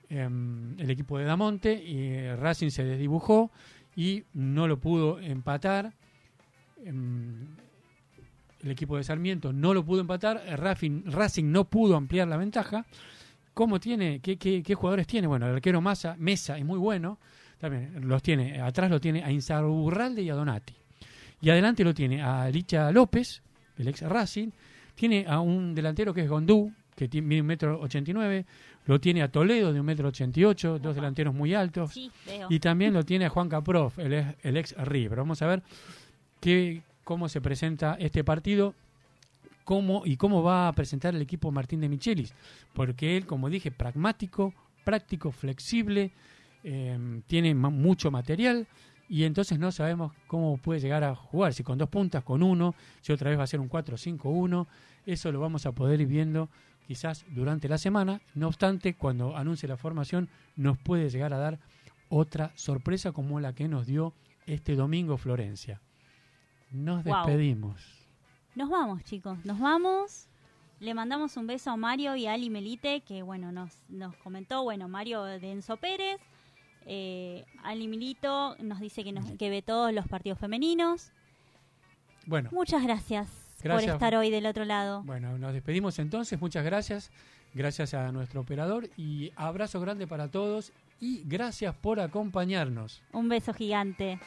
el 0.10 0.90
equipo 0.90 1.18
de 1.18 1.26
Damonte 1.26 1.74
y 1.74 2.10
eh, 2.10 2.36
Racing 2.36 2.70
se 2.70 2.84
desdibujó 2.84 3.52
y 3.96 4.24
no 4.34 4.68
lo 4.68 4.80
pudo 4.80 5.20
empatar. 5.20 5.94
Em, 6.84 7.48
el 8.62 8.72
equipo 8.72 8.98
de 8.98 9.04
Sarmiento 9.04 9.54
no 9.54 9.74
lo 9.74 9.86
pudo 9.86 10.02
empatar, 10.02 10.44
eh, 10.46 10.56
Racing, 10.58 11.04
Racing 11.06 11.52
no 11.52 11.66
pudo 11.66 11.96
ampliar 11.96 12.28
la 12.28 12.38
ventaja. 12.38 12.86
¿Cómo 13.54 13.80
tiene? 13.80 14.20
¿Qué, 14.20 14.38
qué, 14.38 14.64
qué 14.64 14.76
jugadores 14.76 15.06
tiene? 15.06 15.28
Bueno, 15.28 15.48
el 15.48 15.56
arquero 15.56 15.82
Mesa 15.82 16.16
es 16.58 16.66
muy 16.66 16.80
bueno. 16.80 17.20
También 17.60 18.08
los 18.08 18.24
tiene, 18.24 18.62
atrás 18.62 18.90
lo 18.90 19.02
tiene 19.02 19.24
a 19.24 19.32
Insaurralde 19.32 20.22
y 20.22 20.30
a 20.30 20.36
Donati. 20.36 20.74
Y 21.42 21.50
adelante 21.50 21.84
lo 21.84 21.94
tiene 21.94 22.22
a 22.22 22.50
Licha 22.50 22.92
López, 22.92 23.42
el 23.78 23.88
ex 23.90 24.02
Racing. 24.02 24.50
Tiene 24.96 25.26
a 25.28 25.40
un 25.42 25.76
delantero 25.76 26.14
que 26.14 26.22
es 26.22 26.30
Gondú, 26.30 26.74
que 27.00 27.08
tiene 27.08 27.26
mide 27.28 27.42
un 27.42 27.48
metro 27.48 27.80
89, 27.80 28.46
lo 28.86 29.00
tiene 29.00 29.22
a 29.24 29.32
Toledo 29.32 29.72
de 29.72 29.80
un 29.80 29.86
metro 29.86 30.10
88, 30.10 30.80
dos 30.80 30.96
delanteros 30.96 31.34
muy 31.34 31.54
altos, 31.54 31.94
Sí, 31.94 32.12
y 32.50 32.60
también 32.60 32.94
lo 32.94 33.04
tiene 33.06 33.26
a 33.26 33.30
Juan 33.30 33.48
Caprof, 33.48 33.98
el, 34.00 34.14
ex- 34.14 34.36
el 34.44 34.58
ex 34.58 34.76
River. 34.78 35.20
Vamos 35.20 35.42
a 35.42 35.48
ver 35.48 35.64
qué, 36.42 36.82
cómo 37.04 37.30
se 37.30 37.40
presenta 37.42 37.96
este 38.00 38.24
partido 38.24 38.74
cómo 39.64 40.02
y 40.06 40.18
cómo 40.18 40.42
va 40.44 40.68
a 40.68 40.74
presentar 40.74 41.16
el 41.16 41.22
equipo 41.22 41.52
Martín 41.52 41.80
de 41.82 41.90
Michelis, 41.90 42.34
porque 42.74 43.16
él, 43.18 43.26
como 43.26 43.50
dije, 43.50 43.72
pragmático, 43.72 44.54
práctico, 44.84 45.32
flexible, 45.32 46.12
eh, 46.64 47.22
tiene 47.28 47.54
ma- 47.54 47.70
mucho 47.70 48.12
material. 48.12 48.68
Y 49.12 49.24
entonces 49.24 49.58
no 49.58 49.72
sabemos 49.72 50.12
cómo 50.28 50.58
puede 50.58 50.80
llegar 50.80 51.04
a 51.04 51.16
jugar, 51.16 51.54
si 51.54 51.64
con 51.64 51.78
dos 51.80 51.90
puntas, 51.90 52.24
con 52.24 52.44
uno, 52.44 52.76
si 53.02 53.12
otra 53.12 53.30
vez 53.32 53.40
va 53.40 53.44
a 53.44 53.48
ser 53.48 53.60
un 53.60 53.68
4-5-1, 53.70 54.68
eso 55.08 55.32
lo 55.32 55.40
vamos 55.40 55.66
a 55.66 55.72
poder 55.72 56.02
ir 56.02 56.08
viendo 56.08 56.48
quizás 56.90 57.24
durante 57.30 57.70
la 57.70 57.78
semana, 57.78 58.20
no 58.34 58.48
obstante, 58.48 58.96
cuando 58.96 59.38
anuncie 59.38 59.70
la 59.70 59.78
formación 59.78 60.28
nos 60.56 60.76
puede 60.80 61.12
llegar 61.12 61.36
a 61.36 61.38
dar 61.38 61.60
otra 62.10 62.52
sorpresa 62.56 63.12
como 63.12 63.40
la 63.40 63.54
que 63.54 63.68
nos 63.68 63.86
dio 63.86 64.12
este 64.48 64.74
domingo 64.74 65.16
Florencia. 65.16 65.80
Nos 66.72 67.04
despedimos. 67.04 68.08
Nos 68.56 68.72
vamos, 68.72 69.04
chicos, 69.04 69.38
nos 69.46 69.60
vamos. 69.60 70.30
Le 70.80 70.96
mandamos 70.96 71.38
un 71.38 71.46
beso 71.46 71.70
a 71.70 71.78
Mario 71.78 72.16
y 72.16 72.26
a 72.26 72.34
Ali 72.34 72.50
Melite, 72.50 73.02
que 73.02 73.22
bueno, 73.22 73.52
nos, 73.52 73.78
nos 73.88 74.16
comentó, 74.16 74.64
bueno, 74.64 74.88
Mario 74.88 75.22
de 75.22 75.52
Enzo 75.52 75.78
Pérez. 75.78 76.20
Eh, 76.88 77.46
Ali 77.62 77.88
Milito 77.88 78.56
nos 78.64 78.80
dice 78.80 79.04
que, 79.04 79.12
nos, 79.12 79.30
que 79.38 79.52
ve 79.52 79.62
todos 79.62 79.94
los 79.94 80.08
partidos 80.08 80.40
femeninos. 80.40 81.12
Bueno, 82.26 82.50
Muchas 82.52 82.82
gracias, 82.82 83.30
Gracias. 83.64 83.92
por 83.92 83.96
estar 83.96 84.16
hoy 84.16 84.30
del 84.30 84.46
otro 84.46 84.66
lado. 84.66 85.04
Bueno, 85.04 85.38
nos 85.38 85.54
despedimos 85.54 86.00
entonces. 86.00 86.40
Muchas 86.40 86.64
gracias. 86.64 87.12
Gracias 87.54 87.94
a 87.94 88.12
nuestro 88.12 88.42
operador 88.42 88.90
y 88.96 89.32
abrazo 89.36 89.80
grande 89.80 90.06
para 90.06 90.30
todos 90.30 90.72
y 91.00 91.24
gracias 91.26 91.76
por 91.76 92.00
acompañarnos. 92.00 93.02
Un 93.12 93.30
beso 93.30 93.54
gigante. 93.54 94.20